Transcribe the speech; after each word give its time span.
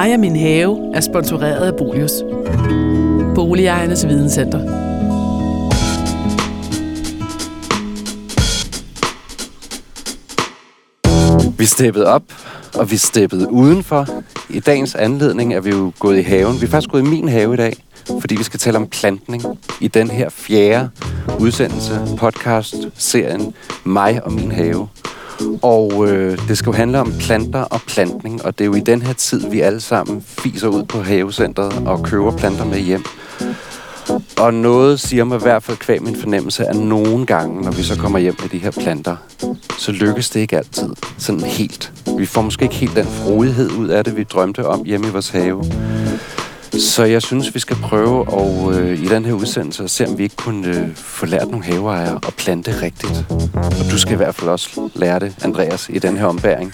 Mig 0.00 0.14
og 0.14 0.20
min 0.20 0.36
have 0.36 0.94
er 0.94 1.00
sponsoreret 1.00 1.66
af 1.66 1.76
Bolius. 1.76 2.12
Boligejernes 3.34 4.08
Videnscenter. 4.08 4.58
Vi 11.58 11.64
steppede 11.64 12.06
op, 12.06 12.22
og 12.78 12.90
vi 12.90 12.96
steppede 12.96 13.52
udenfor. 13.52 14.06
I 14.50 14.60
dagens 14.60 14.94
anledning 14.94 15.54
er 15.54 15.60
vi 15.60 15.70
jo 15.70 15.92
gået 15.98 16.18
i 16.18 16.22
haven. 16.22 16.60
Vi 16.60 16.66
er 16.66 16.70
faktisk 16.70 16.90
gået 16.90 17.02
i 17.02 17.10
min 17.10 17.28
have 17.28 17.54
i 17.54 17.56
dag, 17.56 17.76
fordi 18.20 18.36
vi 18.36 18.42
skal 18.42 18.60
tale 18.60 18.76
om 18.76 18.86
plantning 18.86 19.42
i 19.80 19.88
den 19.88 20.10
her 20.10 20.28
fjerde 20.28 20.90
udsendelse, 21.40 22.00
podcast-serien 22.18 23.54
Mig 23.84 24.24
og 24.24 24.32
min 24.32 24.52
have. 24.52 24.88
Og 25.62 26.08
øh, 26.08 26.48
det 26.48 26.58
skal 26.58 26.70
jo 26.70 26.76
handle 26.76 27.00
om 27.00 27.12
planter 27.20 27.60
og 27.62 27.80
plantning, 27.86 28.44
og 28.44 28.58
det 28.58 28.64
er 28.64 28.66
jo 28.66 28.74
i 28.74 28.80
den 28.80 29.02
her 29.02 29.12
tid, 29.12 29.50
vi 29.50 29.60
alle 29.60 29.80
sammen 29.80 30.22
fiser 30.22 30.68
ud 30.68 30.82
på 30.82 31.02
havecentret 31.02 31.72
og 31.86 32.02
køber 32.02 32.36
planter 32.36 32.64
med 32.64 32.78
hjem. 32.78 33.04
Og 34.38 34.54
noget 34.54 35.00
siger 35.00 35.24
mig 35.24 35.36
i 35.36 35.42
hvert 35.42 35.62
fald 35.62 35.76
kvæg 35.76 36.02
min 36.02 36.16
fornemmelse, 36.16 36.64
at 36.64 36.76
nogle 36.76 37.26
gange, 37.26 37.62
når 37.62 37.70
vi 37.70 37.82
så 37.82 37.98
kommer 37.98 38.18
hjem 38.18 38.36
med 38.40 38.48
de 38.48 38.58
her 38.58 38.70
planter, 38.70 39.16
så 39.78 39.92
lykkes 39.92 40.30
det 40.30 40.40
ikke 40.40 40.56
altid 40.56 40.88
sådan 41.18 41.40
helt. 41.40 41.92
Vi 42.18 42.26
får 42.26 42.42
måske 42.42 42.62
ikke 42.62 42.74
helt 42.74 42.96
den 42.96 43.06
frodighed 43.06 43.70
ud 43.70 43.88
af 43.88 44.04
det, 44.04 44.16
vi 44.16 44.24
drømte 44.24 44.66
om 44.66 44.84
hjemme 44.84 45.06
i 45.06 45.10
vores 45.10 45.28
have. 45.28 45.64
Så 46.78 47.04
jeg 47.04 47.22
synes, 47.22 47.54
vi 47.54 47.58
skal 47.58 47.76
prøve 47.76 48.28
og 48.28 48.74
øh, 48.74 48.98
i 48.98 49.08
den 49.08 49.24
her 49.24 49.32
udsendelse 49.32 49.84
at 49.84 49.90
se, 49.90 50.06
om 50.06 50.18
vi 50.18 50.22
ikke 50.22 50.36
kunne 50.36 50.68
øh, 50.68 50.94
få 50.94 51.26
lært 51.26 51.48
nogle 51.48 51.64
haveejere 51.64 52.20
at 52.26 52.34
plante 52.34 52.82
rigtigt. 52.82 53.24
Og 53.54 53.90
du 53.90 53.98
skal 53.98 54.12
i 54.12 54.16
hvert 54.16 54.34
fald 54.34 54.50
også 54.50 54.90
lære 54.94 55.18
det, 55.18 55.34
Andreas, 55.44 55.88
i 55.88 55.98
den 55.98 56.16
her 56.16 56.26
ombæring. 56.26 56.72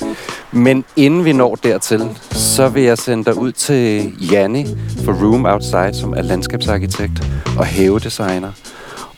Men 0.52 0.84
inden 0.96 1.24
vi 1.24 1.32
når 1.32 1.54
dertil, 1.54 2.08
så 2.30 2.68
vil 2.68 2.82
jeg 2.82 2.98
sende 2.98 3.24
dig 3.24 3.36
ud 3.38 3.52
til 3.52 4.12
Janni 4.32 4.66
for 5.04 5.12
Room 5.12 5.46
Outside, 5.46 5.94
som 6.00 6.12
er 6.12 6.22
landskabsarkitekt 6.22 7.30
og 7.58 7.66
havedesigner. 7.66 8.52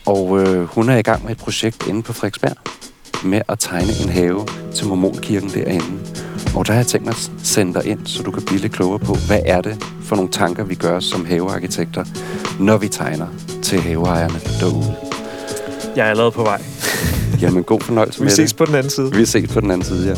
Og 0.05 0.41
øh, 0.41 0.63
hun 0.63 0.89
er 0.89 0.97
i 0.97 1.01
gang 1.01 1.23
med 1.23 1.31
et 1.31 1.37
projekt 1.37 1.87
inde 1.87 2.03
på 2.03 2.13
Frederiksberg 2.13 2.55
med 3.23 3.41
at 3.49 3.59
tegne 3.59 3.91
en 4.03 4.09
have 4.09 4.47
til 4.75 4.87
Mormonkirken 4.87 5.49
derinde. 5.49 5.85
Og 6.55 6.67
der 6.67 6.73
har 6.73 6.79
jeg 6.79 6.87
tænkt 6.87 7.05
mig 7.05 7.11
at 7.11 7.31
sende 7.43 7.73
dig 7.73 7.85
ind, 7.85 7.99
så 8.05 8.23
du 8.23 8.31
kan 8.31 8.43
blive 8.45 8.59
lidt 8.61 8.73
klogere 8.73 8.99
på, 8.99 9.15
hvad 9.27 9.39
er 9.45 9.61
det 9.61 9.85
for 10.03 10.15
nogle 10.15 10.31
tanker, 10.31 10.63
vi 10.63 10.75
gør 10.75 10.99
som 10.99 11.25
havearkitekter, 11.25 12.05
når 12.59 12.77
vi 12.77 12.87
tegner 12.87 13.27
til 13.61 13.81
haveejerne 13.81 14.39
derude. 14.59 14.95
Jeg 15.95 16.05
er 16.05 16.09
allerede 16.09 16.31
på 16.31 16.43
vej. 16.43 16.61
Jamen, 17.41 17.63
god 17.63 17.81
fornøjelse 17.81 18.19
Vi 18.21 18.23
med 18.23 18.31
ses 18.31 18.49
det. 18.51 18.57
på 18.57 18.65
den 18.65 18.75
anden 18.75 18.89
side. 18.89 19.11
Vi 19.15 19.25
ses 19.25 19.53
på 19.53 19.59
den 19.59 19.71
anden 19.71 19.85
side, 19.85 20.07
ja. 20.07 20.15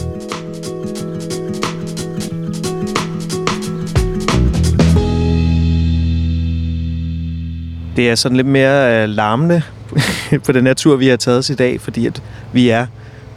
Det 7.96 8.09
er 8.09 8.16
sådan 8.16 8.36
lidt 8.36 8.48
mere 8.48 9.04
øh, 9.04 9.09
larmende 9.09 9.62
på 10.46 10.52
den 10.52 10.66
her 10.68 10.74
tur, 10.74 10.96
vi 10.96 11.08
har 11.08 11.18
taget 11.18 11.38
os 11.38 11.50
i 11.50 11.56
dag, 11.56 11.82
fordi 11.82 12.06
at 12.06 12.22
vi 12.54 12.70
er 12.70 12.86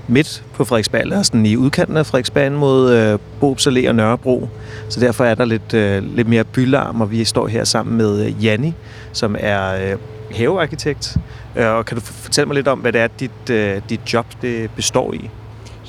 midt 0.09 0.45
på 0.55 0.65
Frederiksberg, 0.65 1.01
eller 1.01 1.23
sådan 1.23 1.47
i 1.47 1.57
udkanten 1.57 1.97
af 1.97 2.07
Frederiksberg 2.07 2.53
mod 2.53 2.93
øh, 2.93 3.19
Bobs 3.41 3.67
Allé 3.67 3.89
og 3.89 3.95
Nørrebro. 3.95 4.49
Så 4.89 5.01
derfor 5.01 5.25
er 5.25 5.35
der 5.35 5.45
lidt, 5.45 5.75
øh, 5.75 6.17
lidt 6.17 6.29
mere 6.29 6.45
bylarm, 6.45 7.01
og 7.01 7.11
vi 7.11 7.25
står 7.25 7.47
her 7.47 7.65
sammen 7.65 7.97
med 7.97 8.27
øh, 8.27 8.45
Janni, 8.45 8.75
som 9.13 9.37
er 9.39 9.75
øh, 9.75 9.99
havearkitekt. 10.37 11.17
Øh, 11.57 11.67
og 11.67 11.87
kan 11.87 11.97
du 11.97 12.03
fortælle 12.05 12.47
mig 12.47 12.55
lidt 12.55 12.69
om, 12.69 12.79
hvad 12.79 12.93
det 12.93 13.01
er, 13.01 13.09
dit, 13.21 13.51
øh, 13.51 13.81
dit 13.89 14.01
job 14.13 14.27
det 14.43 14.71
består 14.77 15.13
i? 15.13 15.31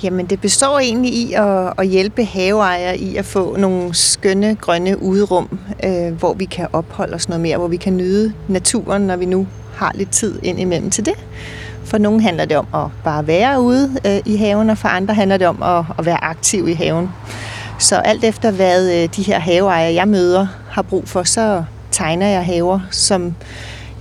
Jamen, 0.04 0.26
det 0.26 0.42
består 0.42 0.80
egentlig 0.80 1.14
i 1.14 1.34
at, 1.34 1.74
at 1.78 1.88
hjælpe 1.88 2.26
haveejere 2.26 2.98
i 2.98 3.16
at 3.16 3.26
få 3.26 3.58
nogle 3.58 3.94
skønne, 3.94 4.56
grønne 4.56 5.02
uderum, 5.02 5.60
øh, 5.86 6.14
hvor 6.14 6.34
vi 6.34 6.46
kan 6.46 6.68
opholde 6.74 7.14
os 7.14 7.30
noget 7.30 7.42
mere, 7.42 7.58
hvor 7.58 7.68
vi 7.68 7.78
kan 7.78 7.98
nyde 7.98 8.34
naturen, 8.48 9.02
når 9.02 9.16
vi 9.16 9.26
nu 9.26 9.48
har 9.76 9.92
lidt 9.96 10.10
tid 10.10 10.40
ind 10.44 10.60
imellem 10.60 10.90
til 10.90 11.06
det. 11.06 11.14
For 11.96 12.00
nogle 12.00 12.22
handler 12.22 12.46
det 12.46 12.58
om 12.58 12.68
at 12.74 12.92
bare 13.04 13.28
være 13.28 13.62
ude 13.62 13.92
øh, 14.06 14.20
i 14.26 14.36
haven, 14.36 14.70
og 14.70 14.78
for 14.78 14.88
andre 14.88 15.14
handler 15.14 15.38
det 15.38 15.48
om 15.48 15.64
at, 15.64 15.86
at 16.00 16.06
være 16.06 16.24
aktiv 16.24 16.68
i 16.68 16.74
haven. 16.74 17.10
Så 17.80 17.96
alt 17.96 18.24
efter 18.24 18.52
hvad 18.52 19.04
øh, 19.04 19.10
de 19.16 19.24
her 19.24 19.40
haveejere, 19.40 19.94
jeg 19.94 20.08
møder, 20.08 20.48
har 20.70 20.82
brug 20.82 21.08
for, 21.08 21.24
så 21.24 21.64
tegner 21.92 22.28
jeg 22.28 22.46
haver, 22.46 22.80
som 22.92 23.36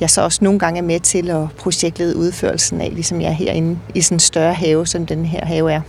jeg 0.00 0.10
så 0.10 0.22
også 0.22 0.44
nogle 0.44 0.58
gange 0.58 0.78
er 0.78 0.82
med 0.82 1.00
til 1.00 1.30
at 1.30 1.50
projektlede 1.58 2.16
udførelsen 2.16 2.80
af, 2.80 2.90
ligesom 2.94 3.20
jeg 3.20 3.28
er 3.28 3.32
herinde 3.32 3.78
i 3.94 4.00
sådan 4.00 4.16
en 4.16 4.20
større 4.20 4.54
have, 4.54 4.86
som 4.86 5.06
den 5.06 5.26
her 5.26 5.44
have 5.44 5.72
er. 5.72 5.80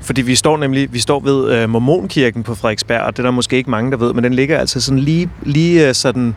Fordi 0.00 0.22
vi 0.22 0.34
står 0.34 0.56
nemlig 0.56 0.92
vi 0.92 0.98
står 0.98 1.20
ved 1.20 1.52
øh, 1.52 1.68
Mormonkirken 1.68 2.42
på 2.42 2.54
Frederiksberg, 2.54 3.00
og 3.00 3.16
det 3.16 3.22
er 3.22 3.26
der 3.26 3.30
måske 3.30 3.56
ikke 3.56 3.70
mange, 3.70 3.90
der 3.90 3.96
ved, 3.96 4.12
men 4.12 4.24
den 4.24 4.34
ligger 4.34 4.58
altså 4.58 4.80
sådan 4.80 4.98
lige, 4.98 5.30
lige, 5.42 5.88
øh, 5.88 5.94
sådan, 5.94 6.36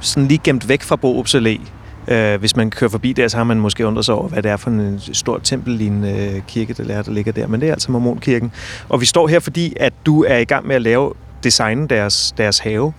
sådan 0.00 0.28
lige 0.28 0.40
gemt 0.44 0.68
væk 0.68 0.82
fra 0.82 0.96
Borups 0.96 1.34
Allé. 1.34 1.60
Øh, 2.08 2.40
hvis 2.40 2.56
man 2.56 2.70
kører 2.70 2.90
forbi 2.90 3.12
der, 3.12 3.28
så 3.28 3.36
har 3.36 3.44
man 3.44 3.60
måske 3.60 3.86
undret 3.86 4.04
sig 4.04 4.14
over, 4.14 4.28
hvad 4.28 4.42
det 4.42 4.50
er 4.50 4.56
for 4.56 4.70
en 4.70 4.80
øh, 4.80 5.00
stor 5.12 5.38
tempellignende 5.38 6.32
øh, 6.34 6.42
kirke, 6.48 6.72
der, 6.72 6.94
er, 6.94 7.02
der 7.02 7.12
ligger 7.12 7.32
der. 7.32 7.46
Men 7.46 7.60
det 7.60 7.68
er 7.68 7.72
altså 7.72 7.92
Mormonkirken. 7.92 8.52
Og 8.88 9.00
vi 9.00 9.06
står 9.06 9.28
her, 9.28 9.40
fordi 9.40 9.74
at 9.80 9.92
du 10.06 10.24
er 10.24 10.36
i 10.36 10.44
gang 10.44 10.66
med 10.66 10.76
at 10.76 10.82
lave 10.82 11.12
designe 11.44 11.88
deres, 11.88 12.34
deres 12.38 12.58
have. 12.58 12.92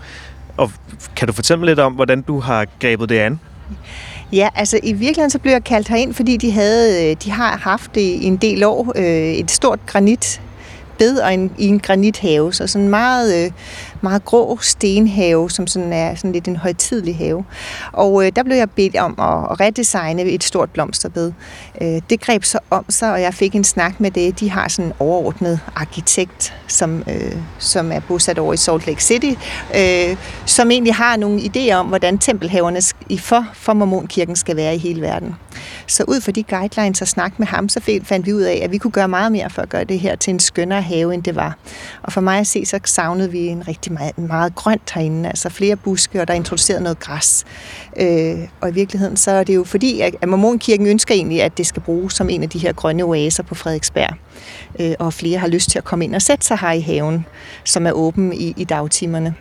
Og 0.58 0.72
kan 1.16 1.28
du 1.28 1.34
fortælle 1.34 1.60
mig 1.60 1.68
lidt 1.68 1.80
om, 1.80 1.94
hvordan 1.94 2.22
du 2.22 2.40
har 2.40 2.66
grebet 2.80 3.10
det 3.10 3.20
an? 3.20 3.40
Ja, 4.34 4.50
altså 4.56 4.80
i 4.84 4.94
virkeligheden 4.94 5.30
så 5.30 5.40
blev 5.40 5.52
jeg 5.52 5.64
kaldt 5.64 5.88
herind, 5.88 6.14
fordi 6.14 6.38
de, 6.38 6.52
havde, 6.52 7.12
øh, 7.12 7.16
de 7.24 7.32
har 7.32 7.58
haft 7.58 7.96
det 7.96 8.02
i 8.02 8.26
en 8.26 8.38
del 8.38 8.64
år 8.64 8.94
øh, 8.96 9.34
et 9.34 9.52
stort 9.52 9.80
granit 9.86 10.42
bed 10.98 11.18
og 11.18 11.34
en, 11.34 11.52
i 11.58 11.68
en 11.68 11.80
granithave, 11.80 12.54
så 12.54 12.68
sådan 12.68 12.84
en 12.84 12.90
meget, 12.90 13.46
øh, 13.46 13.52
meget 14.04 14.26
grå 14.26 14.58
stenhave, 14.62 15.50
som 15.50 15.68
sådan 15.68 15.94
er 15.94 16.16
sådan 16.16 16.32
lidt 16.32 16.48
en 16.48 16.56
højtidlig 16.56 17.18
have. 17.18 17.46
Og 17.92 18.26
øh, 18.26 18.32
der 18.36 18.44
blev 18.44 18.58
jeg 18.58 18.72
bedt 18.72 18.96
om 18.96 19.16
at, 19.20 19.52
at 19.52 19.60
redesigne 19.60 20.24
et 20.24 20.44
stort 20.44 20.70
blomsterbed. 20.70 21.32
Øh, 21.82 22.02
det 22.10 22.22
greb 22.22 22.44
så 22.44 22.60
om 22.70 22.86
sig, 22.90 23.12
og 23.12 23.22
jeg 23.22 23.34
fik 23.34 23.56
en 23.56 23.64
snak 23.64 24.00
med 24.00 24.12
det. 24.12 24.40
De 24.40 24.50
har 24.50 24.68
sådan 24.68 24.86
en 24.86 24.94
overordnet 25.00 25.60
arkitekt, 25.76 26.54
som, 26.68 27.04
øh, 27.08 27.38
som 27.60 27.92
er 27.92 28.00
bosat 28.00 28.40
over 28.40 28.54
i 28.54 28.58
Salt 28.58 28.88
Lake 28.88 29.04
City, 29.04 29.34
øh, 29.78 30.18
som 30.46 30.72
egentlig 30.72 30.96
har 30.96 31.18
nogle 31.18 31.40
idéer 31.42 31.74
om, 31.74 31.86
hvordan 31.86 32.18
tempelhaverne 32.18 32.82
i 33.10 33.18
for, 33.18 33.46
for 33.54 33.74
Mormonkirken 33.74 34.36
skal 34.36 34.56
være 34.56 34.76
i 34.76 34.78
hele 34.78 35.02
verden. 35.02 35.36
Så 35.88 36.04
ud 36.08 36.22
fra 36.22 36.32
de 36.32 36.44
guidelines 36.44 37.02
og 37.02 37.08
snak 37.08 37.40
med 37.40 37.48
ham, 37.48 37.70
så 37.70 38.00
fandt 38.04 38.26
vi 38.26 38.34
ud 38.34 38.42
af, 38.42 38.60
at 38.64 38.72
vi 38.72 38.78
kunne 38.78 38.92
gøre 38.92 39.08
meget 39.08 39.32
mere 39.32 39.50
for 39.50 39.62
at 39.62 39.70
gøre 39.70 39.84
det 39.84 40.00
her 40.00 40.16
til 40.16 40.32
en 40.32 40.40
skønnere 40.40 40.82
have, 40.82 41.14
end 41.14 41.24
det 41.24 41.36
var. 41.36 41.58
Og 42.04 42.14
for 42.14 42.22
mig 42.22 42.40
at 42.40 42.48
se, 42.48 42.66
så 42.66 42.80
savnede 42.86 43.32
vi 43.32 43.40
en 43.40 43.68
rigtig 43.68 43.94
meget, 43.94 44.18
meget 44.18 44.56
grønt 44.56 44.92
herinde, 44.92 45.30
altså 45.30 45.50
flere 45.50 45.76
buske, 45.76 46.22
og 46.22 46.28
der 46.28 46.34
er 46.34 46.38
introduceret 46.38 46.82
noget 46.82 47.00
græs. 47.00 47.46
Øh, 48.00 48.38
og 48.62 48.70
i 48.70 48.74
virkeligheden, 48.74 49.18
så 49.18 49.32
er 49.32 49.44
det 49.44 49.56
jo 49.56 49.64
fordi, 49.64 50.02
at 50.02 50.30
Mormonkirken 50.30 50.88
ønsker 50.88 51.16
egentlig, 51.16 51.42
at 51.42 51.58
det 51.58 51.68
skal 51.68 51.82
bruges 51.82 52.14
som 52.14 52.30
en 52.30 52.44
af 52.44 52.50
de 52.50 52.60
her 52.60 52.74
grønne 52.74 53.04
oaser 53.04 53.44
på 53.44 53.56
Frederiksberg. 53.56 54.14
Øh, 54.80 54.94
og 55.00 55.14
flere 55.14 55.40
har 55.40 55.48
lyst 55.48 55.70
til 55.70 55.78
at 55.78 55.84
komme 55.84 56.06
ind 56.06 56.16
og 56.16 56.22
sætte 56.22 56.46
sig 56.46 56.58
her 56.58 56.72
i 56.72 56.82
haven, 56.82 57.26
som 57.64 57.88
er 57.88 57.92
åben 57.92 58.34
i, 58.34 58.54
i 58.58 58.64
dagtimerne. 58.64 59.36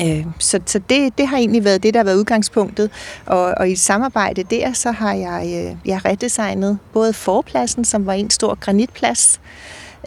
Øh, 0.00 0.26
Så, 0.38 0.60
så 0.66 0.80
det, 0.90 1.18
det 1.18 1.26
har 1.26 1.36
egentlig 1.36 1.64
været 1.64 1.82
det, 1.82 1.94
der 1.94 2.00
har 2.00 2.04
været 2.04 2.16
udgangspunktet. 2.16 2.90
Og, 3.26 3.54
og 3.56 3.70
i 3.70 3.76
samarbejde 3.76 4.42
der, 4.42 4.72
så 4.72 4.90
har 4.90 5.12
jeg, 5.12 5.42
øh, 5.44 5.76
jeg 5.84 6.04
redesignet 6.04 6.78
både 6.92 7.12
forpladsen, 7.12 7.84
som 7.84 8.06
var 8.06 8.12
en 8.12 8.30
stor 8.30 8.54
granitplads, 8.54 9.40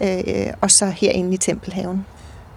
øh, 0.02 0.08
og 0.60 0.70
så 0.70 0.86
herinde 0.86 1.34
i 1.34 1.36
Tempelhaven. 1.36 2.06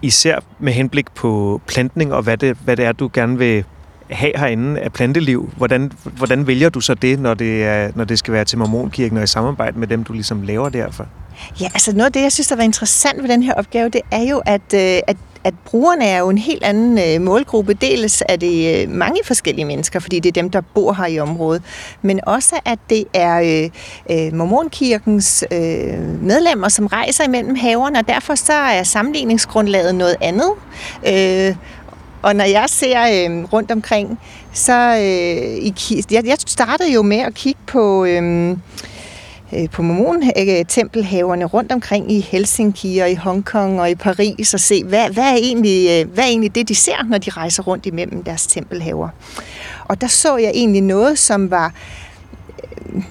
Især 0.02 0.38
med 0.58 0.72
henblik 0.72 1.10
på 1.14 1.60
plantning 1.66 2.12
og 2.14 2.22
hvad 2.22 2.36
det, 2.36 2.56
hvad 2.64 2.76
det 2.76 2.84
er, 2.84 2.92
du 2.92 3.10
gerne 3.12 3.38
vil 3.38 3.64
have 4.10 4.32
herinde 4.36 4.80
af 4.80 4.92
planteliv. 4.92 5.52
Hvordan, 5.56 5.92
hvordan 6.04 6.46
vælger 6.46 6.68
du 6.68 6.80
så 6.80 6.94
det, 6.94 7.20
når 7.20 7.34
det, 7.34 7.64
er, 7.64 7.90
når 7.94 8.04
det 8.04 8.18
skal 8.18 8.34
være 8.34 8.44
til 8.44 8.58
Mormonkirken 8.58 9.18
og 9.18 9.24
i 9.24 9.26
samarbejde 9.26 9.78
med 9.78 9.88
dem, 9.88 10.04
du 10.04 10.12
ligesom 10.12 10.42
laver 10.42 10.68
derfor? 10.68 11.06
Ja, 11.60 11.64
altså 11.64 11.92
noget 11.92 12.06
af 12.06 12.12
det, 12.12 12.22
jeg 12.22 12.32
synes, 12.32 12.48
der 12.48 12.56
var 12.56 12.62
interessant 12.62 13.22
ved 13.22 13.28
den 13.28 13.42
her 13.42 13.54
opgave, 13.54 13.88
det 13.88 14.00
er 14.10 14.22
jo, 14.22 14.42
at, 14.46 14.74
øh, 14.74 15.00
at 15.06 15.16
at 15.44 15.54
brugerne 15.64 16.04
er 16.04 16.18
jo 16.18 16.28
en 16.28 16.38
helt 16.38 16.64
anden 16.64 16.98
øh, 16.98 17.26
målgruppe. 17.26 17.74
Dels 17.74 18.22
er 18.28 18.36
det 18.36 18.82
øh, 18.82 18.90
mange 18.90 19.20
forskellige 19.24 19.64
mennesker, 19.64 20.00
fordi 20.00 20.20
det 20.20 20.28
er 20.28 20.42
dem, 20.42 20.50
der 20.50 20.60
bor 20.74 20.92
her 20.92 21.06
i 21.06 21.18
området, 21.18 21.62
men 22.02 22.20
også 22.26 22.60
at 22.64 22.78
det 22.90 23.04
er 23.14 23.40
øh, 23.40 23.70
øh, 24.18 24.34
Mormonkirkens 24.34 25.44
øh, 25.52 26.22
medlemmer, 26.22 26.68
som 26.68 26.86
rejser 26.86 27.24
imellem 27.24 27.54
haverne, 27.54 27.98
og 27.98 28.08
derfor 28.08 28.34
så 28.34 28.52
er 28.52 28.82
sammenligningsgrundlaget 28.82 29.94
noget 29.94 30.16
andet. 30.20 30.50
Øh, 31.06 31.56
og 32.22 32.36
når 32.36 32.44
jeg 32.44 32.64
ser 32.68 33.00
øh, 33.00 33.44
rundt 33.44 33.70
omkring, 33.70 34.18
så 34.52 34.96
øh, 34.96 35.64
i, 35.66 35.74
jeg, 36.10 36.26
jeg 36.26 36.36
startede 36.46 36.92
jo 36.92 37.02
med 37.02 37.18
at 37.18 37.34
kigge 37.34 37.60
på... 37.66 38.04
Øh, 38.04 38.56
Øh, 39.52 39.70
på 39.70 39.82
Mormon-tempelhaverne 39.82 41.44
øh, 41.44 41.54
rundt 41.54 41.72
omkring 41.72 42.12
i 42.12 42.20
Helsinki 42.20 42.98
og 42.98 43.10
i 43.10 43.14
Hongkong 43.14 43.80
og 43.80 43.90
i 43.90 43.94
Paris 43.94 44.54
og 44.54 44.60
se, 44.60 44.84
hvad, 44.84 45.10
hvad, 45.10 45.24
er 45.24 45.36
egentlig, 45.36 45.88
øh, 45.90 46.12
hvad 46.14 46.24
er 46.24 46.28
egentlig 46.28 46.54
det, 46.54 46.68
de 46.68 46.74
ser, 46.74 47.06
når 47.08 47.18
de 47.18 47.30
rejser 47.30 47.62
rundt 47.62 47.86
imellem 47.86 48.24
deres 48.24 48.46
tempelhaver. 48.46 49.08
Og 49.84 50.00
der 50.00 50.06
så 50.06 50.36
jeg 50.36 50.50
egentlig 50.54 50.82
noget, 50.82 51.18
som 51.18 51.50
var 51.50 51.72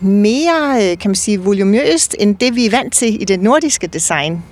mere, 0.02 0.96
kan 0.96 1.10
man 1.10 1.16
sige, 1.16 1.40
volumøst, 1.40 2.16
end 2.20 2.36
det 2.36 2.56
vi 2.56 2.66
er 2.66 2.72
vant 2.72 2.94
til 2.94 3.22
i 3.22 3.26
det 3.26 3.40
nordiske 3.40 3.88
design. 3.88 4.44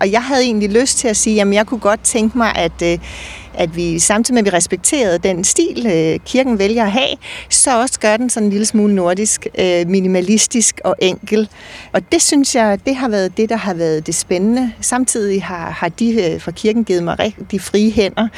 Og 0.00 0.12
jeg 0.12 0.22
havde 0.22 0.42
egentlig 0.42 0.70
lyst 0.70 0.98
til 0.98 1.08
at 1.08 1.16
sige, 1.16 1.40
at 1.40 1.54
jeg 1.54 1.66
kunne 1.66 1.80
godt 1.80 2.00
tænke 2.00 2.38
mig, 2.38 2.56
at, 2.56 2.82
at 3.58 3.76
vi 3.76 3.98
samtidig 3.98 4.34
med, 4.34 4.46
at 4.46 4.52
vi 4.52 4.56
respekterede 4.56 5.18
den 5.18 5.44
stil, 5.44 5.86
øh, 5.86 6.18
kirken 6.26 6.58
vælger 6.58 6.84
at 6.84 6.92
have, 6.92 7.16
så 7.50 7.80
også 7.80 8.00
gør 8.00 8.16
den 8.16 8.30
sådan 8.30 8.46
en 8.46 8.50
lille 8.50 8.66
smule 8.66 8.94
nordisk, 8.94 9.46
øh, 9.58 9.88
minimalistisk 9.88 10.80
og 10.84 10.96
enkel. 10.98 11.48
Og 11.92 12.12
det 12.12 12.22
synes 12.22 12.54
jeg, 12.54 12.78
det 12.86 12.96
har 12.96 13.08
været 13.08 13.36
det, 13.36 13.48
der 13.48 13.56
har 13.56 13.74
været 13.74 14.06
det 14.06 14.14
spændende. 14.14 14.72
Samtidig 14.80 15.42
har, 15.42 15.70
har 15.70 15.88
de 15.88 16.32
øh, 16.32 16.40
fra 16.40 16.50
kirken 16.50 16.84
givet 16.84 17.02
mig 17.02 17.18
rigtig 17.18 17.60
frie 17.60 17.90
hænder 17.90 18.28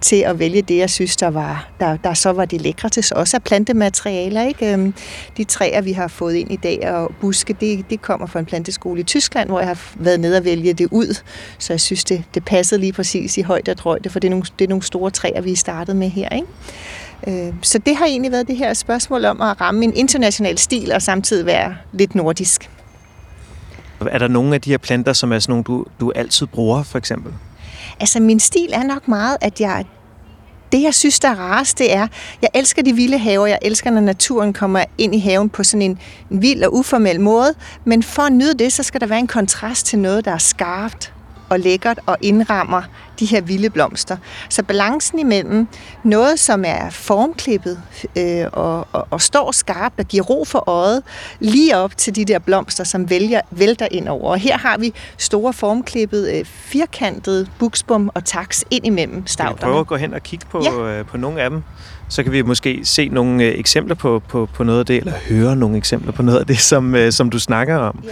til 0.00 0.16
at 0.16 0.38
vælge 0.38 0.62
det, 0.62 0.76
jeg 0.76 0.90
synes, 0.90 1.16
der, 1.16 1.28
var, 1.28 1.70
der, 1.80 1.96
der 1.96 2.14
så 2.14 2.30
var 2.30 2.44
det 2.44 2.60
lækre 2.60 2.88
til. 2.88 3.04
Også 3.16 3.36
af 3.36 3.42
plantematerialer. 3.42 4.42
Ikke? 4.42 4.72
Øhm, 4.72 4.94
de 5.36 5.44
træer, 5.44 5.80
vi 5.80 5.92
har 5.92 6.08
fået 6.08 6.34
ind 6.34 6.52
i 6.52 6.56
dag, 6.56 6.90
og 6.90 7.10
buske, 7.20 7.52
det, 7.60 7.90
det 7.90 8.02
kommer 8.02 8.26
fra 8.26 8.38
en 8.38 8.46
planteskole 8.46 9.00
i 9.00 9.04
Tyskland, 9.04 9.48
hvor 9.48 9.58
jeg 9.58 9.68
har 9.68 9.78
været 9.94 10.20
nede 10.20 10.36
og 10.36 10.44
vælge 10.44 10.72
det 10.72 10.88
ud. 10.90 11.22
Så 11.58 11.72
jeg 11.72 11.80
synes, 11.80 12.04
det, 12.04 12.24
det 12.34 12.44
passede 12.44 12.80
lige 12.80 12.92
præcis 12.92 13.38
i 13.38 13.42
højde 13.42 13.70
og 13.70 13.78
drøjde, 13.78 14.10
for 14.10 14.20
det 14.20 14.28
er 14.28 14.30
nogle, 14.30 14.44
det 14.58 14.67
er 14.68 14.70
nogle 14.70 14.82
store 14.82 15.10
træer, 15.10 15.40
vi 15.40 15.54
startet 15.54 15.96
med 15.96 16.08
her. 16.08 16.28
Ikke? 16.28 17.46
Øh, 17.48 17.54
så 17.62 17.78
det 17.78 17.96
har 17.96 18.06
egentlig 18.06 18.32
været 18.32 18.48
det 18.48 18.56
her 18.56 18.74
spørgsmål 18.74 19.24
om 19.24 19.40
at 19.40 19.60
ramme 19.60 19.84
en 19.84 19.96
international 19.96 20.58
stil 20.58 20.92
og 20.92 21.02
samtidig 21.02 21.46
være 21.46 21.76
lidt 21.92 22.14
nordisk. 22.14 22.70
Er 24.00 24.18
der 24.18 24.28
nogle 24.28 24.54
af 24.54 24.60
de 24.60 24.70
her 24.70 24.78
planter, 24.78 25.12
som 25.12 25.32
er 25.32 25.38
sådan 25.38 25.52
nogle, 25.52 25.64
du, 25.64 25.84
du 26.00 26.12
altid 26.14 26.46
bruger, 26.46 26.82
for 26.82 26.98
eksempel? 26.98 27.32
Altså, 28.00 28.20
min 28.20 28.40
stil 28.40 28.70
er 28.72 28.82
nok 28.82 29.08
meget, 29.08 29.36
at 29.40 29.60
jeg 29.60 29.84
det, 30.72 30.82
jeg 30.82 30.94
synes, 30.94 31.20
der 31.20 31.28
er 31.28 31.34
rarest, 31.34 31.78
det 31.78 31.94
er, 31.94 32.06
jeg 32.42 32.50
elsker 32.54 32.82
de 32.82 32.92
vilde 32.92 33.18
haver, 33.18 33.46
jeg 33.46 33.58
elsker, 33.62 33.90
når 33.90 34.00
naturen 34.00 34.52
kommer 34.52 34.84
ind 34.98 35.14
i 35.14 35.18
haven 35.18 35.48
på 35.48 35.64
sådan 35.64 35.82
en, 35.82 35.98
en 36.30 36.42
vild 36.42 36.64
og 36.64 36.74
uformel 36.74 37.20
måde, 37.20 37.54
men 37.84 38.02
for 38.02 38.22
at 38.22 38.32
nyde 38.32 38.54
det, 38.54 38.72
så 38.72 38.82
skal 38.82 39.00
der 39.00 39.06
være 39.06 39.18
en 39.18 39.26
kontrast 39.26 39.86
til 39.86 39.98
noget, 39.98 40.24
der 40.24 40.30
er 40.30 40.38
skarpt 40.38 41.12
og 41.48 41.60
lækkert 41.60 41.98
og 42.06 42.16
indrammer 42.20 42.82
de 43.20 43.26
her 43.26 43.40
vilde 43.40 43.70
blomster. 43.70 44.16
Så 44.48 44.62
balancen 44.62 45.18
imellem 45.18 45.68
noget, 46.04 46.38
som 46.38 46.64
er 46.66 46.90
formklippet 46.90 47.80
øh, 48.18 48.44
og, 48.52 48.86
og, 48.92 49.06
og 49.10 49.20
står 49.20 49.52
skarpt 49.52 49.94
og 49.98 50.04
giver 50.04 50.24
ro 50.24 50.44
for 50.44 50.68
øjet, 50.68 51.02
lige 51.40 51.76
op 51.76 51.96
til 51.96 52.16
de 52.16 52.24
der 52.24 52.38
blomster, 52.38 52.84
som 52.84 53.10
vælger, 53.10 53.40
vælter 53.50 53.88
ind 53.90 54.08
over. 54.08 54.30
Og 54.30 54.38
her 54.38 54.58
har 54.58 54.78
vi 54.78 54.92
store 55.18 55.52
formklippet, 55.52 56.30
øh, 56.34 56.44
firkantede 56.44 57.46
buksbum 57.58 58.10
og 58.14 58.24
taks 58.24 58.64
ind 58.70 58.86
imellem 58.86 59.26
stavterne. 59.26 59.56
Vi 59.56 59.62
prøver 59.62 59.80
at 59.80 59.86
gå 59.86 59.96
hen 59.96 60.14
og 60.14 60.22
kigge 60.22 60.46
på, 60.50 60.62
ja. 60.64 60.98
øh, 60.98 61.06
på 61.06 61.16
nogle 61.16 61.42
af 61.42 61.50
dem. 61.50 61.62
Så 62.08 62.22
kan 62.22 62.32
vi 62.32 62.42
måske 62.42 62.80
se 62.84 63.08
nogle 63.08 63.44
øh, 63.44 63.58
eksempler 63.58 63.94
på, 63.94 64.22
på, 64.28 64.48
på 64.54 64.64
noget 64.64 64.78
af 64.78 64.86
det, 64.86 64.96
eller 64.96 65.12
høre 65.28 65.56
nogle 65.56 65.76
eksempler 65.76 66.12
på 66.12 66.22
noget 66.22 66.38
af 66.38 66.46
det, 66.46 66.58
som, 66.58 66.94
øh, 66.94 67.12
som 67.12 67.30
du 67.30 67.38
snakker 67.38 67.76
om. 67.76 68.00
Ja. 68.04 68.10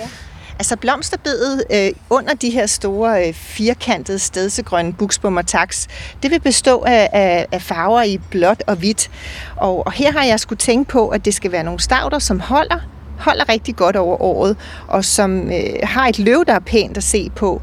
Altså 0.58 0.76
blomsterbedet 0.76 1.64
øh, 1.73 1.91
under 2.11 2.35
de 2.35 2.50
her 2.50 2.67
store 2.67 3.29
øh, 3.29 3.35
firkantede 3.35 4.19
stedsegrønne 4.19 4.93
buksbom 4.93 5.37
og 5.37 5.47
taks, 5.47 5.88
det 6.23 6.31
vil 6.31 6.41
bestå 6.41 6.82
af, 6.87 7.08
af, 7.12 7.47
af 7.53 7.62
farver 7.62 8.03
i 8.03 8.20
blåt 8.31 8.62
og 8.67 8.76
hvidt. 8.76 9.11
Og, 9.56 9.87
og 9.87 9.93
her 9.93 10.12
har 10.12 10.25
jeg 10.25 10.41
skulle 10.41 10.58
tænke 10.58 10.91
på, 10.91 11.08
at 11.08 11.25
det 11.25 11.35
skal 11.35 11.53
være 11.53 11.64
nogle 11.64 11.81
stavter, 11.81 12.19
som 12.19 12.41
holder, 12.41 12.79
holder 13.19 13.49
rigtig 13.49 13.76
godt 13.76 13.97
over 13.97 14.23
året, 14.23 14.56
og 14.88 15.05
som 15.05 15.50
øh, 15.50 15.62
har 15.82 16.06
et 16.06 16.19
løv, 16.19 16.44
der 16.47 16.55
er 16.55 16.58
pænt 16.58 16.97
at 16.97 17.05
se 17.05 17.31
på. 17.35 17.62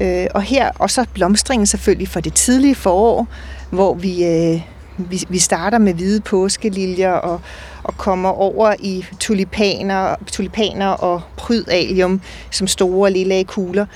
Øh, 0.00 0.26
og 0.34 0.42
her 0.42 0.70
og 0.78 0.90
så 0.90 1.06
blomstringen 1.14 1.66
selvfølgelig 1.66 2.08
for 2.08 2.20
det 2.20 2.34
tidlige 2.34 2.74
forår, 2.74 3.26
hvor 3.70 3.94
vi, 3.94 4.24
øh, 4.24 4.60
vi, 4.98 5.24
vi 5.28 5.38
starter 5.38 5.78
med 5.78 5.94
hvide 5.94 6.20
påskeliljer 6.20 7.12
og, 7.12 7.40
og 7.84 7.96
kommer 7.96 8.28
over 8.28 8.74
i 8.78 9.04
tulipaner, 9.20 10.14
tulipaner 10.26 10.88
og 10.88 11.22
prydalium 11.36 12.20
som 12.50 12.66
store 12.66 13.10
lille 13.10 13.44
kugler. 13.44 13.86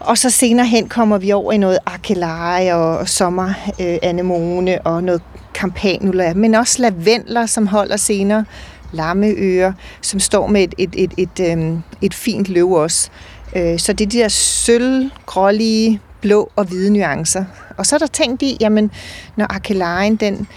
Og 0.00 0.18
så 0.18 0.30
senere 0.30 0.66
hen 0.66 0.88
kommer 0.88 1.18
vi 1.18 1.32
over 1.32 1.52
i 1.52 1.56
noget 1.56 1.78
akeleje 1.86 2.74
og 2.74 3.08
sommeranemone 3.08 4.74
øh, 4.74 4.80
og 4.84 5.04
noget 5.04 5.22
campanula, 5.54 6.34
men 6.34 6.54
også 6.54 6.82
lavendler, 6.82 7.46
som 7.46 7.66
holder 7.66 7.96
senere, 7.96 8.44
lammeører, 8.92 9.72
som 10.02 10.20
står 10.20 10.46
med 10.46 10.62
et, 10.62 10.74
et, 10.78 10.94
et, 10.96 11.12
et, 11.16 11.40
et, 11.40 11.82
et 12.02 12.14
fint 12.14 12.48
løv 12.48 12.72
også. 12.72 13.10
Øh, 13.56 13.78
så 13.78 13.92
det 13.92 14.04
er 14.04 14.10
de 14.10 14.18
der 14.18 14.28
sølv, 14.28 15.10
grålige, 15.26 16.00
blå 16.20 16.50
og 16.56 16.64
hvide 16.64 16.92
nuancer. 16.92 17.44
Og 17.76 17.86
så 17.86 17.96
er 17.96 17.98
der 17.98 18.06
tænkt 18.06 18.42
i, 18.42 18.56
jamen, 18.60 18.90
når 19.36 19.46
akelejen, 19.50 20.16
den 20.16 20.48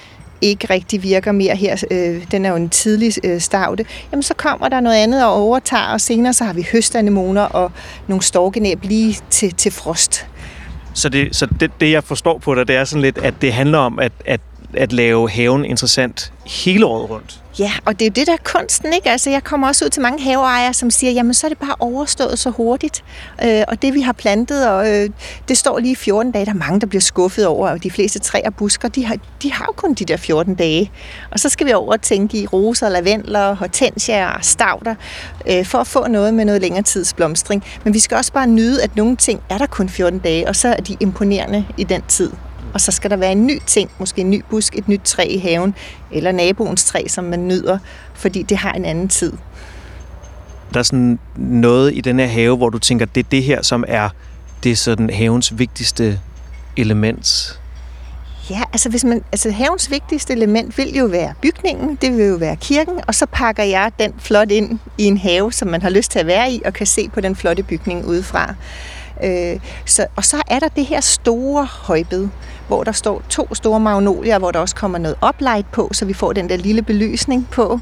ikke 0.43 0.67
rigtig 0.69 1.03
virker 1.03 1.31
mere 1.31 1.55
her, 1.55 1.83
øh, 1.91 2.23
den 2.31 2.45
er 2.45 2.49
jo 2.49 2.55
en 2.55 2.69
tidlig 2.69 3.13
øh, 3.23 3.41
stavte, 3.41 3.85
jamen 4.11 4.23
så 4.23 4.33
kommer 4.33 4.69
der 4.69 4.79
noget 4.79 4.97
andet 4.97 5.25
og 5.25 5.33
overtager, 5.33 5.93
og 5.93 6.01
senere 6.01 6.33
så 6.33 6.43
har 6.43 6.53
vi 6.53 6.67
høstanemoner 6.71 7.41
og 7.41 7.71
nogle 8.07 8.23
storkenæb 8.23 8.79
lige 8.83 9.15
til, 9.29 9.53
til 9.53 9.71
frost. 9.71 10.27
Så, 10.93 11.09
det, 11.09 11.35
så 11.35 11.47
det, 11.59 11.71
det, 11.81 11.91
jeg 11.91 12.03
forstår 12.03 12.37
på 12.37 12.55
dig, 12.55 12.67
det 12.67 12.75
er 12.75 12.83
sådan 12.83 13.01
lidt, 13.01 13.17
at 13.17 13.33
det 13.41 13.53
handler 13.53 13.77
om, 13.77 13.99
at, 13.99 14.11
at 14.25 14.41
at 14.77 14.93
lave 14.93 15.29
haven 15.29 15.65
interessant 15.65 16.33
hele 16.45 16.85
året 16.85 17.09
rundt. 17.09 17.43
Ja, 17.59 17.71
og 17.85 17.99
det 17.99 18.05
er 18.05 18.09
jo 18.09 18.13
det, 18.15 18.27
der 18.27 18.33
er 18.33 18.59
kunsten, 18.59 18.93
ikke? 18.93 19.09
Altså, 19.09 19.29
jeg 19.29 19.43
kommer 19.43 19.67
også 19.67 19.85
ud 19.85 19.89
til 19.89 20.01
mange 20.01 20.23
haveejere, 20.23 20.73
som 20.73 20.91
siger, 20.91 21.11
jamen 21.11 21.33
så 21.33 21.47
er 21.47 21.49
det 21.49 21.57
bare 21.57 21.75
overstået 21.79 22.39
så 22.39 22.49
hurtigt. 22.49 23.03
Øh, 23.43 23.63
og 23.67 23.81
det, 23.81 23.93
vi 23.93 24.01
har 24.01 24.13
plantet, 24.13 24.69
og 24.69 24.91
øh, 24.91 25.09
det 25.47 25.57
står 25.57 25.79
lige 25.79 25.95
14 25.95 26.31
dage. 26.31 26.45
Der 26.45 26.51
er 26.51 26.55
mange, 26.55 26.79
der 26.79 26.87
bliver 26.87 27.01
skuffet 27.01 27.47
over, 27.47 27.69
og 27.69 27.83
de 27.83 27.91
fleste 27.91 28.19
træer 28.19 28.47
og 28.47 28.55
busker, 28.55 28.87
de 28.87 29.05
har, 29.05 29.17
de 29.43 29.51
har 29.51 29.65
jo 29.65 29.71
kun 29.71 29.93
de 29.93 30.05
der 30.05 30.17
14 30.17 30.55
dage. 30.55 30.91
Og 31.31 31.39
så 31.39 31.49
skal 31.49 31.67
vi 31.67 31.73
over 31.73 31.93
og 31.93 32.01
tænke 32.01 32.37
i 32.37 32.47
roser, 32.47 32.89
lavendler, 32.89 33.55
hortensia 33.55 34.35
og 34.35 34.45
stavter, 34.45 34.95
øh, 35.49 35.65
for 35.65 35.77
at 35.77 35.87
få 35.87 36.07
noget 36.07 36.33
med 36.33 36.45
noget 36.45 36.61
længere 36.61 36.83
tids 36.83 37.13
blomstring. 37.13 37.63
Men 37.83 37.93
vi 37.93 37.99
skal 37.99 38.17
også 38.17 38.33
bare 38.33 38.47
nyde, 38.47 38.83
at 38.83 38.95
nogle 38.95 39.15
ting 39.15 39.41
er 39.49 39.57
der 39.57 39.65
kun 39.65 39.89
14 39.89 40.19
dage, 40.19 40.47
og 40.47 40.55
så 40.55 40.67
er 40.67 40.81
de 40.81 40.97
imponerende 40.99 41.65
i 41.77 41.83
den 41.83 42.01
tid 42.07 42.31
og 42.73 42.81
så 42.81 42.91
skal 42.91 43.09
der 43.09 43.17
være 43.17 43.31
en 43.31 43.47
ny 43.47 43.59
ting, 43.65 43.89
måske 43.99 44.21
en 44.21 44.29
ny 44.29 44.43
busk, 44.49 44.75
et 44.77 44.87
nyt 44.87 45.01
træ 45.03 45.27
i 45.29 45.37
haven, 45.37 45.75
eller 46.11 46.31
naboens 46.31 46.85
træ, 46.85 47.03
som 47.07 47.23
man 47.23 47.47
nyder, 47.47 47.77
fordi 48.13 48.43
det 48.43 48.57
har 48.57 48.71
en 48.71 48.85
anden 48.85 49.07
tid. 49.07 49.33
Der 50.73 50.79
er 50.79 50.83
sådan 50.83 51.19
noget 51.37 51.93
i 51.95 52.01
den 52.01 52.19
her 52.19 52.27
have, 52.27 52.57
hvor 52.57 52.69
du 52.69 52.79
tænker, 52.79 53.05
det 53.05 53.25
er 53.25 53.29
det 53.29 53.43
her, 53.43 53.61
som 53.61 53.83
er 53.87 54.09
det 54.63 54.77
sådan 54.77 55.09
havens 55.09 55.59
vigtigste 55.59 56.19
element? 56.77 57.59
Ja, 58.49 58.61
altså, 58.73 58.89
hvis 58.89 59.03
man, 59.03 59.23
altså 59.31 59.51
havens 59.51 59.91
vigtigste 59.91 60.33
element 60.33 60.77
vil 60.77 60.95
jo 60.95 61.05
være 61.05 61.33
bygningen, 61.41 61.97
det 62.01 62.17
vil 62.17 62.25
jo 62.25 62.35
være 62.35 62.55
kirken, 62.55 62.99
og 63.07 63.15
så 63.15 63.25
pakker 63.25 63.63
jeg 63.63 63.91
den 63.99 64.13
flot 64.19 64.51
ind 64.51 64.79
i 64.97 65.03
en 65.03 65.17
have, 65.17 65.51
som 65.51 65.67
man 65.67 65.81
har 65.81 65.89
lyst 65.89 66.11
til 66.11 66.19
at 66.19 66.27
være 66.27 66.51
i, 66.51 66.61
og 66.65 66.73
kan 66.73 66.87
se 66.87 67.09
på 67.13 67.21
den 67.21 67.35
flotte 67.35 67.63
bygning 67.63 68.05
udefra. 68.05 68.53
Øh, 69.23 69.59
så, 69.85 70.05
og 70.15 70.25
så 70.25 70.41
er 70.47 70.59
der 70.59 70.67
det 70.67 70.85
her 70.85 71.01
store 71.01 71.65
højbed, 71.65 72.27
hvor 72.67 72.83
der 72.83 72.91
står 72.91 73.21
to 73.29 73.55
store 73.55 73.79
magnolier, 73.79 74.39
hvor 74.39 74.51
der 74.51 74.59
også 74.59 74.75
kommer 74.75 74.97
noget 74.97 75.17
oplight 75.21 75.71
på, 75.71 75.89
så 75.93 76.05
vi 76.05 76.13
får 76.13 76.33
den 76.33 76.49
der 76.49 76.57
lille 76.57 76.81
belysning 76.81 77.47
på. 77.51 77.79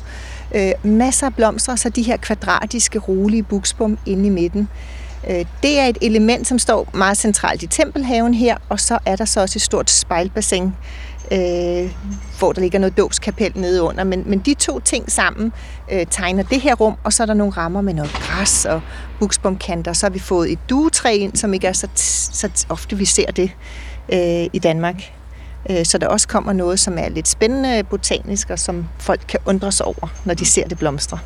Øh, 0.56 0.72
masser 0.84 1.28
af 1.28 1.36
blomster, 1.36 1.76
så 1.76 1.90
de 1.90 2.02
her 2.02 2.18
kvadratiske, 2.18 3.00
rolige 3.00 3.44
buksbom 3.44 3.98
inde 4.06 4.28
i 4.28 4.30
midten. 4.30 4.70
Øh, 5.30 5.46
det 5.64 5.80
er 5.80 5.86
et 5.86 5.98
element, 6.02 6.48
som 6.48 6.60
står 6.60 6.88
meget 6.94 7.18
centralt 7.18 7.64
i 7.64 7.68
tempelhaven 7.68 8.34
her, 8.34 8.58
og 8.70 8.80
så 8.80 9.00
er 9.06 9.16
der 9.16 9.26
så 9.26 9.42
også 9.42 9.58
et 9.58 9.62
stort 9.62 9.90
spejlbassin, 9.90 10.74
øh, 11.32 11.92
hvor 12.40 12.54
der 12.54 12.62
ligger 12.62 12.80
noget 12.80 12.98
dåbskapel 12.98 13.52
nede 13.56 13.82
under. 13.82 14.04
Men, 14.04 14.24
men 14.26 14.40
de 14.40 14.54
to 14.54 14.80
ting 14.80 15.12
sammen 15.12 15.54
øh, 15.92 16.06
tegner 16.10 16.44
det 16.44 16.62
her 16.62 16.76
rum, 16.76 16.96
og 17.04 17.14
så 17.14 17.24
er 17.24 17.28
der 17.28 17.34
nogle 17.34 17.54
rammer 17.54 17.82
med 17.82 17.94
noget 17.94 18.12
græs 18.14 18.66
og 18.66 18.82
buksbomkanter. 19.20 19.94
Så 19.94 20.06
har 20.06 20.12
vi 20.12 20.20
fået 20.20 20.52
et 20.52 20.60
duetræ 20.70 21.16
ind, 21.16 21.36
som 21.36 21.54
ikke 21.54 21.68
er 21.68 21.74
så, 21.74 21.88
så 22.34 22.66
ofte 22.70 22.98
vi 22.98 23.06
ser 23.06 23.32
det 23.32 23.52
øh, 24.14 24.50
i 24.54 24.60
Danmark. 24.64 25.04
Øh, 25.70 25.86
så 25.86 25.98
der 25.98 26.08
også 26.08 26.28
kommer 26.28 26.54
noget, 26.54 26.80
som 26.80 26.98
er 26.98 27.10
lidt 27.10 27.28
spændende 27.28 27.84
botanisk, 27.84 28.50
og 28.50 28.60
som 28.60 28.86
folk 29.00 29.22
kan 29.28 29.40
undre 29.46 29.72
sig 29.72 29.86
over, 29.86 30.08
når 30.26 30.34
de 30.34 30.46
ser 30.46 30.68
det 30.68 30.78
blomstre. 30.78 31.20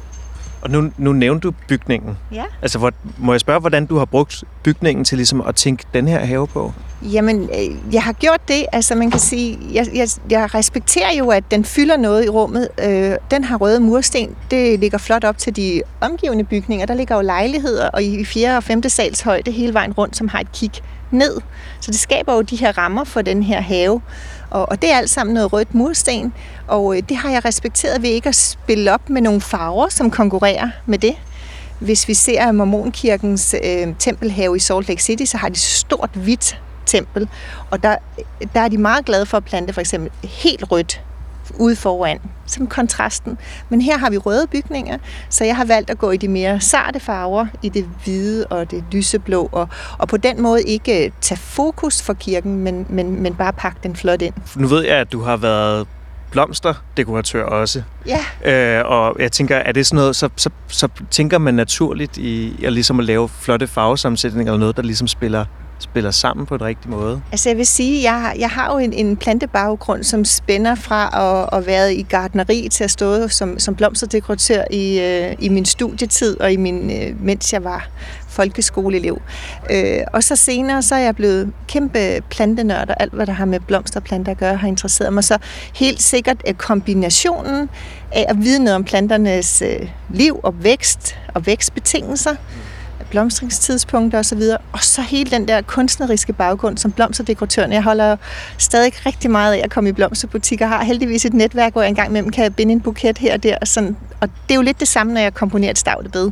Og 0.66 0.72
nu, 0.72 0.92
nu 0.98 1.14
nævnte 1.14 1.48
du 1.48 1.54
bygningen. 1.68 2.18
Ja. 2.32 2.44
Altså, 2.62 2.80
hvor, 2.80 2.92
må 3.18 3.34
jeg 3.34 3.40
spørge, 3.40 3.60
hvordan 3.60 3.86
du 3.86 3.98
har 3.98 4.06
brugt 4.06 4.44
bygningen 4.64 5.06
til 5.06 5.18
ligesom 5.18 5.42
at 5.42 5.56
tænke 5.56 5.84
den 5.94 6.08
her 6.08 6.20
have 6.20 6.48
på? 6.48 6.74
Jamen, 7.02 7.44
øh, 7.44 7.94
jeg 7.94 8.04
har 8.04 8.14
gjort 8.14 8.48
det. 8.48 8.66
Altså, 8.72 8.96
man 8.96 9.12
kan 9.12 9.20
sige, 9.20 9.60
jeg, 9.74 9.88
jeg, 9.96 10.08
jeg 10.30 10.56
respekterer 10.56 11.14
jo, 11.18 11.30
at 11.30 11.44
den 11.52 11.66
fylder 11.66 11.98
noget 11.98 12.26
i 12.26 12.30
rummet. 12.30 12.68
Øh, 12.84 13.16
den 13.32 13.44
har 13.44 13.58
røde 13.58 13.80
mursten. 13.80 14.36
Det 14.52 14.80
ligger 14.80 14.98
flot 14.98 15.24
op 15.24 15.38
til 15.38 15.56
de 15.56 15.82
omgivende 16.02 16.44
bygninger. 16.44 16.86
Der 16.86 16.94
ligger 16.94 17.16
jo 17.16 17.22
lejligheder, 17.22 17.90
og 17.90 18.04
i 18.04 18.26
4. 18.26 18.58
og 18.58 18.64
5. 18.64 18.90
sals 18.90 19.22
højde 19.22 19.52
hele 19.52 19.74
vejen 19.74 19.94
rundt, 19.94 20.18
som 20.18 20.28
har 20.28 20.40
et 20.40 20.52
kig 20.52 20.72
ned. 21.12 21.42
Så 21.80 21.92
det 21.92 22.00
skaber 22.00 22.34
jo 22.34 22.42
de 22.42 22.56
her 22.56 22.78
rammer 22.78 23.04
for 23.04 23.22
den 23.22 23.44
her 23.44 23.62
have. 23.62 24.02
Og, 24.56 24.70
og 24.70 24.82
det 24.82 24.92
er 24.92 24.98
alt 24.98 25.10
sammen 25.10 25.34
noget 25.34 25.54
rødt 25.54 25.76
mursten, 25.76 26.34
og 26.68 26.98
øh, 26.98 27.04
det 27.10 27.18
har 27.18 27.30
jeg 27.30 27.46
respekteret 27.46 28.02
ved 28.02 28.10
ikke 28.10 28.30
at 28.30 28.36
spille 28.36 28.94
op 28.94 29.10
med 29.10 29.22
nogle 29.22 29.42
farver, 29.42 29.90
som 29.90 30.12
konkurrerer 30.12 30.70
med 30.86 30.98
det. 30.98 31.16
Hvis 31.80 32.08
vi 32.08 32.14
ser 32.14 32.52
Mormonkirkens 32.52 33.56
øh, 33.64 33.88
tempelhave 34.00 34.56
i 34.56 34.60
Salt 34.60 34.88
Lake 34.88 35.04
City, 35.04 35.24
så 35.24 35.38
har 35.38 35.50
de 35.50 35.60
stort 35.60 36.10
hvidt 36.14 36.62
tempel, 36.86 37.30
og 37.72 37.84
der, 37.84 37.96
der 38.54 38.60
er 38.60 38.68
de 38.68 38.78
meget 38.78 39.06
glade 39.06 39.26
for 39.26 39.38
at 39.38 39.46
plante 39.46 39.74
for 39.74 39.82
eksempel 39.82 40.12
helt 40.24 40.72
rødt 40.72 41.02
ude 41.54 41.76
foran, 41.76 42.20
som 42.46 42.68
kontrasten. 42.68 43.38
Men 43.70 43.82
her 43.82 43.98
har 43.98 44.10
vi 44.10 44.18
røde 44.18 44.48
bygninger, 44.48 44.98
så 45.30 45.46
jeg 45.46 45.56
har 45.56 45.66
valgt 45.66 45.90
at 45.90 45.98
gå 45.98 46.12
i 46.12 46.18
de 46.18 46.28
mere 46.28 46.60
sarte 46.60 47.00
farver, 47.00 47.46
i 47.62 47.70
det 47.70 47.90
hvide 48.04 48.46
og 48.48 48.72
det 48.72 48.84
lyseblå, 48.92 49.50
og, 49.52 49.70
og 49.98 50.08
på 50.08 50.18
den 50.18 50.42
måde 50.42 50.64
ikke 50.64 51.12
tage 51.22 51.40
fokus 51.40 52.02
for 52.02 52.14
kirken, 52.14 52.56
men, 52.56 52.86
men, 52.90 53.22
men 53.22 53.36
bare 53.36 53.54
pakke 53.54 53.80
den 53.84 53.96
flot 53.96 54.22
ind. 54.22 54.34
Nu 54.56 54.68
ved 54.68 54.84
jeg, 54.84 54.96
at 54.96 55.12
du 55.12 55.22
har 55.22 55.38
været 55.38 55.88
blomsterdekoratør 56.32 57.44
også. 57.44 57.84
Ja. 58.44 58.80
Øh, 58.80 58.86
og 58.86 59.16
jeg 59.20 59.32
tænker, 59.32 59.56
er 59.56 59.72
det 59.72 59.86
sådan 59.86 59.96
noget, 59.96 60.16
så, 60.16 60.30
så, 60.36 60.50
så 60.68 60.88
tænker 61.12 61.38
man 61.38 61.54
naturligt 61.54 62.18
i 62.18 62.66
at, 62.66 62.74
ligesom 62.74 63.00
at 63.00 63.06
lave 63.06 63.30
flotte 63.30 63.68
farvesammensætninger, 63.68 64.54
eller 64.54 64.60
noget, 64.60 64.78
der 64.78 64.84
ligesom 64.84 65.08
spiller 65.08 65.46
spiller 65.80 66.12
sammen 66.12 66.46
på 66.46 66.58
den 66.58 66.66
rigtige 66.66 66.92
måde? 66.92 67.22
Altså 67.32 67.50
jeg 67.50 67.58
vil 67.58 67.66
sige, 67.66 68.12
jeg, 68.12 68.36
jeg 68.40 68.50
har 68.50 68.74
jo 68.74 68.78
en, 68.78 68.94
en 68.94 69.18
plantebaggrund, 69.18 70.04
som 70.04 70.26
spænder 70.26 70.76
fra 70.76 71.10
at, 71.54 71.60
at 71.60 71.68
være 71.68 71.96
i 71.96 72.04
gardneri 72.04 72.68
til 72.72 72.84
at 72.84 72.92
stå 72.92 73.28
som, 73.28 73.60
som 73.60 73.76
blomsterdekoratør 73.76 74.64
i, 74.72 75.00
øh, 75.00 75.36
i 75.40 75.50
min 75.50 75.66
studietid 75.66 76.40
og 76.40 76.54
i 76.54 76.58
min, 76.58 76.92
øh, 76.92 77.24
mens 77.24 77.54
jeg 77.54 77.64
var 77.64 77.88
folkeskoleelev. 78.28 79.22
Øh, 79.72 80.00
og 80.14 80.24
så 80.24 80.36
senere 80.36 80.82
så 80.82 80.96
er 80.96 81.00
jeg 81.00 81.16
blevet 81.16 81.54
kæmpe 81.68 82.22
plantenørd, 82.30 82.90
og 82.90 82.96
alt 83.00 83.14
hvad 83.14 83.26
der 83.26 83.34
har 83.34 83.46
med 83.46 83.60
blomsterplanter 83.60 84.32
at 84.32 84.38
gøre, 84.38 84.56
har 84.56 84.68
interesseret 84.68 85.14
mig. 85.14 85.24
Så 85.24 85.38
helt 85.76 86.02
sikkert 86.02 86.38
er 86.46 86.54
kombinationen 86.54 87.70
af 88.12 88.26
at 88.30 88.36
vide 88.42 88.64
noget 88.64 88.76
om 88.76 88.84
planternes 88.84 89.62
øh, 89.62 89.90
liv 90.10 90.40
og 90.44 90.64
vækst 90.64 91.18
og 91.34 91.46
vækstbetingelser, 91.46 92.36
blomstringstidspunkter 93.10 94.20
osv., 94.20 94.42
og 94.72 94.80
så 94.80 95.02
hele 95.02 95.32
den 95.32 95.48
der 95.48 95.62
kunstneriske 95.62 96.34
baggrund 96.34 96.78
som 96.78 96.92
blomsterdekoratør. 96.92 97.68
Jeg 97.68 97.84
holder 97.84 98.18
stadig 98.58 99.06
rigtig 99.06 99.32
meget 99.32 99.54
af 99.54 99.62
at 99.64 99.72
komme 99.72 99.90
i 99.90 99.94
blomsterbutikker, 99.94 100.68
har 100.68 100.84
heldigvis 100.84 101.26
et 101.26 101.34
netværk, 101.34 101.72
hvor 101.72 101.82
jeg 101.82 101.90
engang 101.90 102.10
imellem 102.10 102.32
kan 102.32 102.54
binde 102.54 102.72
en 102.72 102.82
buket 102.82 103.18
her 103.18 103.34
og 103.34 103.44
der. 103.44 103.58
Og, 103.62 103.68
sådan. 103.68 103.98
og 104.22 104.28
det 104.28 104.52
er 104.52 104.56
jo 104.56 104.62
lidt 104.62 104.80
det 104.80 104.88
samme, 104.88 105.14
når 105.14 105.22
jeg 105.22 105.34
komponerer 105.34 105.72
et 105.72 105.78
stavlebed, 105.78 106.32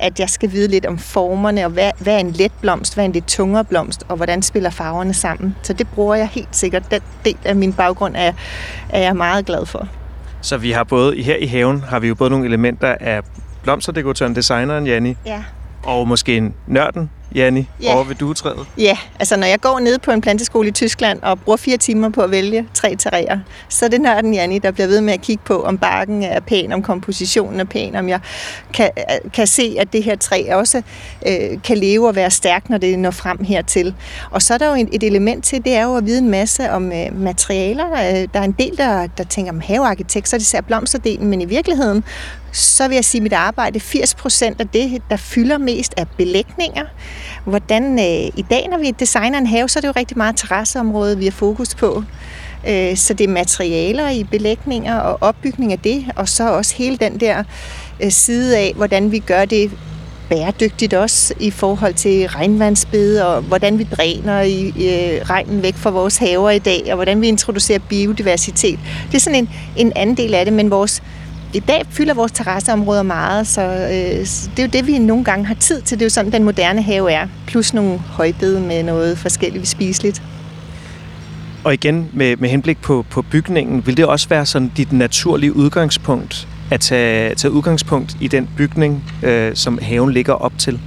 at 0.00 0.20
jeg 0.20 0.30
skal 0.30 0.52
vide 0.52 0.68
lidt 0.68 0.86
om 0.86 0.98
formerne, 0.98 1.64
og 1.64 1.70
hvad, 1.70 1.90
hvad 1.98 2.14
er 2.14 2.18
en 2.18 2.30
let 2.30 2.52
blomst, 2.60 2.94
hvad 2.94 3.04
er 3.04 3.06
en 3.06 3.12
lidt 3.12 3.26
tungere 3.26 3.64
blomst, 3.64 4.04
og 4.08 4.16
hvordan 4.16 4.42
spiller 4.42 4.70
farverne 4.70 5.14
sammen. 5.14 5.56
Så 5.62 5.72
det 5.72 5.88
bruger 5.88 6.14
jeg 6.14 6.28
helt 6.28 6.56
sikkert. 6.56 6.90
Den 6.90 7.00
del 7.24 7.36
af 7.44 7.56
min 7.56 7.72
baggrund 7.72 8.16
er, 8.16 8.32
er 8.90 9.00
jeg 9.00 9.16
meget 9.16 9.46
glad 9.46 9.66
for. 9.66 9.88
Så 10.40 10.56
vi 10.56 10.70
har 10.70 10.84
både, 10.84 11.22
her 11.22 11.36
i 11.36 11.46
haven 11.46 11.80
har 11.80 11.98
vi 11.98 12.08
jo 12.08 12.14
både 12.14 12.30
nogle 12.30 12.46
elementer 12.46 12.94
af 13.00 13.22
blomsterdekoratøren, 13.62 14.36
designeren 14.36 14.86
Janni, 14.86 15.16
Ja. 15.26 15.42
Og 15.86 16.08
måske 16.08 16.36
en 16.36 16.54
nørden 16.66 17.10
Janni, 17.34 17.68
Ja. 17.82 17.94
over 17.94 18.04
ved 18.04 18.14
duetræet. 18.14 18.66
Ja, 18.78 18.98
altså 19.18 19.36
når 19.36 19.46
jeg 19.46 19.60
går 19.60 19.78
ned 19.80 19.98
på 19.98 20.10
en 20.10 20.20
planteskole 20.20 20.68
i 20.68 20.70
Tyskland 20.70 21.22
og 21.22 21.40
bruger 21.40 21.56
fire 21.56 21.76
timer 21.76 22.08
på 22.08 22.20
at 22.22 22.30
vælge 22.30 22.66
tre 22.74 22.96
terræer, 22.96 23.38
så 23.68 23.84
er 23.84 23.88
det 23.88 24.00
nørden 24.00 24.34
Janni, 24.34 24.58
der 24.58 24.70
bliver 24.70 24.86
ved 24.86 25.00
med 25.00 25.12
at 25.12 25.20
kigge 25.20 25.42
på, 25.46 25.62
om 25.62 25.78
barken 25.78 26.22
er 26.22 26.40
pæn, 26.40 26.72
om 26.72 26.82
kompositionen 26.82 27.60
er 27.60 27.64
pæn, 27.64 27.94
om 27.96 28.08
jeg 28.08 28.20
kan, 28.74 28.90
kan 29.34 29.46
se, 29.46 29.76
at 29.78 29.92
det 29.92 30.02
her 30.02 30.16
træ 30.16 30.44
også 30.52 30.82
øh, 31.26 31.62
kan 31.64 31.78
leve 31.78 32.08
og 32.08 32.16
være 32.16 32.30
stærkt, 32.30 32.70
når 32.70 32.78
det 32.78 32.98
når 32.98 33.10
frem 33.10 33.44
hertil. 33.44 33.94
Og 34.30 34.42
så 34.42 34.54
er 34.54 34.58
der 34.58 34.68
jo 34.68 34.74
et, 34.74 34.88
et 34.92 35.02
element 35.02 35.44
til, 35.44 35.64
det 35.64 35.74
er 35.76 35.82
jo 35.82 35.96
at 35.96 36.06
vide 36.06 36.18
en 36.18 36.30
masse 36.30 36.70
om 36.70 36.92
øh, 36.92 37.20
materialer. 37.20 37.92
Øh, 37.92 38.28
Der 38.34 38.40
er 38.40 38.44
en 38.44 38.52
del, 38.58 38.76
der, 38.78 39.06
der 39.18 39.24
tænker 39.24 39.52
om 39.52 39.60
havearkitekt, 39.60 40.28
så 40.28 40.36
er 40.36 40.38
det 40.38 40.44
især 40.46 40.60
blomsterdelen, 40.60 41.28
men 41.28 41.40
i 41.40 41.44
virkeligheden, 41.44 42.04
så 42.52 42.88
vil 42.88 42.94
jeg 42.94 43.04
sige, 43.04 43.18
at 43.18 43.22
mit 43.22 43.32
arbejde, 43.32 43.78
80% 43.78 44.44
af 44.58 44.68
det, 44.68 45.02
der 45.10 45.16
fylder 45.16 45.58
mest, 45.58 45.94
er 45.96 46.04
belægninger. 46.16 46.84
Hvordan 47.44 47.98
øh, 47.98 48.30
i 48.36 48.44
dag, 48.50 48.68
når 48.70 48.78
vi 48.78 48.90
designer 48.90 49.38
en 49.38 49.46
have, 49.46 49.68
så 49.68 49.78
er 49.78 49.80
det 49.80 49.88
jo 49.88 49.92
rigtig 49.96 50.16
meget 50.16 50.36
terrasseområde, 50.36 51.18
vi 51.18 51.24
har 51.24 51.32
fokus 51.32 51.74
på. 51.74 52.02
Øh, 52.68 52.96
så 52.96 53.14
det 53.14 53.24
er 53.24 53.32
materialer 53.32 54.10
i 54.10 54.24
belægninger 54.24 54.96
og 54.96 55.18
opbygning 55.20 55.72
af 55.72 55.78
det, 55.78 56.04
og 56.16 56.28
så 56.28 56.52
også 56.52 56.74
hele 56.76 56.96
den 56.96 57.20
der 57.20 57.44
øh, 58.02 58.10
side 58.10 58.58
af, 58.58 58.72
hvordan 58.76 59.12
vi 59.12 59.18
gør 59.18 59.44
det 59.44 59.70
bæredygtigt 60.28 60.94
også 60.94 61.34
i 61.40 61.50
forhold 61.50 61.94
til 61.94 62.28
regnvandsbede, 62.28 63.26
og 63.26 63.42
hvordan 63.42 63.78
vi 63.78 63.84
dræner 63.84 64.40
i, 64.40 64.60
i 64.66 65.20
regnen 65.22 65.62
væk 65.62 65.74
fra 65.74 65.90
vores 65.90 66.16
haver 66.16 66.50
i 66.50 66.58
dag, 66.58 66.82
og 66.88 66.94
hvordan 66.94 67.20
vi 67.20 67.28
introducerer 67.28 67.78
biodiversitet. 67.78 68.78
Det 69.06 69.14
er 69.14 69.20
sådan 69.20 69.38
en, 69.38 69.50
en 69.76 69.92
anden 69.96 70.16
del 70.16 70.34
af 70.34 70.44
det, 70.44 70.54
men 70.54 70.70
vores 70.70 71.02
i 71.54 71.60
dag 71.60 71.82
fylder 71.90 72.14
vores 72.14 72.32
terrasseområder 72.32 73.02
meget, 73.02 73.46
så 73.46 73.62
øh, 73.62 74.26
så 74.26 74.50
det 74.56 74.58
er 74.58 74.66
jo 74.66 74.70
det, 74.72 74.86
vi 74.86 74.98
nogle 74.98 75.24
gange 75.24 75.46
har 75.46 75.54
tid 75.54 75.80
til. 75.80 75.98
Det 75.98 76.02
er 76.02 76.06
jo 76.06 76.10
sådan, 76.10 76.32
den 76.32 76.44
moderne 76.44 76.82
have 76.82 77.12
er. 77.12 77.26
Plus 77.46 77.74
nogle 77.74 77.98
højbede 77.98 78.60
med 78.60 78.82
noget 78.82 79.18
forskelligt 79.18 79.68
spiseligt. 79.68 80.22
Og 81.64 81.74
igen, 81.74 82.10
med, 82.12 82.36
med 82.36 82.48
henblik 82.48 82.82
på, 82.82 83.04
på 83.10 83.22
bygningen, 83.22 83.86
vil 83.86 83.96
det 83.96 84.04
også 84.04 84.28
være 84.28 84.46
sådan 84.46 84.72
dit 84.76 84.92
naturlige 84.92 85.56
udgangspunkt, 85.56 86.48
at 86.70 86.80
tage, 86.80 87.34
tage 87.34 87.52
udgangspunkt 87.52 88.16
i 88.20 88.28
den 88.28 88.48
bygning, 88.56 89.04
øh, 89.22 89.54
som 89.54 89.78
haven 89.82 90.12
ligger 90.12 90.32
op 90.32 90.52
til? 90.58 90.80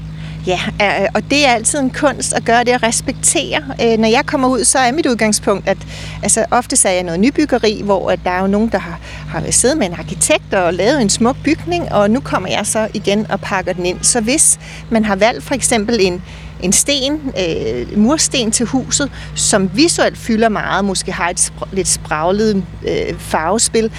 Ja, 0.47 0.59
øh, 0.81 1.01
øh, 1.01 1.07
og 1.13 1.23
det 1.29 1.45
er 1.47 1.51
altid 1.51 1.79
en 1.79 1.89
kunst 1.89 2.33
at 2.33 2.45
gøre 2.45 2.63
det 2.63 2.71
at 2.71 2.83
respektere. 2.83 3.61
Øh, 3.83 3.97
når 3.97 4.07
jeg 4.07 4.25
kommer 4.25 4.47
ud, 4.47 4.63
så 4.63 4.79
er 4.79 4.91
mit 4.91 5.05
udgangspunkt, 5.05 5.67
at 5.67 5.77
altså, 6.23 6.45
ofte 6.51 6.87
er 6.87 6.93
jeg 6.93 7.03
noget 7.03 7.19
nybyggeri, 7.19 7.81
hvor 7.83 8.11
at 8.11 8.19
der 8.23 8.31
er 8.31 8.41
jo 8.41 8.47
nogen, 8.47 8.69
der 8.69 8.77
har, 8.77 8.99
har 9.27 9.51
siddet 9.51 9.77
med 9.77 9.87
en 9.87 9.93
arkitekt 9.93 10.53
og 10.53 10.73
lavet 10.73 11.01
en 11.01 11.09
smuk 11.09 11.35
bygning, 11.43 11.91
og 11.91 12.11
nu 12.11 12.19
kommer 12.19 12.49
jeg 12.49 12.67
så 12.67 12.87
igen 12.93 13.31
og 13.31 13.41
pakker 13.41 13.73
den 13.73 13.85
ind. 13.85 13.97
Så 14.01 14.21
hvis 14.21 14.59
man 14.89 15.05
har 15.05 15.15
valgt 15.15 15.43
for 15.43 15.55
eksempel 15.55 15.97
en, 16.01 16.23
en 16.63 16.73
sten, 16.73 17.31
øh, 17.39 17.97
mursten 17.97 18.51
til 18.51 18.65
huset, 18.65 19.11
som 19.35 19.69
visuelt 19.73 20.17
fylder 20.17 20.49
meget, 20.49 20.85
måske 20.85 21.11
har 21.11 21.29
et 21.29 21.39
spr- 21.39 21.67
lidt 21.71 21.87
spraglet 21.87 22.63
øh, 22.87 23.19
farvespil, 23.19 23.91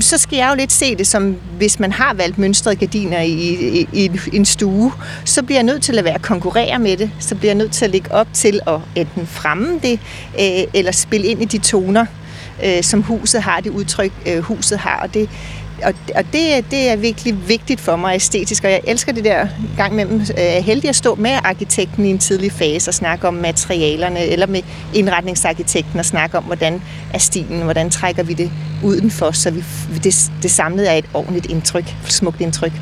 så 0.00 0.18
skal 0.18 0.36
jeg 0.36 0.50
jo 0.50 0.56
lidt 0.56 0.72
se 0.72 0.96
det 0.96 1.06
som, 1.06 1.36
hvis 1.56 1.80
man 1.80 1.92
har 1.92 2.14
valgt 2.14 2.38
mønstrede 2.38 2.76
gardiner 2.76 3.20
i, 3.20 3.32
i, 3.32 3.88
i 3.92 4.10
en 4.32 4.44
stue, 4.44 4.92
så 5.24 5.42
bliver 5.42 5.58
jeg 5.58 5.64
nødt 5.64 5.82
til 5.82 5.98
at 5.98 6.04
være 6.04 6.18
konkurrere 6.18 6.78
med 6.78 6.96
det, 6.96 7.10
så 7.18 7.34
bliver 7.34 7.50
jeg 7.50 7.58
nødt 7.58 7.72
til 7.72 7.84
at 7.84 7.90
lægge 7.90 8.12
op 8.12 8.28
til 8.32 8.60
at 8.66 8.78
enten 8.94 9.26
fremme 9.26 9.80
det, 9.82 10.00
øh, 10.40 10.64
eller 10.74 10.92
spille 10.92 11.26
ind 11.26 11.42
i 11.42 11.44
de 11.44 11.58
toner, 11.58 12.06
øh, 12.64 12.82
som 12.82 13.02
huset 13.02 13.42
har, 13.42 13.60
det 13.60 13.70
udtryk, 13.70 14.12
øh, 14.26 14.38
huset 14.38 14.78
har, 14.78 15.00
og 15.02 15.14
det, 15.14 15.28
og, 15.84 15.94
og 16.14 16.24
det, 16.32 16.64
det 16.70 16.88
er 16.90 16.96
virkelig 16.96 17.48
vigtigt 17.48 17.80
for 17.80 17.96
mig 17.96 18.14
æstetisk, 18.14 18.64
og 18.64 18.70
jeg 18.70 18.80
elsker 18.86 19.12
det 19.12 19.24
der 19.24 19.46
gang 19.76 19.92
imellem. 19.92 20.20
Øh, 20.20 20.28
Jeg 20.38 20.56
er 20.56 20.60
heldig 20.60 20.88
at 20.88 20.96
stå 20.96 21.14
med 21.14 21.30
arkitekten 21.44 22.04
i 22.06 22.10
en 22.10 22.18
tidlig 22.18 22.52
fase 22.52 22.90
og 22.90 22.94
snakke 22.94 23.28
om 23.28 23.34
materialerne, 23.34 24.20
eller 24.26 24.46
med 24.46 24.60
indretningsarkitekten 24.94 25.98
og 25.98 26.04
snakke 26.04 26.38
om, 26.38 26.44
hvordan 26.44 26.82
er 27.14 27.18
stilen, 27.18 27.62
hvordan 27.62 27.90
trækker 27.90 28.22
vi 28.22 28.32
det 28.34 28.50
udenfor, 28.82 29.30
så 29.30 29.50
vi, 29.50 29.62
det, 30.04 30.30
det 30.42 30.50
samlede 30.50 30.86
er 30.88 30.94
et 30.94 31.04
ordentligt 31.14 31.46
indtryk, 31.46 31.94
smukt 32.04 32.40
indtryk. 32.40 32.72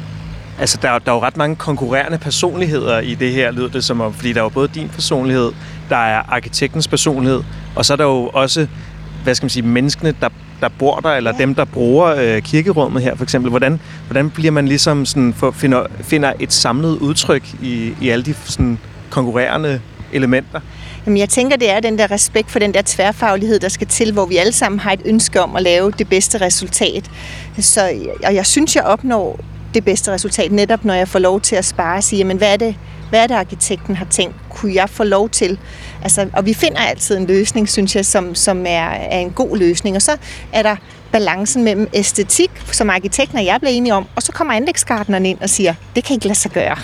Altså, 0.60 0.78
der, 0.82 0.90
er- 0.90 0.98
der 0.98 1.10
er 1.12 1.16
jo 1.16 1.22
ret 1.22 1.36
mange 1.36 1.56
konkurrerende 1.56 2.18
personligheder 2.18 3.00
i 3.00 3.14
det 3.14 3.32
her, 3.32 3.50
lyder 3.50 3.68
det 3.68 3.84
som 3.84 4.00
om. 4.00 4.14
Fordi 4.14 4.32
der 4.32 4.38
er 4.40 4.44
jo 4.44 4.48
både 4.48 4.68
din 4.74 4.88
personlighed, 4.88 5.52
der 5.88 5.96
er 5.96 6.22
arkitektens 6.32 6.88
personlighed, 6.88 7.42
og 7.74 7.84
så 7.86 7.92
er 7.92 7.96
der 7.96 8.04
jo 8.04 8.30
også, 8.34 8.66
hvad 9.24 9.34
skal 9.34 9.44
man 9.44 9.50
sige, 9.50 9.62
menneskene, 9.62 10.14
der, 10.20 10.28
der 10.60 10.68
bor 10.78 10.96
der, 11.00 11.10
eller 11.10 11.32
Ja. 11.38 11.42
dem, 11.42 11.54
der 11.54 11.64
bruger 11.64 12.06
øh, 12.06 12.42
kirkerummet 12.42 13.02
her, 13.02 13.14
for 13.16 13.22
eksempel. 13.24 13.50
Hvordan, 13.50 13.80
hvordan 14.06 14.30
bliver 14.30 14.50
man 14.50 14.68
ligesom 14.68 15.06
sådan, 15.06 15.34
for, 15.34 15.50
finder, 15.50 15.86
finder 16.00 16.32
et 16.40 16.52
samlet 16.52 16.98
udtryk 16.98 17.42
i, 17.62 17.92
i 18.00 18.08
alle 18.08 18.24
de 18.24 18.34
sådan, 18.44 18.78
konkurrerende 19.10 19.80
elementer? 20.12 20.60
Jamen, 21.06 21.18
jeg 21.18 21.28
tænker, 21.28 21.56
det 21.56 21.70
er 21.70 21.80
den 21.80 21.98
der 21.98 22.10
respekt 22.10 22.50
for 22.50 22.58
den 22.58 22.74
der 22.74 22.82
tværfaglighed, 22.84 23.58
der 23.58 23.68
skal 23.68 23.86
til, 23.86 24.12
hvor 24.12 24.26
vi 24.26 24.36
alle 24.36 24.52
sammen 24.52 24.78
har 24.80 24.92
et 24.92 25.00
ønske 25.04 25.42
om 25.42 25.56
at 25.56 25.62
lave 25.62 25.92
det 25.98 26.08
bedste 26.08 26.40
resultat. 26.40 27.10
Så, 27.58 27.92
og 28.24 28.34
jeg 28.34 28.46
synes, 28.46 28.76
jeg 28.76 28.84
opnår 28.84 29.40
det 29.74 29.84
bedste 29.84 30.12
resultat, 30.12 30.52
netop 30.52 30.84
når 30.84 30.94
jeg 30.94 31.08
får 31.08 31.18
lov 31.18 31.40
til 31.40 31.56
at 31.56 31.64
spare 31.64 31.96
og 31.96 32.04
sige, 32.04 32.18
jamen, 32.18 32.36
hvad 32.36 32.52
er 32.52 32.56
det, 32.56 32.74
hvad 33.10 33.22
er 33.22 33.26
det, 33.26 33.34
arkitekten 33.34 33.96
har 33.96 34.04
tænkt? 34.04 34.36
Kunne 34.50 34.74
jeg 34.74 34.90
få 34.90 35.04
lov 35.04 35.28
til? 35.28 35.58
Altså, 36.02 36.28
og 36.32 36.46
vi 36.46 36.54
finder 36.54 36.78
altid 36.78 37.16
en 37.16 37.26
løsning, 37.26 37.68
synes 37.68 37.96
jeg, 37.96 38.06
som, 38.06 38.34
som 38.34 38.66
er, 38.66 38.88
er 38.90 39.18
en 39.18 39.30
god 39.30 39.56
løsning. 39.56 39.96
Og 39.96 40.02
så 40.02 40.16
er 40.52 40.62
der 40.62 40.76
balancen 41.12 41.64
mellem 41.64 41.88
æstetik, 41.92 42.50
som 42.72 42.90
arkitekten 42.90 43.38
og 43.38 43.44
jeg 43.44 43.60
bliver 43.60 43.72
enige 43.72 43.94
om, 43.94 44.06
og 44.16 44.22
så 44.22 44.32
kommer 44.32 44.54
anlægsgartneren 44.54 45.26
ind 45.26 45.38
og 45.40 45.50
siger, 45.50 45.74
det 45.96 46.04
kan 46.04 46.14
ikke 46.14 46.26
lade 46.26 46.38
sig 46.38 46.50
gøre. 46.50 46.76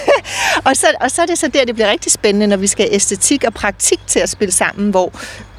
og, 0.66 0.76
så, 0.76 0.86
og 1.00 1.10
så 1.10 1.22
er 1.22 1.26
det 1.26 1.38
så 1.38 1.48
der, 1.48 1.64
det 1.64 1.74
bliver 1.74 1.90
rigtig 1.90 2.12
spændende, 2.12 2.46
når 2.46 2.56
vi 2.56 2.66
skal 2.66 2.84
have 2.84 2.94
æstetik 2.94 3.44
og 3.44 3.54
praktik 3.54 4.00
til 4.06 4.18
at 4.20 4.28
spille 4.28 4.52
sammen, 4.52 4.90
hvor 4.90 5.12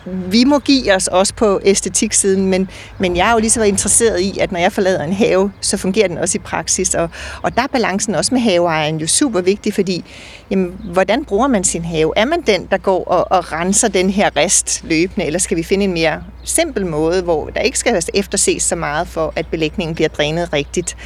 vi 0.06 0.44
må 0.44 0.60
give 0.60 0.96
os 0.96 1.08
også 1.08 1.34
på 1.34 1.60
æstetiksiden, 1.63 2.48
men, 2.48 2.70
men 2.98 3.15
jeg 3.15 3.29
er 3.29 3.34
jo 3.34 3.39
lige 3.39 3.50
så 3.50 3.63
interesseret 3.63 4.20
i, 4.20 4.39
at 4.39 4.51
når 4.51 4.60
jeg 4.60 4.72
forlader 4.72 5.03
en 5.03 5.13
have, 5.13 5.51
så 5.62 5.77
fungerer 5.77 6.08
den 6.08 6.18
også 6.18 6.38
i 6.38 6.41
praksis. 6.41 6.94
Og, 6.94 7.10
og 7.41 7.56
der 7.56 7.62
er 7.62 7.68
balancen 7.68 8.15
også 8.15 8.34
med 8.34 8.41
haveejeren 8.41 8.98
jo 8.98 9.08
super 9.08 9.41
vigtig, 9.41 9.74
fordi 9.74 10.06
jamen, 10.51 10.75
hvordan 10.84 11.25
bruger 11.25 11.48
man 11.48 11.63
sin 11.63 11.86
have? 11.86 12.13
Er 12.15 12.25
man 12.25 12.41
den, 12.41 12.68
der 12.72 12.77
går 12.77 13.03
og, 13.03 13.38
og 13.38 13.51
renser 13.51 13.88
den 13.88 14.10
her 14.10 14.29
rest 14.36 14.82
løbende, 14.84 15.25
eller 15.25 15.39
skal 15.39 15.58
vi 15.58 15.63
finde 15.63 15.84
en 15.84 15.94
mere 15.94 16.24
simpel 16.44 16.86
måde, 16.86 17.22
hvor 17.22 17.50
der 17.50 17.62
ikke 17.62 17.79
skal 17.79 18.03
efterses 18.13 18.63
så 18.63 18.75
meget 18.75 19.08
for, 19.08 19.34
at 19.36 19.48
belægningen 19.48 19.96
bliver 19.96 20.10
drænet 20.10 20.53
rigtigt? 20.53 20.98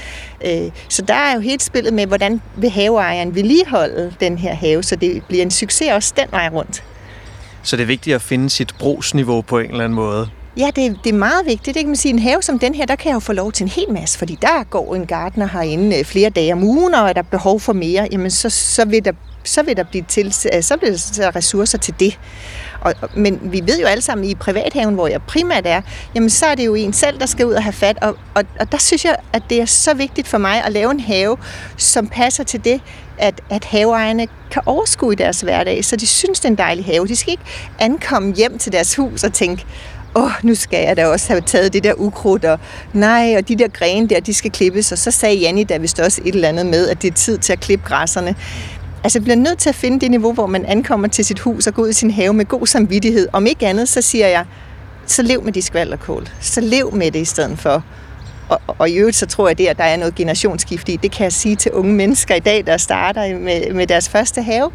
Øh, 0.46 0.72
Så 0.90 1.02
der 1.02 1.14
er 1.14 1.34
jo 1.36 1.40
helt 1.40 1.64
spillet 1.64 1.94
med, 1.94 2.06
hvordan 2.06 2.42
vil 2.56 2.70
haveejeren 2.70 3.36
vedligeholde 3.36 4.14
den 4.20 4.38
her 4.38 4.54
have, 4.54 4.84
så 4.84 4.96
det 4.96 5.24
bliver 5.28 5.44
en 5.44 5.52
succes 5.52 5.92
også 5.92 6.14
den 6.18 6.28
vej 6.32 6.50
rundt. 6.54 6.84
Så 7.64 7.76
det 7.76 7.84
er 7.84 7.88
vigtigt 7.88 8.16
at 8.16 8.22
finde 8.22 8.50
sit 8.50 8.74
brugsniveau 8.80 9.42
på 9.42 9.60
en 9.60 9.72
eller 9.72 9.84
anden 9.84 9.96
måde. 9.96 10.30
Ja, 10.58 10.68
det, 10.76 11.00
det 11.04 11.10
er 11.10 11.18
meget 11.18 11.46
vigtigt. 11.46 11.66
Det 11.66 11.76
kan 11.76 11.88
man 11.88 11.96
sige, 11.96 12.14
en 12.14 12.20
have 12.20 12.42
som 12.42 12.60
den 12.60 12.76
her, 12.76 12.86
der 12.86 12.96
kan 12.96 13.10
jeg 13.10 13.16
jo 13.16 13.20
få 13.20 13.34
lov 13.34 13.52
til 13.52 13.64
en 13.64 13.70
hel 13.70 13.92
masse, 13.92 14.18
fordi 14.20 14.38
der 14.42 14.64
går 14.64 14.96
en 14.96 15.06
gartner 15.06 15.48
herinde 15.48 16.00
øh, 16.00 16.06
flere 16.06 16.30
dage 16.30 16.54
om 16.54 16.64
ugen, 16.64 16.94
og 16.94 17.10
er 17.10 17.14
der 17.14 17.22
behov 17.22 17.60
for 17.60 17.74
mere, 17.74 18.08
jamen 18.12 18.32
så, 18.32 18.50
så 18.50 18.86
vil 18.86 19.06
der 19.06 19.12
så 19.44 19.64
vil 19.64 19.78
der 19.78 19.84
blive 19.84 20.06
til, 20.08 20.36
øh, 20.56 20.64
så 20.64 20.78
bliver 20.78 21.12
der 21.18 21.36
ressourcer 21.36 21.78
til 21.78 21.94
det. 22.00 22.20
Og, 22.82 22.94
men 23.16 23.40
vi 23.44 23.62
ved 23.68 23.80
jo 23.80 23.86
alle 23.88 24.02
sammen, 24.02 24.30
i 24.30 24.36
privathaven, 24.36 24.94
hvor 24.94 25.08
jeg 25.08 25.22
primært 25.22 25.68
er, 25.68 25.82
jamen 26.16 26.30
så 26.30 26.46
er 26.46 26.56
det 26.56 26.66
jo 26.66 26.76
en 26.76 26.94
selv, 26.94 27.20
der 27.20 27.26
skal 27.26 27.46
ud 27.46 27.54
og 27.54 27.64
have 27.64 27.74
fat. 27.74 27.98
Og, 28.02 28.18
og, 28.34 28.44
og 28.60 28.72
der 28.72 28.78
synes 28.78 29.06
jeg, 29.06 29.16
at 29.34 29.44
det 29.50 29.62
er 29.62 29.66
så 29.66 29.94
vigtigt 29.94 30.28
for 30.28 30.38
mig 30.38 30.64
at 30.64 30.72
lave 30.72 30.92
en 30.92 31.00
have, 31.00 31.38
som 31.78 32.08
passer 32.08 32.44
til 32.44 32.66
det, 32.66 32.82
at, 33.18 33.42
at 33.50 33.66
haveejerne 33.66 34.28
kan 34.52 34.62
overskue 34.66 35.14
i 35.14 35.16
deres 35.16 35.42
hverdag, 35.42 35.86
så 35.86 35.96
de 35.96 36.08
synes, 36.08 36.40
det 36.40 36.46
er 36.46 36.50
en 36.50 36.58
dejlig 36.58 36.86
have. 36.86 37.08
De 37.08 37.16
skal 37.16 37.32
ikke 37.32 37.44
ankomme 37.80 38.34
hjem 38.34 38.58
til 38.58 38.72
deres 38.72 38.96
hus 38.96 39.24
og 39.24 39.34
tænke, 39.34 39.66
åh, 40.16 40.24
oh, 40.24 40.32
nu 40.44 40.56
skal 40.56 40.86
jeg 40.86 40.98
da 40.98 41.08
også 41.08 41.28
have 41.28 41.42
taget 41.42 41.74
det 41.74 41.84
der 41.84 41.94
ukrudt, 41.98 42.46
og 42.46 42.60
nej, 42.94 43.36
og 43.38 43.48
de 43.48 43.56
der 43.56 43.68
grene 43.68 44.10
der, 44.10 44.20
de 44.20 44.34
skal 44.34 44.52
klippes. 44.52 44.92
Og 44.92 44.98
så 44.98 45.12
sagde 45.12 45.36
Janni 45.36 45.64
da 45.64 45.78
vist 45.78 46.00
også 46.00 46.22
et 46.26 46.36
eller 46.36 46.50
andet 46.50 46.66
med, 46.66 46.90
at 46.90 47.02
det 47.02 47.12
er 47.12 47.16
tid 47.16 47.38
til 47.38 47.54
at 47.54 47.60
klippe 47.60 47.88
græsserne. 47.88 48.36
Altså 49.04 49.22
bliver 49.22 49.36
nødt 49.36 49.60
til 49.60 49.70
at 49.70 49.76
finde 49.76 50.00
det 50.00 50.12
niveau, 50.12 50.34
hvor 50.34 50.48
man 50.48 50.66
ankommer 50.66 51.08
til 51.08 51.26
sit 51.26 51.40
hus 51.40 51.68
og 51.68 51.74
går 51.74 51.84
ud 51.84 51.90
i 51.90 51.94
sin 51.94 52.12
have 52.12 52.34
med 52.34 52.46
god 52.46 52.68
samvittighed. 52.68 53.28
Om 53.34 53.46
ikke 53.46 53.68
andet, 53.68 53.90
så 53.90 54.02
siger 54.02 54.28
jeg, 54.28 54.46
så 55.06 55.22
lev 55.22 55.44
med 55.44 55.54
de 55.54 55.62
skvalderkål. 55.62 56.30
Så 56.42 56.62
lev 56.62 56.96
med 56.96 57.12
det 57.12 57.20
i 57.20 57.26
stedet 57.26 57.60
for. 57.60 57.84
Og, 58.54 58.76
og 58.80 58.90
i 58.90 58.96
øvrigt 58.96 59.18
så 59.18 59.26
tror 59.26 59.48
jeg, 59.48 59.58
det, 59.58 59.68
at 59.68 59.78
der 59.78 59.84
er 59.84 59.98
noget 59.98 60.16
generationsskift 60.16 60.90
i. 60.90 60.96
Det 60.96 61.12
kan 61.12 61.24
jeg 61.24 61.34
sige 61.34 61.56
til 61.56 61.72
unge 61.72 61.94
mennesker 61.94 62.36
i 62.36 62.40
dag, 62.40 62.64
der 62.66 62.78
starter 62.78 63.40
med, 63.40 63.74
med 63.74 63.88
deres 63.88 64.10
første 64.10 64.42
have. 64.42 64.72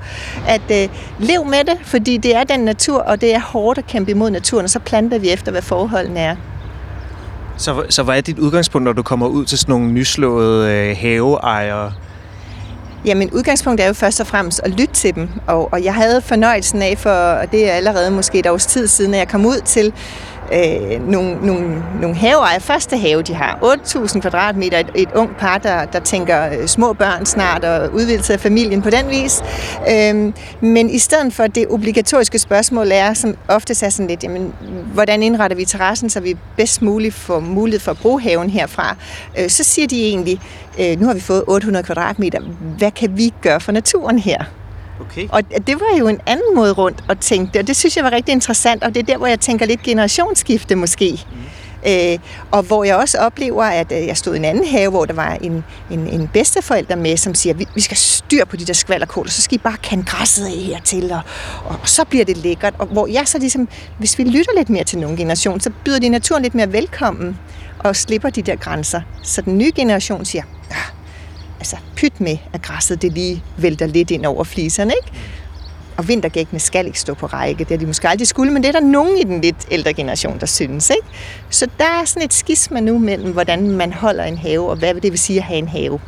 At 0.49 0.63
øh, 0.71 0.89
lev 1.19 1.45
med 1.45 1.65
det, 1.65 1.79
fordi 1.83 2.17
det 2.17 2.37
er 2.37 2.45
den 2.45 2.61
natur, 2.61 2.99
og 2.99 3.21
det 3.21 3.35
er 3.35 3.41
hårdt 3.41 3.79
at 3.79 3.87
kæmpe 3.87 4.11
imod 4.11 4.31
naturen, 4.31 4.65
og 4.65 4.71
så 4.71 4.79
planter 4.79 5.19
vi 5.19 5.31
efter, 5.31 5.53
hvad 5.53 5.63
forholdene 5.63 6.21
er. 6.21 6.37
Så, 7.57 7.85
så 7.89 8.03
hvad 8.03 8.17
er 8.17 8.21
dit 8.21 8.39
udgangspunkt, 8.39 8.85
når 8.85 8.93
du 8.93 9.03
kommer 9.03 9.27
ud 9.27 9.45
til 9.45 9.59
sådan 9.59 9.73
nogle 9.73 9.93
nyslåede 9.93 10.73
øh, 10.73 10.97
haveejere? 11.01 11.93
Jamen 13.05 13.31
udgangspunktet 13.31 13.85
er 13.85 13.89
jo 13.89 13.95
først 13.95 14.21
og 14.21 14.27
fremmest 14.27 14.61
at 14.65 14.71
lytte 14.71 14.95
til 14.95 15.15
dem, 15.15 15.29
og, 15.47 15.73
og 15.73 15.85
jeg 15.85 15.95
havde 15.95 16.21
fornøjelsen 16.23 16.83
af, 16.83 16.99
for 16.99 17.11
og 17.11 17.53
det 17.53 17.71
er 17.71 17.73
allerede 17.73 18.11
måske 18.11 18.39
et 18.39 18.47
års 18.47 18.67
tid 18.67 18.87
siden, 18.87 19.15
at 19.15 19.19
jeg 19.19 19.29
kom 19.29 19.47
ud 19.47 19.61
til 19.65 19.93
øh, 20.53 21.09
nogle, 21.09 21.47
nogle, 21.47 21.85
nogle 22.01 22.17
haveejere. 22.17 22.61
Første 22.61 22.97
have, 22.97 23.23
de 23.23 23.35
har 23.35 23.59
8.000 23.63 24.21
kvadratmeter. 24.21 24.79
Et, 24.79 24.91
et 24.95 25.09
ung 25.15 25.37
par, 25.37 25.59
der, 25.59 25.85
der 25.85 26.01
tænker 26.01 26.49
øh, 26.49 26.67
små 26.67 26.93
børn 26.93 27.27
snart 27.27 27.65
og 27.65 27.95
udvidelse 27.95 28.33
af 28.33 28.41
familien 28.41 28.83
på 28.83 28.91
den 28.91 29.11
vis. 29.11 29.43
Øh, 29.91 30.33
men 30.61 30.91
i 30.91 30.99
stedet 30.99 31.35
for 31.35 31.47
det 31.47 31.67
obligatoriske 31.69 32.39
spørgsmål 32.39 32.89
er, 32.93 33.15
som 33.15 33.37
ofte 33.49 33.87
er 33.87 33.91
sådan 33.91 34.07
lidt, 34.07 34.25
jamen, 34.25 34.55
hvordan 34.93 35.23
indretter 35.23 35.57
vi 35.57 35.65
terrassen, 35.65 36.11
så 36.11 36.21
vi 36.21 36.37
bedst 36.57 36.83
muligt 36.83 37.15
får 37.15 37.41
mulighed 37.41 37.81
for 37.81 37.91
at 37.91 37.99
bruge 37.99 38.21
haven 38.23 38.51
herfra, 38.51 38.97
øh, 39.39 39.49
så 39.49 39.65
siger 39.65 39.89
de 39.89 40.05
egentlig, 40.05 40.41
øh, 40.81 41.01
nu 41.01 41.07
har 41.07 41.15
vi 41.15 41.21
fået 41.21 41.45
800 41.47 41.85
kvadratmeter, 41.85 42.41
hvad 42.79 42.91
kan 42.91 43.17
vi 43.17 43.33
gøre 43.43 43.61
for 43.61 43.73
naturen 43.73 44.19
her? 44.19 44.45
Okay. 45.01 45.29
Og 45.33 45.43
det 45.67 45.81
var 45.81 45.99
jo 45.99 46.09
en 46.09 46.21
anden 46.27 46.55
måde 46.55 46.73
rundt 46.73 47.05
at 47.09 47.19
tænke 47.19 47.53
det, 47.53 47.61
og 47.61 47.67
det 47.67 47.77
synes 47.77 47.97
jeg 47.97 48.05
var 48.05 48.13
rigtig 48.13 48.33
interessant, 48.33 48.85
og 48.85 48.95
det 48.95 49.01
er 49.01 49.05
der, 49.07 49.17
hvor 49.17 49.27
jeg 49.27 49.41
tænker 49.41 49.67
lidt 49.67 49.83
generationsskifte 49.83 50.75
måske. 50.75 51.25
Mm. 51.33 51.39
Øh, 51.87 52.19
og 52.51 52.63
hvor 52.63 52.85
jeg 52.85 52.97
også 52.97 53.19
oplever, 53.19 53.65
at 53.65 53.93
øh, 53.93 54.07
jeg 54.07 54.17
stod 54.17 54.35
i 54.35 54.37
en 54.37 54.45
anden 54.45 54.67
have, 54.67 54.91
hvor 54.91 55.05
der 55.05 55.15
var 55.15 55.33
en, 55.33 55.65
en, 55.91 56.07
en 56.07 56.29
bedsteforælder 56.33 56.97
med, 56.97 57.17
som 57.17 57.35
siger, 57.35 57.55
vi, 57.55 57.67
vi 57.75 57.81
skal 57.81 57.97
styr 57.97 58.45
på 58.45 58.57
de 58.57 58.65
der 58.65 58.73
skvallerkål, 58.73 59.27
og 59.27 59.33
så 59.33 59.43
skal 59.43 59.55
I 59.55 59.59
bare 59.59 59.77
kende 59.83 60.05
græsset 60.05 60.47
af 60.47 60.53
hertil, 60.53 61.13
og, 61.13 61.21
og, 61.65 61.77
og 61.83 61.89
så 61.89 62.05
bliver 62.05 62.25
det 62.25 62.37
lækkert. 62.37 62.75
Og 62.79 62.87
hvor 62.87 63.07
jeg 63.07 63.29
så 63.29 63.39
ligesom, 63.39 63.69
hvis 63.99 64.19
vi 64.19 64.25
lytter 64.25 64.53
lidt 64.57 64.71
mere 64.71 64.85
til 64.85 64.99
nogle 64.99 65.17
generation, 65.17 65.61
så 65.61 65.71
byder 65.85 65.99
de 65.99 66.09
naturen 66.09 66.43
lidt 66.43 66.55
mere 66.55 66.73
velkommen, 66.73 67.39
og 67.79 67.97
slipper 67.97 68.31
de 68.31 68.43
der 68.43 68.57
grænser. 68.57 69.01
Så 69.23 69.43
den 69.43 69.59
nye 69.59 69.73
generation 69.77 70.25
siger, 70.25 70.43
altså 71.59 71.77
pyt 71.97 72.21
med, 72.21 72.37
at 72.53 72.63
græsset 72.63 73.03
det 73.03 73.13
lige 73.13 73.43
vælter 73.57 73.87
lidt 73.87 74.11
ind 74.11 74.27
over 74.27 74.45
fliserne, 74.45 74.93
ikke? 75.05 75.19
Og 75.97 76.09
vintergækkene 76.09 76.61
skal 76.61 76.87
ikke 76.87 77.01
stå 77.01 77.15
på 77.15 77.27
række, 77.27 77.65
det 77.65 77.75
er 77.75 77.79
de 77.79 77.87
måske 77.87 78.09
aldrig 78.09 78.29
skulle, 78.29 78.53
men 78.53 78.63
det 78.63 78.69
er 78.69 78.81
der 78.81 78.87
nogen 78.87 79.19
i 79.19 79.23
den 79.23 79.41
lidt 79.41 79.57
ældre 79.71 79.93
generation, 79.93 80.41
der 80.41 80.47
synes. 80.47 80.91
Ikke? 80.91 81.07
Så 81.51 81.67
der 81.79 81.85
er 81.85 82.05
sådan 82.05 82.23
et 82.23 82.35
skisma 82.35 82.81
nu 82.81 82.99
mellem, 82.99 83.33
hvordan 83.33 83.71
man 83.71 83.93
holder 83.93 84.25
en 84.25 84.39
have, 84.39 84.71
og 84.71 84.77
hvad 84.77 84.95
det 84.95 85.11
vil 85.13 85.19
sige 85.19 85.39
at 85.39 85.45
have 85.45 85.59
en 85.59 85.69
have. 85.69 86.01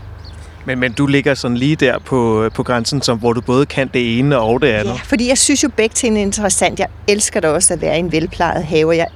Men, 0.67 0.79
men 0.79 0.93
du 0.93 1.07
ligger 1.07 1.35
sådan 1.35 1.57
lige 1.57 1.77
der 1.77 1.99
på, 1.99 2.51
på 2.55 2.63
grænsen, 2.63 3.03
som, 3.03 3.19
hvor 3.19 3.33
du 3.33 3.41
både 3.41 3.67
kan 3.67 3.91
det 3.95 4.19
ene 4.19 4.39
og 4.39 4.63
det 4.63 4.69
andet. 4.69 4.93
Ja, 4.93 4.99
fordi 5.05 5.29
jeg 5.29 5.39
synes 5.39 5.65
jo 5.65 5.69
begge 5.77 5.95
ting 5.95 6.19
er 6.19 6.23
interessant. 6.23 6.79
Jeg 6.79 6.89
elsker 7.09 7.41
da 7.41 7.49
også 7.49 7.75
at 7.75 7.81
være 7.81 7.97
i 7.97 7.99
en 7.99 8.13
velplejet 8.13 8.65
have, 8.65 8.91
jeg 8.91 9.07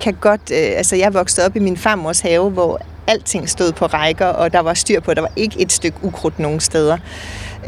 kan 0.00 0.14
godt, 0.14 0.40
øh, 0.50 0.76
altså 0.76 0.96
jeg 0.96 1.14
voksede 1.14 1.46
op 1.46 1.56
i 1.56 1.58
min 1.58 1.76
farmors 1.76 2.20
have, 2.20 2.50
hvor 2.50 2.80
alting 3.06 3.48
stod 3.48 3.72
på 3.72 3.86
rækker, 3.86 4.26
og 4.26 4.52
der 4.52 4.60
var 4.60 4.74
styr 4.74 5.00
på, 5.00 5.14
der 5.14 5.20
var 5.20 5.32
ikke 5.36 5.60
et 5.60 5.72
stykke 5.72 5.98
ukrudt 6.02 6.38
nogen 6.38 6.60
steder. 6.60 6.98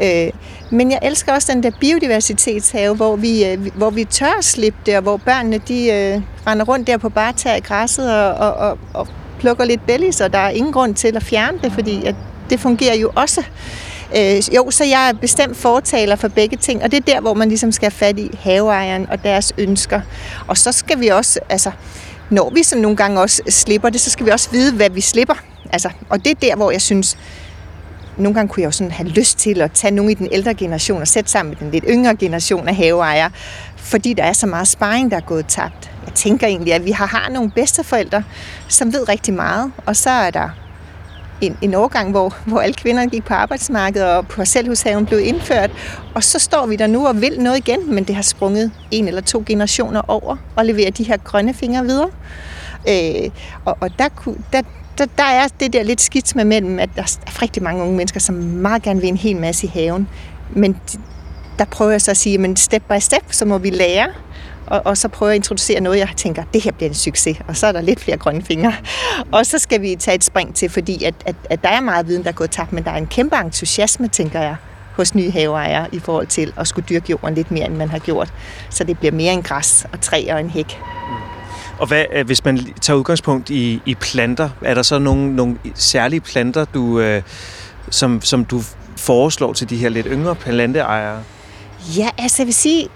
Øh, 0.01 0.29
men 0.69 0.91
jeg 0.91 0.99
elsker 1.03 1.33
også 1.33 1.53
den 1.53 1.63
der 1.63 1.71
biodiversitetshave, 1.79 2.95
hvor 2.95 3.15
vi, 3.15 3.45
øh, 3.45 3.67
hvor 3.75 3.89
vi 3.89 4.03
tør 4.03 4.41
slippe 4.41 4.79
det, 4.85 4.97
og 4.97 5.01
hvor 5.03 5.17
børnene 5.17 5.57
de 5.57 5.91
øh, 5.91 6.21
render 6.47 6.65
rundt 6.65 6.87
der 6.87 6.97
på 6.97 7.09
bare 7.09 7.33
tager 7.33 7.55
i 7.55 7.59
græsset 7.59 8.13
og, 8.13 8.33
og, 8.33 8.53
og, 8.53 8.77
og 8.93 9.07
plukker 9.39 9.65
lidt 9.65 9.85
bellis, 9.87 10.21
og 10.21 10.33
der 10.33 10.39
er 10.39 10.49
ingen 10.49 10.73
grund 10.73 10.95
til 10.95 11.15
at 11.15 11.23
fjerne 11.23 11.59
det, 11.63 11.71
fordi 11.71 12.05
at 12.05 12.15
det 12.49 12.59
fungerer 12.59 12.95
jo 12.95 13.11
også. 13.15 13.43
Øh, 14.17 14.55
jo, 14.55 14.71
så 14.71 14.83
jeg 14.83 15.09
er 15.09 15.13
bestemt 15.13 15.57
fortaler 15.57 16.15
for 16.15 16.27
begge 16.27 16.57
ting, 16.57 16.83
og 16.83 16.91
det 16.91 16.97
er 16.97 17.13
der, 17.13 17.21
hvor 17.21 17.33
man 17.33 17.47
ligesom 17.47 17.71
skal 17.71 17.85
have 17.85 17.97
fat 17.97 18.19
i 18.19 18.39
haveejeren 18.39 19.07
og 19.09 19.23
deres 19.23 19.53
ønsker. 19.57 20.01
Og 20.47 20.57
så 20.57 20.71
skal 20.71 20.99
vi 20.99 21.07
også, 21.07 21.39
altså, 21.49 21.71
når 22.29 22.49
vi 22.49 22.63
så 22.63 22.77
nogle 22.77 22.97
gange 22.97 23.21
også 23.21 23.41
slipper 23.49 23.89
det, 23.89 24.01
så 24.01 24.09
skal 24.09 24.25
vi 24.25 24.31
også 24.31 24.49
vide, 24.51 24.73
hvad 24.73 24.89
vi 24.89 25.01
slipper. 25.01 25.35
Altså, 25.73 25.89
og 26.09 26.25
det 26.25 26.31
er 26.31 26.35
der, 26.35 26.55
hvor 26.55 26.71
jeg 26.71 26.81
synes, 26.81 27.17
nogle 28.17 28.35
gange 28.35 28.49
kunne 28.49 28.61
jeg 28.61 28.65
jo 28.67 28.71
sådan 28.71 28.91
have 28.91 29.09
lyst 29.09 29.37
til 29.37 29.61
at 29.61 29.71
tage 29.71 29.91
nogle 29.91 30.11
i 30.11 30.15
den 30.15 30.27
ældre 30.31 30.53
generation 30.53 31.01
og 31.01 31.07
sætte 31.07 31.31
sammen 31.31 31.49
med 31.49 31.57
den 31.57 31.71
lidt 31.71 31.85
yngre 31.89 32.15
generation 32.15 32.67
af 32.67 32.75
haveejere, 32.75 33.31
fordi 33.75 34.13
der 34.13 34.23
er 34.23 34.33
så 34.33 34.47
meget 34.47 34.67
sparring, 34.67 35.11
der 35.11 35.17
er 35.17 35.21
gået 35.21 35.45
tabt. 35.47 35.91
Jeg 36.05 36.13
tænker 36.13 36.47
egentlig, 36.47 36.73
at 36.73 36.85
vi 36.85 36.91
har, 36.91 37.07
har 37.07 37.29
nogle 37.29 37.51
bedsteforældre, 37.51 38.23
som 38.67 38.93
ved 38.93 39.09
rigtig 39.09 39.33
meget, 39.33 39.71
og 39.85 39.95
så 39.95 40.09
er 40.09 40.31
der 40.31 40.49
en, 41.41 41.57
en 41.61 41.73
årgang, 41.73 42.11
hvor, 42.11 42.35
hvor 42.45 42.59
alle 42.59 42.73
kvinderne 42.73 43.09
gik 43.09 43.25
på 43.25 43.33
arbejdsmarkedet, 43.33 44.07
og 44.07 44.27
parcelhushaven 44.27 45.05
blev 45.05 45.19
indført. 45.19 45.71
Og 46.13 46.23
så 46.23 46.39
står 46.39 46.65
vi 46.65 46.75
der 46.75 46.87
nu 46.87 47.07
og 47.07 47.21
vil 47.21 47.39
noget 47.39 47.57
igen, 47.57 47.95
men 47.95 48.03
det 48.03 48.15
har 48.15 48.21
sprunget 48.21 48.71
en 48.91 49.07
eller 49.07 49.21
to 49.21 49.43
generationer 49.45 50.01
over 50.07 50.37
og 50.55 50.65
leverer 50.65 50.91
de 50.91 51.03
her 51.03 51.17
grønne 51.17 51.53
fingre 51.53 51.85
videre. 51.85 52.09
Øh, 52.89 53.29
og 53.65 53.77
og 53.81 53.89
der, 53.99 54.07
der, 54.53 54.61
der, 54.97 55.05
der 55.17 55.23
er 55.23 55.47
det 55.59 55.73
der 55.73 55.83
lidt 55.83 56.01
skidt 56.01 56.35
med 56.35 56.45
mellem, 56.45 56.79
at 56.79 56.89
der 56.95 57.01
er 57.01 57.41
rigtig 57.41 57.63
mange 57.63 57.83
unge 57.83 57.95
mennesker, 57.95 58.19
som 58.19 58.35
meget 58.35 58.81
gerne 58.81 59.01
vil 59.01 59.09
en 59.09 59.17
hel 59.17 59.37
masse 59.37 59.67
i 59.67 59.69
haven. 59.69 60.07
Men 60.53 60.79
der 61.59 61.65
prøver 61.65 61.91
jeg 61.91 62.01
så 62.01 62.11
at 62.11 62.17
sige, 62.17 62.37
men 62.37 62.55
step 62.55 62.83
by 62.89 62.99
step, 62.99 63.23
så 63.31 63.45
må 63.45 63.57
vi 63.57 63.69
lære 63.69 64.07
og, 64.67 64.81
og 64.85 64.97
så 64.97 65.07
prøver 65.07 65.29
jeg 65.29 65.35
at 65.35 65.39
introducere 65.39 65.79
noget, 65.79 65.99
jeg 65.99 66.09
tænker, 66.17 66.43
det 66.53 66.63
her 66.63 66.71
bliver 66.71 66.89
en 66.89 66.95
succes, 66.95 67.37
og 67.47 67.57
så 67.57 67.67
er 67.67 67.71
der 67.71 67.81
lidt 67.81 67.99
flere 67.99 68.17
grønne 68.17 68.41
fingre. 68.41 68.73
Og 69.31 69.45
så 69.45 69.59
skal 69.59 69.81
vi 69.81 69.95
tage 69.95 70.15
et 70.15 70.23
spring 70.23 70.55
til, 70.55 70.69
fordi 70.69 71.03
at, 71.03 71.13
at, 71.25 71.35
at 71.49 71.63
der 71.63 71.69
er 71.69 71.81
meget 71.81 72.07
viden, 72.07 72.23
der 72.23 72.29
er 72.29 72.33
gået 72.33 72.51
tabt, 72.51 72.73
men 72.73 72.83
der 72.83 72.91
er 72.91 72.97
en 72.97 73.07
kæmpe 73.07 73.35
entusiasme, 73.35 74.07
tænker 74.07 74.41
jeg, 74.41 74.55
hos 74.95 75.15
nye 75.15 75.31
haveejere 75.31 75.87
i 75.91 75.99
forhold 75.99 76.27
til 76.27 76.53
at 76.57 76.67
skulle 76.67 76.85
dyrke 76.89 77.05
jorden 77.09 77.35
lidt 77.35 77.51
mere, 77.51 77.65
end 77.65 77.75
man 77.75 77.89
har 77.89 77.99
gjort. 77.99 78.33
Så 78.69 78.83
det 78.83 78.99
bliver 78.99 79.11
mere 79.11 79.33
en 79.33 79.41
græs 79.41 79.85
og 79.93 80.01
træ 80.01 80.27
og 80.29 80.39
en 80.39 80.49
hæk. 80.49 80.79
Og 81.79 81.87
hvad, 81.87 82.05
øh, 82.13 82.25
hvis 82.25 82.45
man 82.45 82.59
tager 82.81 82.97
udgangspunkt 82.97 83.49
i, 83.49 83.81
i 83.85 83.95
planter, 83.95 84.49
er 84.61 84.73
der 84.73 84.83
så 84.83 84.99
nogle, 84.99 85.35
nogle 85.35 85.57
særlige 85.75 86.21
planter, 86.21 86.65
du, 86.65 86.99
øh, 86.99 87.21
som, 87.89 88.21
som 88.21 88.45
du 88.45 88.61
foreslår 88.97 89.53
til 89.53 89.69
de 89.69 89.77
her 89.77 89.89
lidt 89.89 90.07
yngre 90.09 90.35
planteejere? 90.35 91.23
Ja, 91.97 92.09
altså 92.17 92.41
jeg 92.41 92.47
vil 92.47 92.53
sige, 92.53 92.87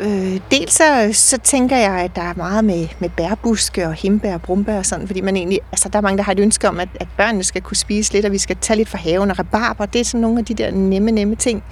Øh, 0.00 0.40
dels 0.50 0.72
så, 0.72 1.10
så 1.12 1.38
tænker 1.38 1.76
jeg, 1.76 1.92
at 1.92 2.16
der 2.16 2.22
er 2.22 2.34
meget 2.36 2.64
med, 2.64 2.88
med 2.98 3.08
bærbuske 3.16 3.86
og 3.86 3.94
himbær 3.94 4.34
og 4.34 4.42
brumbær 4.42 4.78
og 4.78 4.86
sådan, 4.86 5.06
fordi 5.06 5.20
man 5.20 5.36
egentlig, 5.36 5.60
altså 5.72 5.88
der 5.88 5.98
er 5.98 6.02
mange, 6.02 6.18
der 6.18 6.24
har 6.24 6.32
et 6.32 6.40
ønske 6.40 6.68
om, 6.68 6.80
at, 6.80 6.88
at 7.00 7.08
børnene 7.16 7.44
skal 7.44 7.62
kunne 7.62 7.76
spise 7.76 8.12
lidt, 8.12 8.26
og 8.26 8.32
vi 8.32 8.38
skal 8.38 8.56
tage 8.60 8.76
lidt 8.76 8.88
fra 8.88 8.98
haven 8.98 9.30
og 9.30 9.38
rabarber. 9.38 9.86
Det 9.86 10.00
er 10.00 10.04
sådan 10.04 10.20
nogle 10.20 10.38
af 10.38 10.44
de 10.44 10.54
der 10.54 10.70
nemme, 10.70 11.10
nemme 11.10 11.34
ting. 11.34 11.64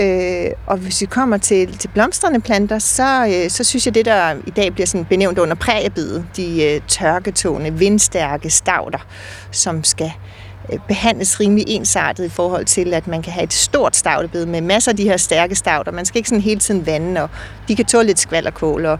Øh, 0.00 0.50
og 0.66 0.76
hvis 0.76 1.00
vi 1.00 1.06
kommer 1.06 1.36
til, 1.36 1.78
til 1.78 1.88
blomstrende 1.88 2.40
planter, 2.40 2.78
så, 2.78 3.26
øh, 3.26 3.50
så 3.50 3.64
synes 3.64 3.86
jeg, 3.86 3.94
det 3.94 4.04
der 4.04 4.34
i 4.46 4.50
dag 4.50 4.72
bliver 4.72 4.86
sådan 4.86 5.04
benævnt 5.04 5.38
under 5.38 5.54
præriebidet, 5.54 6.26
de 6.36 6.64
øh, 6.64 6.80
tørketående, 6.88 7.72
vindstærke 7.78 8.50
stavter, 8.50 9.06
som 9.50 9.84
skal 9.84 10.12
Øh, 10.12 10.33
Øh, 10.72 10.78
behandles 10.88 11.40
rimelig 11.40 11.64
ensartet 11.68 12.24
i 12.24 12.28
forhold 12.28 12.64
til, 12.64 12.94
at 12.94 13.06
man 13.06 13.22
kan 13.22 13.32
have 13.32 13.44
et 13.44 13.52
stort 13.52 13.96
stavtebed 13.96 14.46
med 14.46 14.60
masser 14.60 14.92
af 14.92 14.96
de 14.96 15.04
her 15.04 15.16
stærke 15.16 15.54
stavter. 15.54 15.92
Man 15.92 16.04
skal 16.04 16.18
ikke 16.18 16.28
sådan 16.28 16.42
hele 16.42 16.60
tiden 16.60 16.86
vande, 16.86 17.22
og 17.22 17.30
de 17.68 17.76
kan 17.76 17.84
tåle 17.84 18.06
lidt 18.06 18.18
skvald 18.18 18.62
Og, 18.62 18.98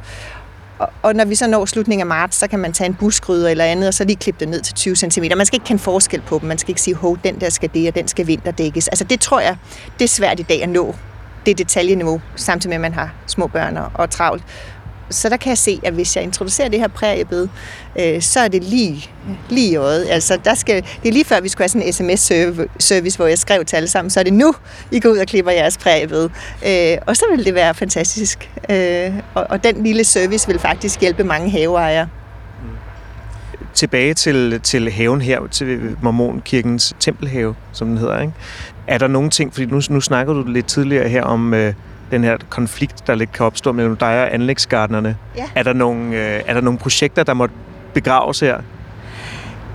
og, 0.78 0.88
og 1.02 1.14
når 1.14 1.24
vi 1.24 1.34
så 1.34 1.46
når 1.46 1.64
slutningen 1.64 2.00
af 2.00 2.06
marts, 2.06 2.36
så 2.36 2.46
kan 2.46 2.58
man 2.58 2.72
tage 2.72 2.88
en 2.88 2.94
buskryder 2.94 3.48
eller 3.48 3.64
andet, 3.64 3.88
og 3.88 3.94
så 3.94 4.04
lige 4.04 4.16
klippe 4.16 4.40
det 4.40 4.48
ned 4.48 4.60
til 4.60 4.74
20 4.74 4.96
cm. 4.96 5.24
Man 5.36 5.46
skal 5.46 5.56
ikke 5.56 5.66
kende 5.66 5.82
forskel 5.82 6.20
på 6.20 6.38
dem. 6.38 6.48
Man 6.48 6.58
skal 6.58 6.70
ikke 6.70 6.80
sige, 6.80 6.96
at 7.02 7.18
den 7.24 7.40
der 7.40 7.50
skal 7.50 7.70
det, 7.74 7.88
og 7.88 7.94
den 7.94 8.08
skal 8.08 8.26
vinterdækkes. 8.26 8.88
Altså 8.88 9.04
det 9.04 9.20
tror 9.20 9.40
jeg, 9.40 9.56
det 9.98 10.04
er 10.04 10.08
svært 10.08 10.40
i 10.40 10.42
dag 10.42 10.62
at 10.62 10.68
nå 10.68 10.94
det 11.46 11.58
detaljeniveau, 11.58 12.20
samtidig 12.36 12.70
med, 12.70 12.74
at 12.74 12.80
man 12.80 12.94
har 12.94 13.14
små 13.26 13.46
børn 13.46 13.76
og, 13.76 13.90
og 13.94 14.10
travlt 14.10 14.44
så 15.10 15.28
der 15.28 15.36
kan 15.36 15.48
jeg 15.48 15.58
se, 15.58 15.80
at 15.82 15.92
hvis 15.94 16.16
jeg 16.16 16.24
introducerer 16.24 16.68
det 16.68 16.80
her 16.80 16.88
præriebed, 16.88 17.48
øh, 17.98 18.22
så 18.22 18.40
er 18.40 18.48
det 18.48 18.64
lige, 18.64 19.10
lige 19.50 19.70
i 19.70 19.76
øjet. 19.76 20.06
Altså, 20.10 20.38
der 20.44 20.54
skal, 20.54 20.74
det 21.02 21.08
er 21.08 21.12
lige 21.12 21.24
før, 21.24 21.40
vi 21.40 21.48
skulle 21.48 21.62
have 21.62 21.68
sådan 21.68 21.86
en 21.86 21.92
sms-service, 21.92 23.16
hvor 23.16 23.26
jeg 23.26 23.38
skrev 23.38 23.64
til 23.64 23.76
alle 23.76 23.88
sammen, 23.88 24.10
så 24.10 24.20
er 24.20 24.24
det 24.24 24.32
nu, 24.32 24.54
I 24.90 25.00
går 25.00 25.10
ud 25.10 25.18
og 25.18 25.26
klipper 25.26 25.50
jeres 25.50 25.78
præriebed. 25.78 26.30
Øh, 26.66 26.98
og 27.06 27.16
så 27.16 27.24
vil 27.36 27.44
det 27.44 27.54
være 27.54 27.74
fantastisk. 27.74 28.50
Øh, 28.70 29.12
og, 29.34 29.46
og 29.50 29.64
den 29.64 29.84
lille 29.84 30.04
service 30.04 30.48
vil 30.48 30.58
faktisk 30.58 31.00
hjælpe 31.00 31.24
mange 31.24 31.50
haveejere. 31.50 32.08
Tilbage 33.74 34.14
til, 34.14 34.60
til 34.60 34.90
haven 34.90 35.20
her, 35.20 35.46
til 35.46 35.96
Mormonkirkens 36.02 36.94
tempelhave, 37.00 37.54
som 37.72 37.88
den 37.88 37.98
hedder. 37.98 38.20
Ikke? 38.20 38.32
Er 38.86 38.98
der 38.98 39.06
nogle 39.06 39.30
ting, 39.30 39.52
fordi 39.52 39.66
nu, 39.66 39.80
nu 39.90 40.00
snakker 40.00 40.32
du 40.32 40.42
lidt 40.42 40.66
tidligere 40.66 41.08
her 41.08 41.22
om 41.22 41.54
øh, 41.54 41.74
den 42.10 42.24
her 42.24 42.36
konflikt, 42.48 43.06
der 43.06 43.14
lidt 43.14 43.32
kan 43.32 43.46
opstå 43.46 43.72
mellem 43.72 43.96
dig 43.96 44.22
og 44.22 44.34
anlægsgardnerne. 44.34 45.16
Ja. 45.36 45.44
Er, 45.54 45.62
der 45.62 45.72
nogle, 45.72 46.06
øh, 46.06 46.42
er 46.46 46.54
der 46.54 46.60
nogle 46.60 46.78
projekter, 46.78 47.22
der 47.22 47.34
må 47.34 47.48
begraves 47.94 48.40
her? 48.40 48.58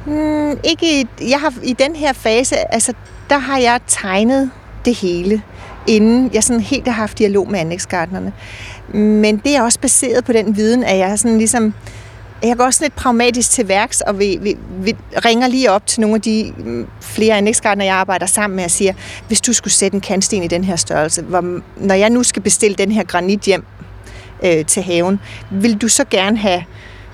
Mm, 0.06 0.60
ikke 0.64 1.02
i, 1.02 1.08
jeg 1.30 1.40
har, 1.40 1.54
i 1.64 1.74
den 1.74 1.96
her 1.96 2.14
fase, 2.14 2.74
altså 2.74 2.94
der 3.30 3.38
har 3.38 3.58
jeg 3.58 3.80
tegnet 3.88 4.52
det 4.86 4.96
hele, 4.96 5.42
inden 5.88 6.30
jeg 6.34 6.44
sådan 6.44 6.62
helt 6.62 6.88
har 6.88 6.94
haft 6.94 7.18
dialog 7.18 7.52
med 7.52 7.60
anlægsgardnerne. 7.60 8.34
Men 8.94 9.38
det 9.38 9.56
er 9.56 9.62
også 9.62 9.80
baseret 9.80 10.26
på 10.26 10.34
den 10.34 10.56
viden, 10.56 10.84
at 10.84 10.98
jeg 10.98 11.20
sådan 11.20 11.38
ligesom, 11.38 11.74
jeg 12.44 12.58
går 12.58 12.64
også 12.64 12.84
lidt 12.84 12.96
pragmatisk 12.96 13.52
til 13.52 13.68
værks, 13.68 14.02
og 14.02 14.20
vi, 14.20 14.38
vi, 14.42 14.58
vi 14.82 14.96
ringer 15.26 15.48
lige 15.48 15.72
op 15.72 15.88
til 15.88 16.02
nogle 16.02 16.16
af 16.16 16.22
de 16.22 16.54
mm, 16.58 16.88
flere 17.02 17.38
anlægsgardner, 17.38 17.86
jeg 17.86 17.96
arbejder 17.96 18.26
sammen 18.26 18.56
med, 18.56 18.64
og 18.64 18.72
siger, 18.72 18.94
hvis 19.28 19.42
du 19.42 19.54
skulle 19.54 19.74
sætte 19.74 19.96
en 19.96 20.02
kantsten 20.02 20.44
i 20.44 20.48
den 20.48 20.64
her 20.64 20.76
størrelse, 20.76 21.22
hvor, 21.22 21.62
når 21.78 21.96
jeg 21.96 22.10
nu 22.10 22.24
skal 22.24 22.42
bestille 22.42 22.76
den 22.76 22.92
her 22.92 23.04
granit 23.04 23.42
hjem 23.42 23.66
øh, 24.44 24.66
til 24.66 24.84
haven, 24.84 25.20
vil 25.52 25.78
du 25.78 25.88
så 25.88 26.06
gerne 26.10 26.38
have 26.38 26.64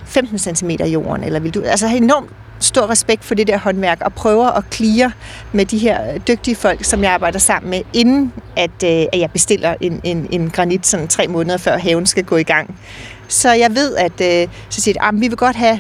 15 0.06 0.40
cm 0.40 0.70
i 0.70 0.84
jorden, 0.84 1.24
eller 1.24 1.40
vil 1.40 1.54
du 1.54 1.62
altså 1.62 1.88
have 1.88 1.98
enormt 1.98 2.30
stor 2.60 2.90
respekt 2.90 3.26
for 3.26 3.36
det 3.36 3.48
der 3.48 3.58
håndværk 3.58 4.02
og 4.02 4.14
prøver 4.14 4.48
at 4.48 4.70
klire 4.70 5.12
med 5.52 5.66
de 5.66 5.78
her 5.78 6.18
dygtige 6.18 6.56
folk, 6.56 6.84
som 6.84 7.04
jeg 7.04 7.12
arbejder 7.12 7.40
sammen 7.40 7.70
med, 7.70 7.82
inden 7.94 8.34
at, 8.56 8.84
øh, 8.84 9.06
at 9.14 9.20
jeg 9.20 9.32
bestiller 9.32 9.76
en, 9.82 10.02
en, 10.04 10.28
en 10.32 10.50
granit 10.50 10.88
sådan 10.88 11.08
tre 11.08 11.28
måneder 11.28 11.58
før 11.58 11.78
haven 11.78 12.06
skal 12.06 12.24
gå 12.24 12.38
i 12.38 12.44
gang. 12.44 12.80
Så 13.28 13.54
jeg 13.54 13.76
ved, 13.76 13.96
at 13.96 14.22
øh, 14.22 14.48
så 14.70 14.82
siger 14.82 14.94
de, 14.94 15.02
ah, 15.02 15.22
vi 15.22 15.28
vil 15.28 15.38
godt 15.38 15.56
have, 15.56 15.80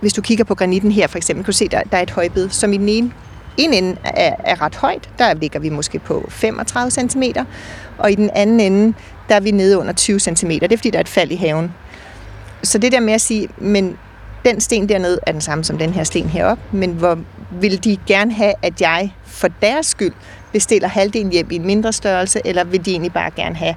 hvis 0.00 0.12
du 0.12 0.22
kigger 0.22 0.44
på 0.44 0.54
granitten 0.54 0.92
her 0.92 1.06
for 1.06 1.16
eksempel, 1.16 1.44
kan 1.44 1.52
du 1.52 1.56
se, 1.56 1.68
der, 1.68 1.80
der 1.90 1.96
er 1.96 2.02
et 2.02 2.10
højbed, 2.10 2.50
som 2.50 2.72
i 2.72 2.76
den 2.76 2.88
ene 2.88 3.12
en 3.56 3.72
ende 3.72 3.96
er, 4.04 4.36
er 4.44 4.62
ret 4.62 4.74
højt, 4.74 5.10
der 5.18 5.34
ligger 5.34 5.60
vi 5.60 5.68
måske 5.68 5.98
på 5.98 6.26
35 6.28 6.90
cm, 6.90 7.22
og 7.98 8.12
i 8.12 8.14
den 8.14 8.30
anden 8.34 8.60
ende, 8.60 8.94
der 9.28 9.34
er 9.34 9.40
vi 9.40 9.50
nede 9.50 9.78
under 9.78 9.92
20 9.92 10.20
cm. 10.20 10.48
Det 10.48 10.72
er 10.72 10.76
fordi, 10.76 10.90
der 10.90 10.98
er 10.98 11.00
et 11.00 11.08
fald 11.08 11.30
i 11.30 11.36
haven. 11.36 11.74
Så 12.62 12.78
det 12.78 12.92
der 12.92 13.00
med 13.00 13.12
at 13.12 13.20
sige, 13.20 13.48
men 13.58 13.96
den 14.44 14.60
sten 14.60 14.88
dernede 14.88 15.18
er 15.26 15.32
den 15.32 15.40
samme 15.40 15.64
som 15.64 15.78
den 15.78 15.92
her 15.92 16.04
sten 16.04 16.28
heroppe, 16.28 16.62
men 16.72 16.90
hvor 16.90 17.18
vil 17.50 17.84
de 17.84 17.96
gerne 18.06 18.32
have, 18.32 18.52
at 18.62 18.80
jeg 18.80 19.12
for 19.24 19.48
deres 19.48 19.86
skyld 19.86 20.12
bestiller 20.52 20.88
halvdelen 20.88 21.32
hjem 21.32 21.50
i 21.50 21.56
en 21.56 21.66
mindre 21.66 21.92
størrelse, 21.92 22.40
eller 22.44 22.64
vil 22.64 22.84
de 22.84 22.90
egentlig 22.90 23.12
bare 23.12 23.30
gerne 23.30 23.56
have 23.56 23.74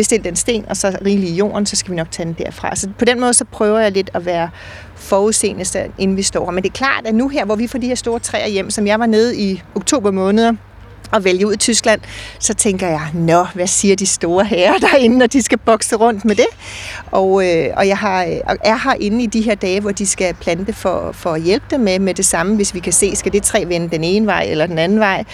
bestilt 0.00 0.24
den 0.24 0.36
sten, 0.36 0.64
og 0.68 0.76
så 0.76 0.98
rigelig 1.04 1.28
i 1.28 1.34
jorden, 1.34 1.66
så 1.66 1.76
skal 1.76 1.90
vi 1.90 1.96
nok 1.96 2.10
tage 2.10 2.26
den 2.26 2.36
derfra. 2.38 2.76
Så 2.76 2.88
på 2.98 3.04
den 3.04 3.20
måde, 3.20 3.34
så 3.34 3.44
prøver 3.44 3.78
jeg 3.78 3.92
lidt 3.92 4.10
at 4.14 4.26
være 4.26 4.50
forudseende, 4.96 5.64
inden 5.98 6.16
vi 6.16 6.22
står 6.22 6.44
her. 6.44 6.50
Men 6.52 6.62
det 6.62 6.68
er 6.68 6.74
klart, 6.74 7.06
at 7.06 7.14
nu 7.14 7.28
her, 7.28 7.44
hvor 7.44 7.56
vi 7.56 7.66
får 7.66 7.78
de 7.78 7.86
her 7.86 7.94
store 7.94 8.18
træer 8.18 8.48
hjem, 8.48 8.70
som 8.70 8.86
jeg 8.86 9.00
var 9.00 9.06
nede 9.06 9.36
i 9.36 9.62
oktober 9.74 10.10
måned, 10.10 10.52
og 11.12 11.24
vælge 11.24 11.46
ud 11.46 11.52
i 11.52 11.56
Tyskland, 11.56 12.00
så 12.38 12.54
tænker 12.54 12.88
jeg, 12.88 13.08
nå, 13.14 13.46
hvad 13.54 13.66
siger 13.66 13.96
de 13.96 14.06
store 14.06 14.44
herrer 14.44 14.78
derinde, 14.78 15.18
når 15.18 15.26
de 15.26 15.42
skal 15.42 15.58
bokse 15.58 15.96
rundt 15.96 16.24
med 16.24 16.34
det? 16.34 16.46
Og, 17.10 17.48
øh, 17.48 17.66
og 17.76 17.88
jeg 17.88 17.98
har, 17.98 18.24
øh, 18.24 18.36
og 18.46 18.56
er 18.64 18.76
herinde 18.84 19.22
i 19.22 19.26
de 19.26 19.40
her 19.40 19.54
dage, 19.54 19.80
hvor 19.80 19.92
de 19.92 20.06
skal 20.06 20.34
plante 20.34 20.72
for, 20.72 21.12
for 21.12 21.32
at 21.32 21.42
hjælpe 21.42 21.66
dem 21.70 21.80
med, 21.80 21.98
med 21.98 22.14
det 22.14 22.24
samme, 22.24 22.56
hvis 22.56 22.74
vi 22.74 22.80
kan 22.80 22.92
se, 22.92 23.16
skal 23.16 23.32
det 23.32 23.42
træ 23.42 23.64
vende 23.66 23.90
den 23.90 24.04
ene 24.04 24.26
vej 24.26 24.46
eller 24.50 24.66
den 24.66 24.78
anden 24.78 25.00
vej, 25.00 25.24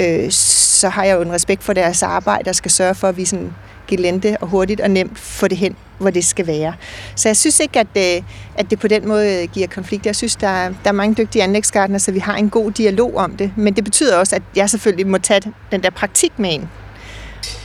øh, 0.00 0.30
så 0.30 0.88
har 0.88 1.04
jeg 1.04 1.16
jo 1.16 1.22
en 1.22 1.32
respekt 1.32 1.64
for 1.64 1.72
deres 1.72 2.02
arbejde, 2.02 2.50
og 2.50 2.54
skal 2.54 2.70
sørge 2.70 2.94
for, 2.94 3.08
at 3.08 3.16
vi 3.16 3.24
sådan 3.24 3.52
gelente 3.86 4.36
og 4.40 4.48
hurtigt 4.48 4.80
og 4.80 4.90
nemt 4.90 5.18
få 5.18 5.48
det 5.48 5.58
hen, 5.58 5.76
hvor 5.98 6.10
det 6.10 6.24
skal 6.24 6.46
være. 6.46 6.74
Så 7.14 7.28
jeg 7.28 7.36
synes 7.36 7.60
ikke, 7.60 7.80
at, 7.80 7.86
det, 7.94 8.24
at 8.54 8.70
det 8.70 8.78
på 8.78 8.88
den 8.88 9.08
måde 9.08 9.42
øh, 9.42 9.48
giver 9.52 9.66
konflikt. 9.66 10.06
Jeg 10.06 10.16
synes, 10.16 10.36
der 10.36 10.48
er, 10.48 10.68
der 10.68 10.88
er 10.90 10.92
mange 10.92 11.14
dygtige 11.14 11.42
anlægsgardner, 11.42 11.98
så 11.98 12.12
vi 12.12 12.18
har 12.18 12.36
en 12.36 12.50
god 12.50 12.70
dialog 12.70 13.16
om 13.16 13.36
det. 13.36 13.52
Men 13.56 13.76
det 13.76 13.84
betyder 13.84 14.16
også, 14.16 14.36
at 14.36 14.42
jeg 14.56 14.70
selvfølgelig 14.70 15.06
må 15.06 15.18
tage 15.18 15.52
den 15.70 15.82
der 15.82 15.90
praktik 15.90 16.38
med 16.38 16.52
ind. 16.52 16.62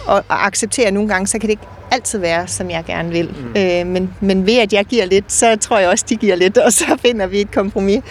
Og, 0.05 0.23
og 0.29 0.45
acceptere 0.45 0.87
at 0.87 0.93
nogle 0.93 1.09
gange, 1.09 1.27
så 1.27 1.39
kan 1.39 1.41
det 1.41 1.49
ikke 1.49 1.67
altid 1.91 2.19
være, 2.19 2.47
som 2.47 2.69
jeg 2.69 2.83
gerne 2.87 3.09
vil. 3.09 3.29
Mm. 3.29 3.61
Øh, 3.61 3.87
men, 3.87 4.13
men 4.19 4.45
ved 4.45 4.57
at 4.57 4.73
jeg 4.73 4.85
giver 4.85 5.05
lidt, 5.05 5.31
så 5.31 5.55
tror 5.55 5.79
jeg 5.79 5.89
også, 5.89 6.05
de 6.09 6.15
giver 6.15 6.35
lidt, 6.35 6.57
og 6.57 6.73
så 6.73 6.85
finder 7.05 7.27
vi 7.27 7.41
et 7.41 7.51
kompromis. 7.51 8.01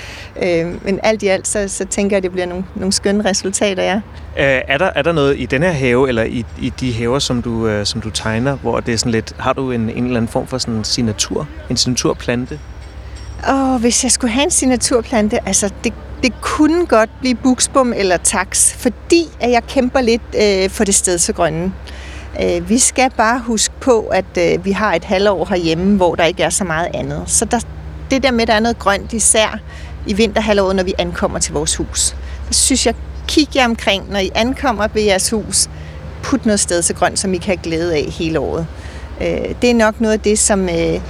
Øh, 0.43 0.85
men 0.85 1.01
alt 1.03 1.23
i 1.23 1.27
alt, 1.27 1.49
så, 1.49 1.69
så 1.69 1.85
tænker 1.85 2.17
jeg, 2.17 2.19
at 2.19 2.23
det 2.23 2.33
bliver 2.33 2.47
nogle, 2.47 2.65
nogle 2.75 2.93
skønne 2.93 3.25
resultater, 3.25 3.83
ja. 3.83 4.01
Øh, 4.39 4.63
er, 4.69 4.79
der, 4.79 4.91
er 4.95 5.03
der 5.03 5.13
noget 5.13 5.41
i 5.41 5.47
den 5.47 5.63
her 5.63 5.71
have, 5.71 6.09
eller 6.09 6.23
i, 6.23 6.45
i 6.61 6.73
de 6.81 6.93
haver, 6.93 7.19
som 7.19 7.43
du, 7.43 7.67
øh, 7.67 7.87
som 7.87 8.01
du 8.01 8.11
tegner, 8.11 8.57
hvor 8.57 8.81
det 8.81 8.95
er 8.95 8.99
sådan 8.99 9.13
lidt, 9.13 9.33
har 9.39 9.53
du 9.53 9.73
en, 9.73 9.81
en 9.81 10.05
eller 10.05 10.17
anden 10.17 10.29
form 10.29 10.47
for 10.47 10.59
sådan 10.59 10.85
signatur, 10.85 11.49
en 11.71 11.77
signaturplante? 11.77 12.59
Åh, 13.49 13.81
hvis 13.81 14.05
jeg 14.05 14.13
skulle 14.13 14.31
have 14.31 14.45
en 14.45 14.51
signaturplante, 14.51 15.49
altså 15.49 15.71
det, 15.85 15.93
det 16.23 16.33
kunne 16.41 16.87
godt 16.87 17.11
blive 17.21 17.35
buksbom 17.35 17.93
eller 17.97 18.17
tax, 18.17 18.73
fordi 18.73 19.29
at 19.41 19.51
jeg 19.51 19.63
kæmper 19.67 20.01
lidt 20.01 20.23
øh, 20.43 20.71
for 20.71 20.85
det 20.85 20.95
sted 20.95 21.19
så 21.19 21.33
grønne. 21.33 21.73
Øh, 22.43 22.69
vi 22.69 22.79
skal 22.79 23.11
bare 23.17 23.41
huske 23.41 23.75
på, 23.81 24.01
at 24.01 24.39
øh, 24.39 24.65
vi 24.65 24.71
har 24.71 24.95
et 24.95 25.05
halvår 25.05 25.47
herhjemme, 25.49 25.97
hvor 25.97 26.15
der 26.15 26.25
ikke 26.25 26.43
er 26.43 26.51
så 26.51 26.65
meget 26.65 26.89
andet. 26.95 27.23
Så 27.27 27.45
der, 27.45 27.61
det 28.11 28.23
der 28.23 28.31
med, 28.31 28.43
at 28.43 28.49
der 28.49 28.55
er 28.55 28.61
noget 28.61 28.79
grønt, 28.79 29.13
især 29.13 29.59
i 30.07 30.13
vinterhalvåret, 30.13 30.77
når 30.77 30.83
vi 30.83 30.95
ankommer 30.99 31.39
til 31.39 31.53
vores 31.53 31.77
hus. 31.77 32.17
Der 32.49 32.55
synes 32.55 32.87
jeg, 32.87 32.95
kig 33.29 33.57
jer 33.57 33.65
omkring, 33.65 34.11
når 34.13 34.19
I 34.19 34.31
ankommer 34.35 34.89
ved 34.95 35.03
jeres 35.03 35.31
hus. 35.31 35.69
Put 36.23 36.47
noget 36.47 36.61
sted 36.61 36.83
så 36.83 36.95
grønt, 36.95 37.19
som 37.19 37.35
I 37.35 37.37
kan 37.37 37.47
have 37.47 37.63
glæde 37.63 37.95
af 37.95 38.03
hele 38.03 38.41
året. 38.41 38.67
Øh, 39.21 39.55
det 39.63 39.71
er 39.71 39.75
nok 39.75 40.01
noget 40.01 40.15
af 40.15 40.21
det, 40.21 40.39
som, 40.39 40.69
øh, 40.69 41.01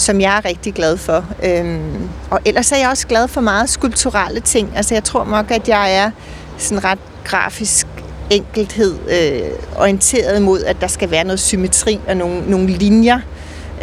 som 0.00 0.20
jeg 0.20 0.36
er 0.36 0.44
rigtig 0.44 0.74
glad 0.74 0.96
for. 0.96 1.24
Øhm, 1.42 2.08
og 2.30 2.40
ellers 2.44 2.72
er 2.72 2.76
jeg 2.76 2.88
også 2.88 3.06
glad 3.06 3.28
for 3.28 3.40
meget 3.40 3.70
skulpturelle 3.70 4.40
ting. 4.40 4.72
Altså 4.76 4.94
jeg 4.94 5.04
tror 5.04 5.24
nok, 5.24 5.50
at 5.50 5.68
jeg 5.68 5.96
er 5.96 6.10
sådan 6.58 6.84
ret 6.84 6.98
grafisk 7.24 7.86
enkelhed 8.30 8.94
øh, 9.10 9.50
orienteret 9.76 10.42
mod, 10.42 10.62
at 10.62 10.80
der 10.80 10.86
skal 10.86 11.10
være 11.10 11.24
noget 11.24 11.40
symmetri 11.40 12.00
og 12.08 12.16
nogle, 12.16 12.50
nogle 12.50 12.66
linjer, 12.66 13.20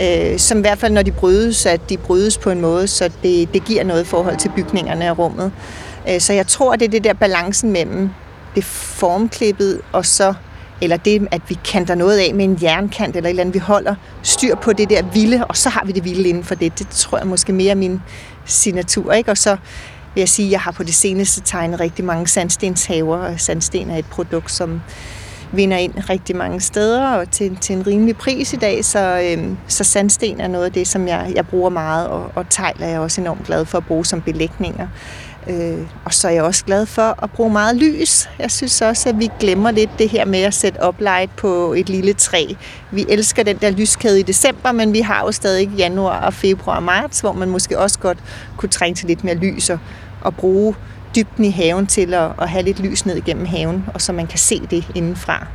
øh, 0.01 0.39
som 0.39 0.57
i 0.57 0.61
hvert 0.61 0.77
fald, 0.77 0.93
når 0.93 1.01
de 1.01 1.11
brydes, 1.11 1.65
at 1.65 1.89
de 1.89 1.97
brydes 1.97 2.37
på 2.37 2.49
en 2.49 2.61
måde, 2.61 2.87
så 2.87 3.11
det, 3.23 3.53
det 3.53 3.65
giver 3.65 3.83
noget 3.83 4.03
i 4.03 4.05
forhold 4.05 4.37
til 4.37 4.51
bygningerne 4.55 5.11
og 5.11 5.19
rummet. 5.19 5.51
Øh, 6.09 6.21
så 6.21 6.33
jeg 6.33 6.47
tror, 6.47 6.75
det 6.75 6.85
er 6.85 6.89
det 6.89 7.03
der 7.03 7.13
balancen 7.13 7.71
mellem 7.71 8.09
det 8.55 8.63
formklippet 8.63 9.81
og 9.91 10.05
så 10.05 10.33
eller 10.81 10.97
det, 10.97 11.27
at 11.31 11.41
vi 11.47 11.59
kanter 11.71 11.95
noget 11.95 12.17
af 12.17 12.35
med 12.35 12.45
en 12.45 12.57
jernkant 12.61 13.15
eller 13.15 13.27
et 13.27 13.29
eller 13.29 13.41
andet, 13.41 13.53
vi 13.53 13.59
holder 13.59 13.95
styr 14.21 14.55
på 14.55 14.73
det 14.73 14.89
der 14.89 15.03
vilde, 15.13 15.45
og 15.45 15.57
så 15.57 15.69
har 15.69 15.85
vi 15.85 15.91
det 15.91 16.03
vilde 16.03 16.29
inden 16.29 16.43
for 16.43 16.55
det. 16.55 16.79
Det 16.79 16.87
tror 16.87 17.17
jeg 17.17 17.27
måske 17.27 17.53
mere 17.53 17.71
er 17.71 17.75
min 17.75 18.01
signatur, 18.45 19.13
ikke? 19.13 19.31
Og 19.31 19.37
så 19.37 19.57
vil 20.13 20.21
jeg 20.21 20.29
sige, 20.29 20.45
at 20.45 20.51
jeg 20.51 20.61
har 20.61 20.71
på 20.71 20.83
det 20.83 20.93
seneste 20.93 21.41
tegnet 21.41 21.79
rigtig 21.79 22.05
mange 22.05 22.27
sandstenshaver, 22.27 23.17
og 23.17 23.39
sandsten 23.39 23.91
er 23.91 23.97
et 23.97 24.05
produkt, 24.05 24.51
som 24.51 24.81
vinder 25.51 25.77
ind 25.77 25.93
rigtig 26.09 26.35
mange 26.35 26.61
steder 26.61 27.07
og 27.07 27.31
til, 27.31 27.55
til 27.55 27.75
en 27.75 27.87
rimelig 27.87 28.17
pris 28.17 28.53
i 28.53 28.55
dag, 28.55 28.85
så, 28.85 29.31
øhm, 29.31 29.57
så 29.67 29.83
sandsten 29.83 30.41
er 30.41 30.47
noget 30.47 30.65
af 30.65 30.71
det, 30.71 30.87
som 30.87 31.07
jeg, 31.07 31.31
jeg 31.35 31.47
bruger 31.47 31.69
meget, 31.69 32.07
og, 32.07 32.31
og 32.35 32.45
tegl 32.49 32.75
er 32.81 32.87
jeg 32.87 32.99
også 32.99 33.21
enormt 33.21 33.45
glad 33.45 33.65
for 33.65 33.77
at 33.77 33.85
bruge 33.85 34.05
som 34.05 34.21
belægninger. 34.21 34.87
Øh, 35.49 35.87
og 36.05 36.13
så 36.13 36.27
er 36.27 36.31
jeg 36.31 36.43
også 36.43 36.65
glad 36.65 36.85
for 36.85 37.23
at 37.23 37.31
bruge 37.31 37.51
meget 37.51 37.75
lys. 37.75 38.29
Jeg 38.39 38.51
synes 38.51 38.81
også, 38.81 39.09
at 39.09 39.19
vi 39.19 39.29
glemmer 39.39 39.71
lidt 39.71 39.89
det 39.99 40.09
her 40.09 40.25
med 40.25 40.39
at 40.39 40.53
sætte 40.53 40.81
oplight 40.81 41.35
på 41.35 41.73
et 41.73 41.89
lille 41.89 42.13
træ. 42.13 42.45
Vi 42.91 43.05
elsker 43.09 43.43
den 43.43 43.57
der 43.57 43.69
lyskæde 43.69 44.19
i 44.19 44.23
december, 44.23 44.71
men 44.71 44.93
vi 44.93 44.99
har 44.99 45.21
jo 45.25 45.31
stadig 45.31 45.69
januar 45.69 46.25
og 46.25 46.33
februar 46.33 46.75
og 46.75 46.83
marts, 46.83 47.19
hvor 47.19 47.33
man 47.33 47.49
måske 47.49 47.79
også 47.79 47.99
godt 47.99 48.17
kunne 48.57 48.69
trænge 48.69 48.95
til 48.95 49.07
lidt 49.07 49.23
mere 49.23 49.35
lys 49.35 49.69
og, 49.69 49.79
og 50.21 50.35
bruge 50.35 50.75
dybden 51.15 51.45
i 51.45 51.49
haven 51.49 51.87
til 51.87 52.13
at, 52.13 52.31
at 52.41 52.49
have 52.49 52.63
lidt 52.63 52.79
lys 52.79 53.05
ned 53.05 53.15
igennem 53.15 53.45
haven, 53.45 53.85
og 53.93 54.01
så 54.01 54.13
man 54.13 54.27
kan 54.27 54.39
se 54.39 54.61
det 54.69 54.87
indenfra. 54.95 55.47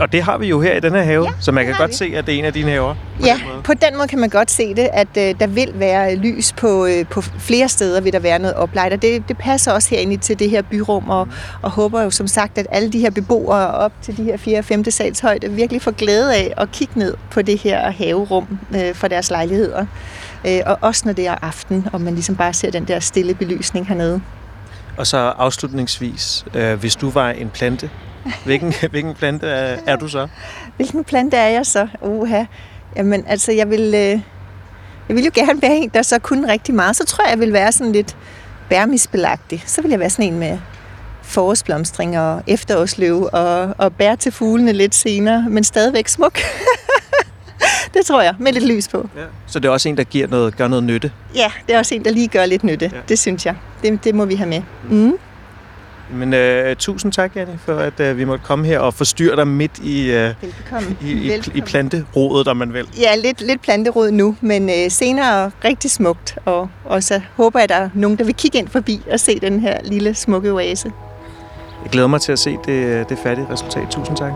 Og 0.00 0.12
det 0.12 0.22
har 0.22 0.38
vi 0.38 0.46
jo 0.46 0.60
her 0.60 0.76
i 0.76 0.80
den 0.80 0.92
her 0.92 1.02
have, 1.02 1.24
Ja, 1.24 1.30
så 1.40 1.52
man 1.52 1.66
kan 1.66 1.74
godt 1.78 1.90
vi. 1.90 1.94
se, 1.94 2.12
at 2.16 2.26
det 2.26 2.34
er 2.34 2.38
en 2.38 2.44
af 2.44 2.52
dine 2.52 2.70
haver. 2.70 2.94
På 2.94 3.26
Ja, 3.26 3.32
den 3.34 3.48
måde. 3.52 3.62
på 3.62 3.74
den 3.74 3.96
måde 3.96 4.08
kan 4.08 4.18
man 4.18 4.28
godt 4.28 4.50
se 4.50 4.74
det, 4.74 4.88
at 4.92 5.08
øh, 5.18 5.34
der 5.40 5.46
vil 5.46 5.68
være 5.74 6.14
lys 6.16 6.52
på, 6.52 6.86
øh, 6.86 7.06
på 7.06 7.20
flere 7.22 7.68
steder, 7.68 8.00
vil 8.00 8.12
der 8.12 8.18
være 8.18 8.38
noget 8.38 8.54
oplight, 8.56 8.92
og 8.92 9.02
det, 9.02 9.28
det 9.28 9.38
passer 9.38 9.72
også 9.72 9.90
herinde 9.90 10.16
til 10.16 10.38
det 10.38 10.50
her 10.50 10.62
byrum, 10.62 11.10
og, 11.10 11.28
og 11.62 11.70
håber 11.70 12.02
jo 12.02 12.10
som 12.10 12.26
sagt, 12.26 12.58
at 12.58 12.66
alle 12.70 12.92
de 12.92 12.98
her 12.98 13.10
beboere 13.10 13.66
op 13.70 13.92
til 14.02 14.16
de 14.16 14.22
her 14.22 14.36
4. 14.36 14.58
og 14.58 14.64
5. 14.64 14.90
sals 14.90 15.20
højde 15.20 15.50
virkelig 15.50 15.82
får 15.82 15.90
glæde 15.90 16.34
af 16.36 16.54
at 16.56 16.72
kigge 16.72 16.98
ned 16.98 17.14
på 17.30 17.42
det 17.42 17.58
her 17.58 17.90
haverum 17.90 18.58
øh, 18.76 18.94
for 18.94 19.08
deres 19.08 19.30
lejligheder. 19.30 19.86
Øh, 20.46 20.60
og 20.66 20.78
også 20.80 21.02
når 21.04 21.12
det 21.12 21.26
er 21.26 21.34
aften, 21.42 21.86
og 21.92 22.00
man 22.00 22.14
ligesom 22.14 22.36
bare 22.36 22.52
ser 22.52 22.70
den 22.70 22.84
der 22.84 23.00
stille 23.00 23.34
belysning 23.34 23.86
hernede. 23.88 24.20
Og 24.96 25.06
så 25.06 25.16
afslutningsvis, 25.18 26.44
øh, 26.54 26.80
hvis 26.80 26.96
du 26.96 27.10
var 27.10 27.30
en 27.30 27.50
plante, 27.54 27.90
hvilken, 28.44 28.74
hvilken 28.90 29.14
plante 29.14 29.46
er, 29.46 29.78
er 29.86 29.96
du 29.96 30.08
så? 30.08 30.28
Hvilken 30.76 31.04
plante 31.04 31.36
er 31.36 31.48
jeg 31.48 31.66
så? 31.66 31.88
Uha. 32.02 32.44
Jamen, 32.96 33.24
altså, 33.26 33.52
jeg 33.52 33.70
vil, 33.70 33.80
øh, 33.80 34.20
jeg 35.08 35.16
vil 35.16 35.24
jo 35.24 35.30
gerne 35.34 35.62
være 35.62 35.76
en, 35.76 35.88
der 35.88 36.02
så 36.02 36.18
kunne 36.18 36.52
rigtig 36.52 36.74
meget. 36.74 36.96
Så 36.96 37.04
tror 37.04 37.24
jeg, 37.24 37.30
jeg 37.30 37.40
vil 37.40 37.52
være 37.52 37.72
sådan 37.72 37.92
lidt 37.92 38.16
bærmisbelagtig. 38.68 39.62
Så 39.66 39.82
vil 39.82 39.90
jeg 39.90 40.00
være 40.00 40.10
sådan 40.10 40.32
en 40.32 40.38
med 40.38 40.58
forårsblomstring 41.22 42.18
og 42.18 42.42
efterårsløv 42.46 43.28
og, 43.32 43.74
og 43.78 43.92
bær 43.92 44.14
til 44.14 44.32
fuglene 44.32 44.72
lidt 44.72 44.94
senere, 44.94 45.46
men 45.48 45.64
stadigvæk 45.64 46.08
smuk. 46.08 46.38
det 47.94 48.06
tror 48.06 48.22
jeg, 48.22 48.34
med 48.38 48.52
lidt 48.52 48.66
lys 48.66 48.88
på. 48.88 49.08
Ja. 49.16 49.22
Så 49.46 49.58
det 49.58 49.68
er 49.68 49.72
også 49.72 49.88
en, 49.88 49.96
der 49.96 50.04
giver 50.04 50.26
noget, 50.26 50.56
gør 50.56 50.68
noget 50.68 50.84
nytte. 50.84 51.12
Ja, 51.34 51.52
det 51.66 51.74
er 51.74 51.78
også 51.78 51.94
en, 51.94 52.04
der 52.04 52.10
lige 52.10 52.28
gør 52.28 52.46
lidt 52.46 52.64
nytte. 52.64 52.90
Ja. 52.92 52.98
Det 53.08 53.18
synes 53.18 53.46
jeg. 53.46 53.54
Det, 53.82 54.04
det 54.04 54.14
må 54.14 54.24
vi 54.24 54.34
have 54.34 54.48
med. 54.48 54.62
Mm. 54.90 55.18
Men 56.12 56.34
øh, 56.34 56.76
tusind 56.76 57.12
tak, 57.12 57.36
Janne, 57.36 57.58
for 57.64 57.76
at 57.76 58.00
øh, 58.00 58.18
vi 58.18 58.24
måtte 58.24 58.44
komme 58.44 58.66
her 58.66 58.78
og 58.78 58.94
forstyrre 58.94 59.36
dig 59.36 59.48
midt 59.48 59.78
i, 59.78 60.10
øh, 60.10 60.34
Velbekomme. 60.42 60.96
i, 61.02 61.06
i, 61.06 61.26
i 61.26 61.28
Velbekomme. 61.28 61.62
planterodet, 61.62 62.48
om 62.48 62.56
man 62.56 62.72
vil. 62.72 62.88
Ja, 63.00 63.16
lidt, 63.16 63.40
lidt 63.40 63.62
planterod 63.62 64.10
nu, 64.10 64.36
men 64.40 64.68
øh, 64.70 64.90
senere 64.90 65.50
rigtig 65.64 65.90
smukt. 65.90 66.38
Og, 66.44 66.68
og 66.84 67.02
så 67.02 67.20
håber 67.36 67.58
jeg, 67.58 67.64
at 67.64 67.68
der 67.68 67.74
er 67.76 67.88
nogen, 67.94 68.18
der 68.18 68.24
vil 68.24 68.34
kigge 68.34 68.58
ind 68.58 68.68
forbi 68.68 69.00
og 69.12 69.20
se 69.20 69.40
den 69.40 69.60
her 69.60 69.78
lille 69.84 70.14
smukke 70.14 70.52
oase. 70.52 70.92
Jeg 71.82 71.90
glæder 71.90 72.08
mig 72.08 72.20
til 72.20 72.32
at 72.32 72.38
se 72.38 72.56
det, 72.66 73.08
det 73.08 73.18
færdige 73.22 73.46
resultat. 73.50 73.82
Tusind 73.90 74.16
tak. 74.16 74.32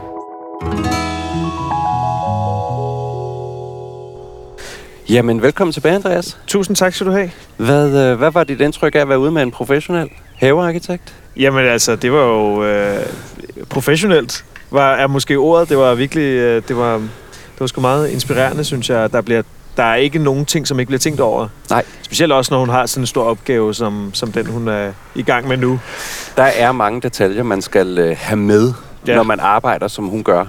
Jamen, 5.09 5.43
velkommen 5.43 5.73
tilbage, 5.73 5.95
Andreas. 5.95 6.39
Tusind 6.47 6.77
tak 6.77 6.95
skal 6.95 7.07
du 7.07 7.12
have. 7.12 7.31
Hvad, 7.57 8.11
øh, 8.11 8.19
hvad 8.19 8.31
var 8.31 8.45
dit 8.45 8.61
indtryk 8.61 8.95
af 8.95 8.99
at 9.01 9.09
være 9.09 9.19
ude 9.19 9.31
med 9.31 9.43
en 9.43 9.51
professionel 9.51 10.09
havearkitekt? 10.37 11.15
Jamen 11.37 11.64
altså, 11.66 11.96
det 11.96 12.12
var 12.12 12.25
jo 12.27 12.64
øh, 12.64 13.07
professionelt, 13.68 14.44
var, 14.70 14.92
er 14.94 15.07
måske 15.07 15.37
ordet. 15.37 15.68
Det 15.68 15.79
var 15.79 15.94
virkelig, 15.94 16.22
øh, 16.22 16.62
det 16.68 16.77
var, 16.77 16.92
det 16.99 17.61
var 17.61 17.66
sgu 17.66 17.81
meget 17.81 18.09
inspirerende, 18.11 18.64
synes 18.64 18.90
jeg. 18.90 19.12
Der, 19.12 19.20
bliver, 19.20 19.42
der 19.77 19.83
er 19.83 19.94
ikke 19.94 20.18
nogen 20.18 20.44
ting, 20.46 20.66
som 20.68 20.81
ikke 20.81 20.88
bliver 20.88 20.99
tænkt 20.99 21.20
over. 21.20 21.49
Nej. 21.70 21.85
Specielt 22.03 22.33
også, 22.33 22.55
når 22.55 22.59
hun 22.61 22.68
har 22.68 22.87
sådan 22.87 23.03
en 23.03 23.07
stor 23.07 23.25
opgave, 23.25 23.75
som, 23.75 24.11
som 24.14 24.33
den, 24.33 24.46
hun 24.46 24.68
er 24.68 24.92
i 25.14 25.22
gang 25.22 25.49
med 25.49 25.57
nu. 25.57 25.81
Der 26.37 26.42
er 26.42 26.72
mange 26.72 27.01
detaljer, 27.01 27.42
man 27.42 27.62
skal 27.62 27.99
øh, 27.99 28.16
have 28.20 28.37
med, 28.37 28.72
Ja. 29.07 29.14
når 29.16 29.22
man 29.22 29.40
arbejder, 29.40 29.88
som 29.88 30.05
hun 30.05 30.22
gør. 30.25 30.44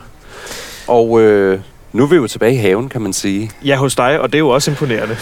Og 0.87 1.21
øh, 1.21 1.59
nu 1.93 2.03
er 2.03 2.07
vi 2.07 2.15
jo 2.15 2.27
tilbage 2.27 2.53
i 2.53 2.57
haven, 2.57 2.89
kan 2.89 3.01
man 3.01 3.13
sige. 3.13 3.51
Ja, 3.65 3.75
hos 3.75 3.95
dig, 3.95 4.19
og 4.19 4.27
det 4.31 4.35
er 4.35 4.39
jo 4.39 4.49
også 4.49 4.71
imponerende. 4.71 5.17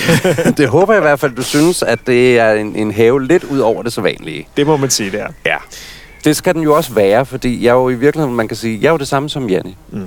det 0.62 0.68
håber 0.68 0.92
jeg 0.92 1.00
i 1.00 1.06
hvert 1.06 1.20
fald, 1.20 1.32
du 1.32 1.42
synes, 1.42 1.82
at 1.82 1.98
det 2.06 2.38
er 2.38 2.52
en, 2.52 2.76
en 2.76 2.92
have 2.92 3.26
lidt 3.26 3.44
ud 3.44 3.58
over 3.58 3.82
det 3.82 3.92
sædvanlige. 3.92 4.48
Det 4.56 4.66
må 4.66 4.76
man 4.76 4.90
sige, 4.90 5.10
det 5.10 5.20
er. 5.20 5.28
Ja. 5.46 5.56
Det 6.24 6.36
skal 6.36 6.54
den 6.54 6.62
jo 6.62 6.74
også 6.76 6.92
være, 6.92 7.26
fordi 7.26 7.64
jeg 7.64 7.70
er 7.70 7.74
jo 7.74 7.88
i 7.88 7.94
virkeligheden, 7.94 8.36
man 8.36 8.48
kan 8.48 8.56
sige, 8.56 8.78
jeg 8.82 8.86
er 8.88 8.92
jo 8.92 8.98
det 8.98 9.08
samme 9.08 9.30
som 9.30 9.48
Janne. 9.48 9.74
Mm. 9.90 10.06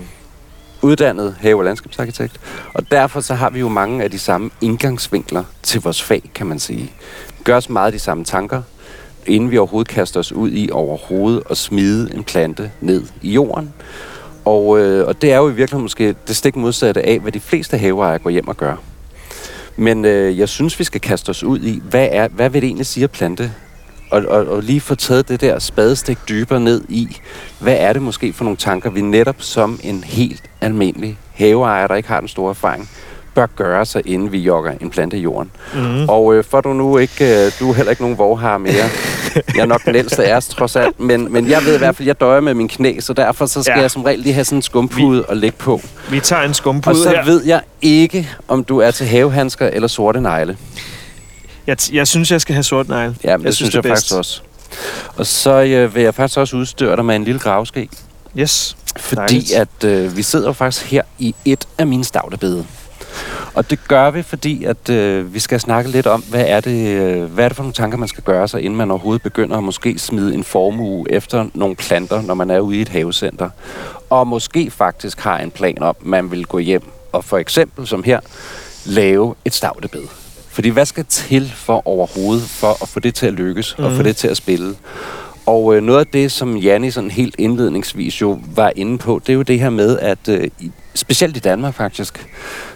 Uddannet 0.82 1.36
have- 1.40 1.58
og 1.58 1.64
landskabsarkitekt. 1.64 2.40
Og 2.74 2.92
derfor 2.92 3.20
så 3.20 3.34
har 3.34 3.50
vi 3.50 3.60
jo 3.60 3.70
mange 3.70 4.04
af 4.04 4.12
de 4.12 4.20
samme 4.20 4.50
indgangsvinkler 4.62 5.44
til 5.64 5.82
vores 5.82 6.04
fag, 6.04 6.22
kan 6.36 6.48
man 6.48 6.60
sige. 6.60 6.92
Vi 7.38 7.44
gør 7.44 7.58
os 7.58 7.70
meget 7.70 7.94
de 7.94 8.00
samme 8.00 8.24
tanker, 8.24 8.62
inden 9.26 9.52
vi 9.52 9.58
overhovedet 9.58 9.88
kaster 9.88 10.20
os 10.20 10.32
ud 10.32 10.52
i 10.52 10.70
overhovedet 10.72 11.44
at 11.50 11.58
smide 11.58 12.14
en 12.16 12.24
plante 12.24 12.72
ned 12.82 13.04
i 13.22 13.32
jorden. 13.32 13.74
Og, 14.48 14.80
øh, 14.80 15.08
og 15.08 15.22
det 15.22 15.32
er 15.32 15.38
jo 15.38 15.50
i 15.50 15.54
virkeligheden 15.54 15.82
måske 15.82 16.16
det 16.28 16.36
stik 16.36 16.56
modsatte 16.56 17.06
af, 17.06 17.20
hvad 17.20 17.32
de 17.32 17.40
fleste 17.40 17.78
haveejere 17.78 18.20
går 18.20 18.30
hjem 18.30 18.48
og 18.48 18.58
gør. 18.58 18.76
Men 19.76 20.06
øh, 20.06 20.40
jeg 20.40 20.50
synes, 20.50 20.80
vi 20.80 20.84
skal 20.84 21.02
kaste 21.02 21.30
os 21.30 21.44
ud 21.44 21.60
i, 21.60 21.82
hvad, 21.90 22.08
er, 22.12 22.28
hvad 22.28 22.50
vil 22.50 22.62
det 22.62 22.68
egentlig 22.68 22.86
sige 22.86 23.04
at 23.04 23.12
plante? 23.12 23.52
Og, 24.12 24.26
og, 24.28 24.48
og 24.48 24.64
lige 24.64 24.82
få 24.82 24.96
taget 24.96 25.30
det 25.30 25.42
der 25.42 25.60
spadestik 25.60 26.18
dybere 26.30 26.60
ned 26.60 26.84
i, 26.90 27.18
hvad 27.60 27.76
er 27.80 27.94
det 27.94 28.02
måske 28.02 28.34
for 28.34 28.44
nogle 28.44 28.58
tanker, 28.58 28.90
vi 28.90 29.02
netop 29.02 29.36
som 29.40 29.80
en 29.84 30.04
helt 30.04 30.44
almindelig 30.62 31.18
haveejer, 31.34 31.88
der 31.88 31.96
ikke 31.96 32.10
har 32.10 32.20
den 32.20 32.30
store 32.30 32.50
erfaring, 32.50 32.90
bør 33.38 33.46
gøre 33.56 33.86
sig, 33.86 34.02
inden 34.06 34.32
vi 34.32 34.38
jogger 34.40 34.72
en 34.82 34.90
plante 34.90 35.18
i 35.18 35.22
jorden. 35.22 35.52
Mm. 35.74 36.10
Og 36.10 36.36
øh, 36.36 36.44
for 36.44 36.62
du 36.62 36.74
nu 36.74 36.98
ikke, 36.98 37.46
øh, 37.46 37.52
du 37.60 37.70
er 37.70 37.74
heller 37.74 37.90
ikke 37.90 38.02
nogen 38.02 38.18
vorhar 38.18 38.58
mere. 38.58 38.74
Jeg 39.36 39.62
er 39.62 39.66
nok 39.66 39.86
den 39.86 39.96
ældste 39.96 40.26
af 40.26 40.36
os, 40.38 40.48
trods 40.48 40.76
alt. 40.76 41.00
Men, 41.00 41.34
men 41.34 41.50
jeg 41.50 41.66
ved 41.66 41.76
i 41.76 41.78
hvert 41.78 41.96
fald, 41.96 42.08
jeg 42.08 42.20
døjer 42.20 42.40
med 42.42 42.54
min 42.54 42.68
knæ, 42.68 43.00
så 43.00 43.14
derfor 43.14 43.46
så 43.46 43.64
skal 43.64 43.74
Ja. 43.76 43.82
jeg 43.82 43.92
som 43.92 44.04
regel 44.04 44.20
lige 44.20 44.34
have 44.34 44.46
sådan 44.46 44.58
en 44.58 44.62
skumpude 44.62 45.26
at 45.30 45.38
lægge 45.38 45.58
på. 45.58 45.82
Vi 46.12 46.20
tager 46.20 46.42
en 46.42 46.50
Og 46.50 46.56
skumpude 46.56 47.04
så 47.04 47.10
her. 47.10 47.26
ved 47.26 47.44
jeg 47.46 47.62
ikke, 47.82 48.30
om 48.48 48.64
du 48.64 48.78
er 48.80 48.92
til 48.92 49.06
havehandsker 49.08 49.68
eller 49.68 49.88
sorte 49.88 50.22
negle. 50.22 50.58
Jeg, 51.68 51.78
t- 51.82 51.96
jeg 51.96 52.08
synes, 52.08 52.32
jeg 52.32 52.42
skal 52.42 52.54
have 52.54 52.64
sort 52.64 52.88
negle. 52.88 53.16
Ja, 53.24 53.38
men 53.38 53.46
det 53.46 53.56
synes 53.56 53.74
jeg 53.76 53.86
er 53.86 53.90
faktisk 53.90 54.14
også. 54.16 54.42
Og 55.16 55.26
så 55.26 55.64
øh, 55.64 55.96
vil 55.96 56.04
jeg 56.04 56.16
faktisk 56.16 56.40
også 56.40 56.56
udstyre 56.58 56.96
dig 56.96 57.06
med 57.06 57.16
en 57.16 57.24
lille 57.24 57.40
gravske. 57.40 57.90
Yes. 58.38 58.78
Fordi 58.98 59.16
Dejligt. 59.22 59.52
at 59.54 59.84
øh, 59.84 60.18
vi 60.18 60.22
sidder 60.24 60.48
jo 60.48 60.54
faktisk 60.54 60.86
her 60.92 61.02
i 61.20 61.36
et 61.46 61.68
af 61.78 61.88
mine 61.88 62.04
stavtebede. 62.06 62.66
Og 63.54 63.70
det 63.70 63.80
gør 63.88 64.12
vi, 64.12 64.22
fordi 64.22 64.64
at 64.64 64.90
øh, 64.90 65.34
vi 65.34 65.40
skal 65.40 65.60
snakke 65.60 65.90
lidt 65.92 66.08
om, 66.08 66.22
hvad 66.22 66.46
er, 66.48 66.60
det, 66.60 66.88
øh, 66.88 67.24
hvad 67.24 67.46
er 67.46 67.50
det 67.50 67.56
for 67.56 67.64
nogle 67.64 67.74
tanker, 67.74 67.98
man 67.98 68.08
skal 68.08 68.24
gøre 68.24 68.48
sig, 68.48 68.62
inden 68.62 68.78
man 68.78 68.92
overhovedet 68.92 69.22
begynder 69.22 69.58
at 69.58 69.64
måske 69.64 70.00
smide 70.00 70.34
en 70.34 70.44
formue 70.44 71.12
efter 71.12 71.46
nogle 71.54 71.76
planter, 71.76 72.22
når 72.22 72.34
man 72.34 72.50
er 72.52 72.60
ude 72.60 72.78
i 72.78 72.82
et 72.82 72.90
havecenter. 72.90 73.50
Og 74.10 74.28
måske 74.28 74.72
faktisk 74.72 75.20
har 75.20 75.38
en 75.38 75.52
plan 75.52 75.84
om, 75.84 75.96
man 76.02 76.32
vil 76.32 76.46
gå 76.46 76.58
hjem 76.58 76.84
og 77.12 77.24
for 77.24 77.38
eksempel, 77.38 77.88
som 77.88 78.04
her, 78.04 78.20
lave 78.86 79.36
et 79.46 79.54
stavtebed. 79.54 80.04
Fordi 80.50 80.70
hvad 80.70 80.86
skal 80.86 81.06
til 81.10 81.54
for 81.56 81.88
overhovedet, 81.88 82.44
for 82.50 82.84
at 82.84 82.88
få 82.90 83.00
det 83.00 83.16
til 83.16 83.26
at 83.26 83.34
lykkes, 83.34 83.76
mm. 83.78 83.84
og 83.84 83.92
få 83.92 83.96
Mhm. 83.96 84.04
det 84.04 84.16
til 84.18 84.28
at 84.28 84.38
spille? 84.38 84.76
Og 85.48 85.76
øh, 85.76 85.84
noget 85.84 86.00
af 86.00 86.08
det, 86.08 86.32
som 86.32 86.58
Janni 86.58 86.92
sådan 86.92 87.12
helt 87.12 87.36
indledningsvis 87.38 88.22
jo 88.22 88.40
var 88.56 88.72
inde 88.76 88.98
på, 88.98 89.22
det 89.28 89.34
er 89.34 89.36
jo 89.36 89.42
det 89.42 89.60
her 89.60 89.70
med, 89.70 90.00
at 90.00 90.28
øh, 90.30 90.48
i, 90.60 90.72
specielt 90.96 91.38
i 91.38 91.40
Danmark 91.40 91.74
faktisk, 91.74 92.28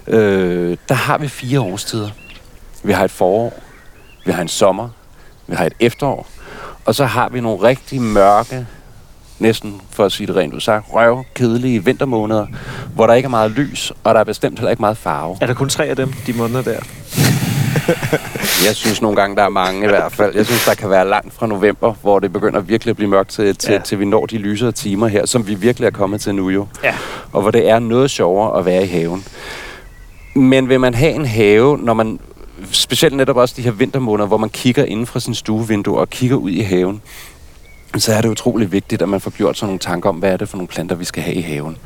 øh, 0.07 0.77
der 0.89 0.95
har 0.95 1.17
vi 1.17 1.27
fire 1.27 1.59
årstider. 1.59 2.09
Vi 2.83 2.91
har 2.91 3.03
et 3.03 3.11
forår, 3.11 3.53
vi 4.25 4.31
har 4.31 4.41
en 4.41 4.47
sommer, 4.47 4.89
vi 5.47 5.55
har 5.55 5.65
et 5.65 5.73
efterår, 5.79 6.27
og 6.85 6.95
så 6.95 7.05
har 7.05 7.29
vi 7.29 7.41
nogle 7.41 7.63
rigtig 7.63 8.01
mørke, 8.01 8.65
næsten 9.39 9.81
for 9.89 10.05
at 10.05 10.11
sige 10.11 10.27
det 10.27 10.35
rent 10.35 10.53
ud 10.53 10.59
sagt, 10.59 10.85
røv, 10.93 11.23
kedelige 11.35 11.85
vintermåneder, 11.85 12.47
hvor 12.95 13.07
der 13.07 13.13
ikke 13.13 13.27
er 13.27 13.29
meget 13.29 13.51
lys, 13.51 13.91
og 14.03 14.13
der 14.13 14.19
er 14.19 14.23
bestemt 14.23 14.59
heller 14.59 14.71
ikke 14.71 14.81
meget 14.81 14.97
farve. 14.97 15.37
Er 15.41 15.45
der 15.45 15.53
kun 15.53 15.69
tre 15.69 15.85
af 15.85 15.95
dem, 15.95 16.13
de 16.27 16.33
måneder 16.33 16.61
der? 16.61 16.79
Jeg 18.67 18.75
synes 18.75 19.01
nogle 19.01 19.15
gange, 19.15 19.35
der 19.35 19.43
er 19.43 19.49
mange 19.49 19.85
i 19.85 19.87
hvert 19.87 20.11
fald. 20.11 20.35
Jeg 20.35 20.45
synes, 20.45 20.65
der 20.65 20.73
kan 20.73 20.89
være 20.89 21.07
langt 21.07 21.33
fra 21.33 21.47
november, 21.47 21.93
hvor 22.01 22.19
det 22.19 22.33
begynder 22.33 22.59
virkelig 22.59 22.89
at 22.89 22.95
blive 22.95 23.09
mørkt 23.09 23.29
til, 23.29 23.55
til, 23.55 23.73
Ja. 23.73 23.79
til 23.79 23.99
vi 23.99 24.05
når 24.05 24.25
de 24.25 24.37
lysere 24.37 24.71
timer 24.71 25.07
her, 25.07 25.25
som 25.25 25.47
vi 25.47 25.55
virkelig 25.55 25.85
er 25.87 25.91
kommet 25.91 26.21
til 26.21 26.35
nu 26.35 26.49
jo. 26.49 26.67
Ja. 26.83 26.95
Og 27.31 27.41
hvor 27.41 27.51
det 27.51 27.69
er 27.69 27.79
noget 27.79 28.11
sjovere 28.11 28.59
at 28.59 28.65
være 28.65 28.83
i 28.83 28.87
haven. 28.87 29.25
Men 30.35 30.69
vil 30.69 30.79
man 30.79 30.93
have 30.93 31.11
en 31.11 31.25
have, 31.25 31.77
når 31.77 31.93
man 31.93 32.19
specielt 32.71 33.15
netop 33.15 33.37
også 33.37 33.53
de 33.57 33.61
her 33.61 33.71
vintermåneder, 33.71 34.27
hvor 34.27 34.37
man 34.37 34.49
kigger 34.49 34.85
inden 34.85 35.05
fra 35.05 35.19
sin 35.19 35.35
stuevindue 35.35 35.97
og 35.99 36.09
kigger 36.09 36.35
ud 36.35 36.51
i 36.51 36.61
haven, 36.61 37.01
så 37.97 38.13
er 38.13 38.21
det 38.21 38.29
utrolig 38.29 38.71
vigtigt, 38.71 39.01
at 39.01 39.09
man 39.09 39.21
får 39.21 39.31
gjort 39.31 39.57
sig 39.57 39.65
nogle 39.65 39.79
tanker 39.79 40.09
om, 40.09 40.15
hvad 40.15 40.31
er 40.33 40.37
det 40.37 40.49
for 40.49 40.57
nogle 40.57 40.67
planter, 40.67 40.95
vi 40.95 41.05
skal 41.05 41.23
have 41.23 41.35
i 41.35 41.41
haven. 41.41 41.77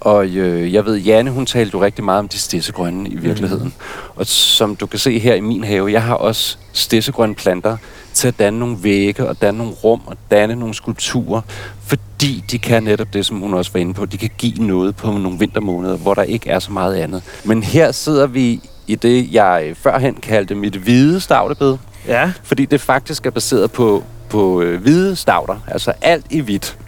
Og 0.00 0.26
øh, 0.26 0.72
jeg 0.74 0.84
ved, 0.86 0.96
Janne, 0.96 1.30
hun 1.30 1.46
talte 1.46 1.70
jo 1.74 1.84
rigtig 1.84 2.04
meget 2.04 2.18
om 2.18 2.28
de 2.28 2.38
stedsegrønne 2.38 3.08
i 3.08 3.16
virkeligheden. 3.16 3.64
Mm. 3.64 3.72
Og 4.16 4.26
som 4.26 4.76
du 4.76 4.86
kan 4.86 4.98
se 4.98 5.18
her 5.18 5.34
i 5.34 5.40
min 5.40 5.64
have, 5.64 5.92
jeg 5.92 6.02
har 6.02 6.14
også 6.14 6.56
stedsegrønne 6.72 7.34
planter 7.34 7.76
til 8.14 8.28
at 8.28 8.38
danne 8.38 8.58
nogle 8.58 8.76
vægge 8.82 9.28
og 9.28 9.40
danne 9.40 9.58
nogle 9.58 9.72
rum 9.72 10.00
og 10.06 10.16
danne 10.30 10.56
nogle 10.56 10.74
skulpturer, 10.74 11.40
fordi 11.86 12.44
de 12.50 12.58
kan 12.58 12.82
netop 12.82 13.12
det, 13.12 13.26
som 13.26 13.38
hun 13.40 13.54
også 13.54 13.70
var 13.72 13.80
inde 13.80 13.94
på, 13.94 14.04
de 14.06 14.18
kan 14.18 14.30
give 14.38 14.66
noget 14.66 14.96
på 14.96 15.10
nogle 15.10 15.38
vintermåneder, 15.38 15.96
hvor 15.96 16.14
der 16.14 16.22
ikke 16.22 16.50
er 16.50 16.58
så 16.58 16.72
meget 16.72 16.94
andet. 16.96 17.22
Men 17.44 17.62
her 17.62 17.92
sidder 17.92 18.26
vi 18.26 18.60
i 18.86 18.94
det, 18.94 19.32
jeg 19.32 19.72
førhen 19.76 20.14
kaldte 20.14 20.54
mit 20.54 20.74
hvide 20.76 21.20
stavtebed, 21.20 21.76
Ja. 22.06 22.32
fordi 22.42 22.64
det 22.64 22.80
faktisk 22.80 23.26
er 23.26 23.30
baseret 23.30 23.72
på, 23.72 24.04
på 24.30 24.62
øh, 24.62 24.82
hvide 24.82 25.16
stavter, 25.16 25.56
altså 25.68 25.92
alt 26.02 26.26
i 26.30 26.40
hvidt. 26.40 26.78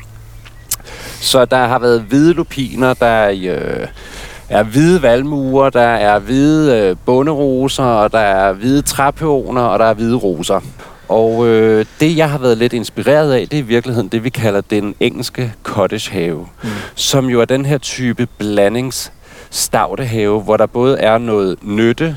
Så 1.20 1.44
der 1.44 1.66
har 1.66 1.78
været 1.78 2.00
hvide 2.00 2.32
lupiner, 2.32 2.94
der 2.94 3.06
er, 3.06 3.30
øh, 3.30 3.86
er 4.48 4.62
hvide 4.62 5.02
valmuer, 5.02 5.70
der 5.70 5.80
er 5.80 6.18
hvide 6.18 6.78
øh, 6.78 6.96
bunderoser, 7.06 7.84
og 7.84 8.12
der 8.12 8.18
er 8.18 8.52
hvide 8.52 8.82
træpioner, 8.82 9.62
og 9.62 9.78
der 9.78 9.84
er 9.84 9.94
hvide 9.94 10.16
roser. 10.16 10.60
Og 11.08 11.46
øh, 11.46 11.86
det, 12.00 12.16
jeg 12.16 12.30
har 12.30 12.38
været 12.38 12.58
lidt 12.58 12.72
inspireret 12.72 13.32
af, 13.32 13.48
det 13.48 13.58
er 13.58 13.62
i 13.62 13.66
virkeligheden 13.66 14.08
det, 14.08 14.24
vi 14.24 14.30
kalder 14.30 14.60
den 14.60 14.94
engelske 15.00 15.52
cottage 15.62 16.10
have, 16.12 16.46
mm. 16.62 16.68
som 16.94 17.26
jo 17.26 17.40
er 17.40 17.44
den 17.44 17.66
her 17.66 17.78
type 17.78 18.26
blandings 18.38 19.12
stavtehave, 19.50 20.40
hvor 20.40 20.56
der 20.56 20.66
både 20.66 20.98
er 20.98 21.18
noget 21.18 21.58
nytte, 21.62 22.16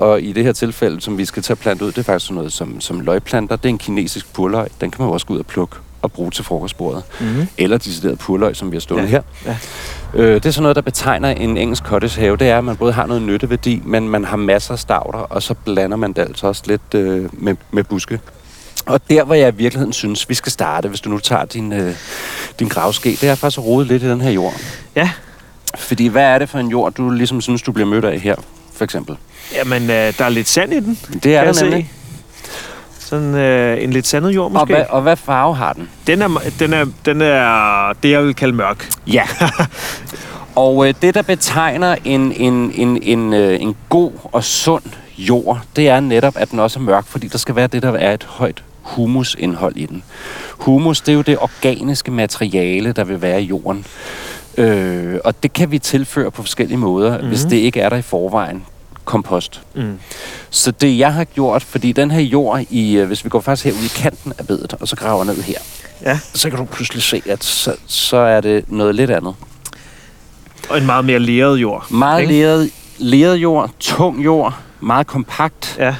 og 0.00 0.22
i 0.22 0.32
det 0.32 0.44
her 0.44 0.52
tilfælde, 0.52 1.00
som 1.00 1.18
vi 1.18 1.24
skal 1.24 1.42
tage 1.42 1.56
plante 1.56 1.84
ud, 1.84 1.92
det 1.92 1.98
er 1.98 2.02
faktisk 2.02 2.26
sådan 2.26 2.34
noget 2.36 2.52
som, 2.52 2.80
som 2.80 3.00
løgplanter. 3.00 3.56
Det 3.56 3.64
er 3.64 3.68
en 3.68 3.78
kinesisk 3.78 4.32
purløg. 4.32 4.68
Den 4.80 4.90
kan 4.90 5.04
man 5.04 5.12
også 5.12 5.26
gå 5.26 5.34
ud 5.34 5.38
og 5.38 5.46
plukke 5.46 5.76
og 6.02 6.12
bruge 6.12 6.30
til 6.30 6.44
frokostbordet. 6.44 7.02
Mm-hmm. 7.20 7.46
Eller 7.58 7.78
decideret 7.78 8.18
purløg, 8.18 8.56
som 8.56 8.70
vi 8.70 8.76
har 8.76 8.80
stående 8.80 9.04
Ja, 9.04 9.10
her. 9.10 9.22
ja. 9.46 9.56
Øh, 10.14 10.34
det 10.34 10.46
er 10.46 10.50
sådan 10.50 10.62
noget, 10.62 10.76
der 10.76 10.82
betegner 10.82 11.28
en 11.28 11.56
engelsk 11.56 11.82
cottage 11.84 12.20
have. 12.20 12.36
Det 12.36 12.48
er, 12.48 12.58
at 12.58 12.64
man 12.64 12.76
både 12.76 12.92
har 12.92 13.06
noget 13.06 13.22
nytteværdi, 13.22 13.82
men 13.84 14.08
man 14.08 14.24
har 14.24 14.36
masser 14.36 14.72
af 14.72 14.78
stavter, 14.78 15.18
og 15.18 15.42
så 15.42 15.54
blander 15.54 15.96
man 15.96 16.12
det 16.12 16.22
altså 16.22 16.46
også 16.46 16.62
lidt 16.66 16.94
øh, 16.94 17.28
med, 17.32 17.56
med 17.70 17.84
buske. 17.84 18.20
Og 18.86 19.00
der, 19.10 19.24
hvor 19.24 19.34
jeg 19.34 19.52
i 19.54 19.56
virkeligheden 19.56 19.92
synes, 19.92 20.28
vi 20.28 20.34
skal 20.34 20.52
starte, 20.52 20.88
hvis 20.88 21.00
du 21.00 21.10
nu 21.10 21.18
tager 21.18 21.44
din, 21.44 21.72
øh, 21.72 21.94
din 22.58 22.68
gravske, 22.68 23.10
det 23.10 23.24
er 23.24 23.34
faktisk 23.34 23.58
at 23.58 23.64
rode 23.64 23.86
lidt 23.86 24.02
i 24.02 24.08
den 24.10 24.20
her 24.20 24.30
jord. 24.30 24.54
Ja. 24.96 25.10
Fordi 25.78 26.06
hvad 26.06 26.22
er 26.22 26.38
det 26.38 26.48
for 26.48 26.58
en 26.58 26.68
jord, 26.68 26.92
du 26.92 27.10
ligesom 27.10 27.40
synes, 27.40 27.62
du 27.62 27.72
bliver 27.72 27.86
mødt 27.88 28.04
af 28.04 28.20
her, 28.20 28.36
for 28.80 28.84
eksempel? 28.84 29.16
Jamen, 29.54 29.82
øh, 29.82 30.12
der 30.18 30.24
er 30.24 30.28
lidt 30.28 30.48
sand 30.48 30.72
i 30.72 30.80
den, 30.80 30.98
Det 31.22 31.36
er 31.36 31.44
der 31.44 31.62
nemlig. 31.64 31.90
se. 32.44 33.06
Sådan 33.06 33.34
øh, 33.34 33.84
en 33.84 33.90
lidt 33.90 34.06
sandet 34.06 34.30
jord 34.30 34.44
Og 34.44 34.52
måske. 34.52 34.74
hvad, 34.74 34.84
og 34.88 35.02
hvad 35.02 35.16
farve 35.16 35.56
har 35.56 35.72
den? 35.72 35.88
Den 36.06 36.22
er, 36.22 36.28
den, 36.58 36.72
er, 36.72 36.86
den 37.04 37.20
er 37.20 37.92
det, 38.02 38.10
jeg 38.10 38.24
vil 38.24 38.34
kalde 38.34 38.54
mørk. 38.56 38.88
Ja. 39.06 39.22
og 40.54 40.88
øh, 40.88 40.94
det, 41.02 41.14
der 41.14 41.22
betegner 41.22 41.96
en, 42.04 42.32
en, 42.32 42.72
en, 42.74 43.02
en, 43.02 43.32
øh, 43.34 43.60
en 43.60 43.76
god 43.88 44.12
og 44.24 44.44
sund 44.44 44.82
jord, 45.18 45.60
det 45.76 45.88
er 45.88 46.00
netop, 46.00 46.36
at 46.36 46.50
den 46.50 46.58
også 46.58 46.78
er 46.78 46.82
mørk, 46.82 47.06
fordi 47.06 47.28
der 47.28 47.38
skal 47.38 47.56
være 47.56 47.66
det, 47.66 47.82
der 47.82 47.92
er 47.92 48.14
et 48.14 48.24
højt 48.24 48.62
humusindhold 48.82 49.76
i 49.76 49.86
den. 49.86 50.02
Humus, 50.58 51.00
det 51.00 51.12
er 51.12 51.16
jo 51.16 51.22
det 51.22 51.38
organiske 51.38 52.10
materiale, 52.10 52.92
der 52.92 53.04
vil 53.04 53.22
være 53.22 53.42
i 53.42 53.44
jorden. 53.44 53.86
Øh, 54.58 55.18
og 55.24 55.42
det 55.42 55.52
kan 55.52 55.70
vi 55.70 55.78
tilføre 55.78 56.30
på 56.30 56.42
forskellige 56.42 56.78
måder, 56.78 57.10
mm-hmm. 57.10 57.28
hvis 57.28 57.42
det 57.42 57.56
ikke 57.56 57.80
er 57.80 57.88
der 57.88 57.96
i 57.96 58.02
forvejen. 58.02 58.66
Kompost. 59.10 59.60
Mm. 59.74 59.98
Så 60.50 60.70
det 60.70 60.98
jeg 60.98 61.14
har 61.14 61.24
gjort, 61.24 61.62
fordi 61.62 61.92
den 61.92 62.10
her 62.10 62.20
jord, 62.20 62.64
i, 62.70 62.96
øh, 62.96 63.06
hvis 63.06 63.24
vi 63.24 63.28
går 63.30 63.40
faktisk 63.40 63.64
herud 63.64 63.84
i 63.84 63.88
kanten 63.88 64.32
af 64.38 64.46
bedet, 64.46 64.74
og 64.80 64.88
så 64.88 64.96
graver 64.96 65.24
ned 65.24 65.42
her, 65.42 65.58
Ja. 66.02 66.18
så 66.34 66.50
kan 66.50 66.58
du 66.58 66.64
pludselig 66.64 67.02
se, 67.02 67.22
at 67.26 67.44
så, 67.44 67.74
så 67.86 68.16
er 68.16 68.40
det 68.40 68.64
noget 68.72 68.94
lidt 68.94 69.10
andet. 69.10 69.34
Og 70.70 70.78
en 70.78 70.86
meget 70.86 71.04
mere 71.04 71.18
leret 71.18 71.56
jord. 71.56 71.90
Meget 71.90 72.20
ikke? 72.20 72.32
leret, 72.32 72.70
leret 72.98 73.36
jord, 73.36 73.70
tung 73.80 74.24
jord, 74.24 74.54
meget 74.80 75.06
kompakt. 75.06 75.76
Ja. 75.78 75.96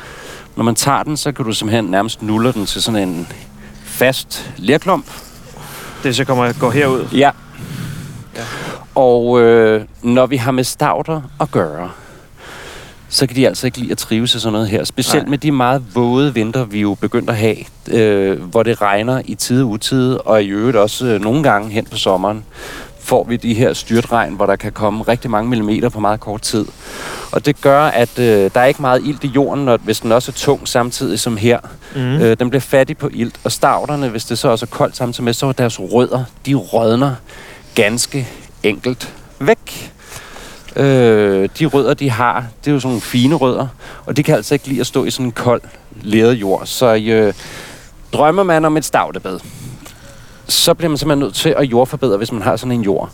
Når 0.56 0.64
man 0.64 0.74
tager 0.74 1.02
den, 1.02 1.16
så 1.16 1.32
kan 1.32 1.44
du 1.44 1.52
simpelthen 1.52 1.84
nærmest 1.84 2.22
nulle 2.22 2.52
den 2.52 2.66
til 2.66 2.82
sådan 2.82 3.08
en 3.08 3.28
fast 3.84 4.50
lerklump. 4.56 5.06
Det 6.02 6.16
så 6.16 6.24
kommer 6.24 6.52
går 6.52 6.70
herud. 6.70 7.08
Ja. 7.12 7.30
Og 8.94 9.40
øh, 9.40 9.84
når 10.02 10.26
vi 10.26 10.36
har 10.36 10.50
med 10.52 10.64
stauder 10.64 11.20
at 11.40 11.50
gøre, 11.50 11.90
så 13.10 13.26
kan 13.26 13.36
de 13.36 13.46
altså 13.46 13.66
ikke 13.66 13.78
lide 13.78 13.92
at 13.92 13.98
trives 13.98 14.34
i 14.34 14.40
sådan 14.40 14.52
noget 14.52 14.68
her. 14.68 14.84
Specielt 14.84 15.24
Nej. 15.24 15.30
med 15.30 15.38
de 15.38 15.52
meget 15.52 15.82
våde 15.94 16.34
vinter, 16.34 16.64
vi 16.64 16.80
jo 16.80 16.94
begyndt 16.94 17.30
at 17.30 17.36
have, 17.36 17.56
øh, 17.88 18.42
hvor 18.42 18.62
det 18.62 18.80
regner 18.82 19.22
i 19.24 19.34
tide 19.34 19.62
og 19.64 19.68
utide, 19.68 20.20
og 20.20 20.42
i 20.42 20.46
øvrigt 20.46 20.76
også 20.76 21.06
øh, 21.06 21.20
nogle 21.20 21.42
gange 21.42 21.70
hen 21.70 21.86
på 21.90 21.96
sommeren, 21.96 22.44
får 23.00 23.24
vi 23.24 23.36
de 23.36 23.54
her 23.54 23.72
styrtregn, 23.72 24.34
hvor 24.34 24.46
der 24.46 24.56
kan 24.56 24.72
komme 24.72 25.02
rigtig 25.02 25.30
mange 25.30 25.50
millimeter 25.50 25.88
på 25.88 26.00
meget 26.00 26.20
kort 26.20 26.42
tid. 26.42 26.66
Og 27.32 27.46
det 27.46 27.60
gør, 27.60 27.82
at 27.82 28.18
øh, 28.18 28.50
der 28.54 28.60
er 28.60 28.64
ikke 28.64 28.82
meget 28.82 29.02
ilt 29.04 29.24
i 29.24 29.26
jorden, 29.26 29.64
når, 29.64 29.76
hvis 29.76 30.00
den 30.00 30.12
også 30.12 30.30
er 30.30 30.34
tung 30.34 30.68
samtidig 30.68 31.20
som 31.20 31.36
her. 31.36 31.58
Mm. 31.94 32.00
Øh, 32.00 32.36
den 32.38 32.50
bliver 32.50 32.60
fattig 32.60 32.98
på 32.98 33.08
ilt. 33.12 33.40
Og 33.44 33.52
stavterne, 33.52 34.08
hvis 34.08 34.24
det 34.24 34.38
så 34.38 34.48
også 34.48 34.66
er 34.66 34.70
koldt 34.76 34.96
samtidig 34.96 35.24
med, 35.24 35.32
så 35.32 35.46
er 35.46 35.52
deres 35.52 35.80
rødder, 35.80 36.24
de 36.46 36.54
rådner 36.54 37.14
ganske 37.74 38.28
enkelt 38.62 39.12
væk. 39.38 39.92
Øh, 40.76 41.48
de 41.58 41.66
rødder, 41.66 41.94
de 41.94 42.10
har, 42.10 42.44
det 42.64 42.70
er 42.70 42.74
jo 42.74 42.80
sådan 42.80 42.88
nogle 42.88 43.00
fine 43.00 43.34
rødder, 43.34 43.66
og 44.06 44.16
de 44.16 44.22
kan 44.22 44.34
altså 44.34 44.54
ikke 44.54 44.68
lide 44.68 44.80
at 44.80 44.86
stå 44.86 45.04
i 45.04 45.10
sådan 45.10 45.26
en 45.26 45.32
kold, 45.32 45.62
leret 46.02 46.32
jord. 46.32 46.66
Så 46.66 46.94
øh, 46.94 47.34
drømmer 48.12 48.42
man 48.42 48.64
om 48.64 48.76
et 48.76 48.84
stavtebed, 48.84 49.40
så 50.48 50.74
bliver 50.74 50.88
man 50.88 50.98
simpelthen 50.98 51.18
nødt 51.18 51.34
til 51.34 51.54
at 51.58 51.64
jordforbedre, 51.64 52.16
hvis 52.16 52.32
man 52.32 52.42
har 52.42 52.56
sådan 52.56 52.72
en 52.72 52.82
jord. 52.82 53.10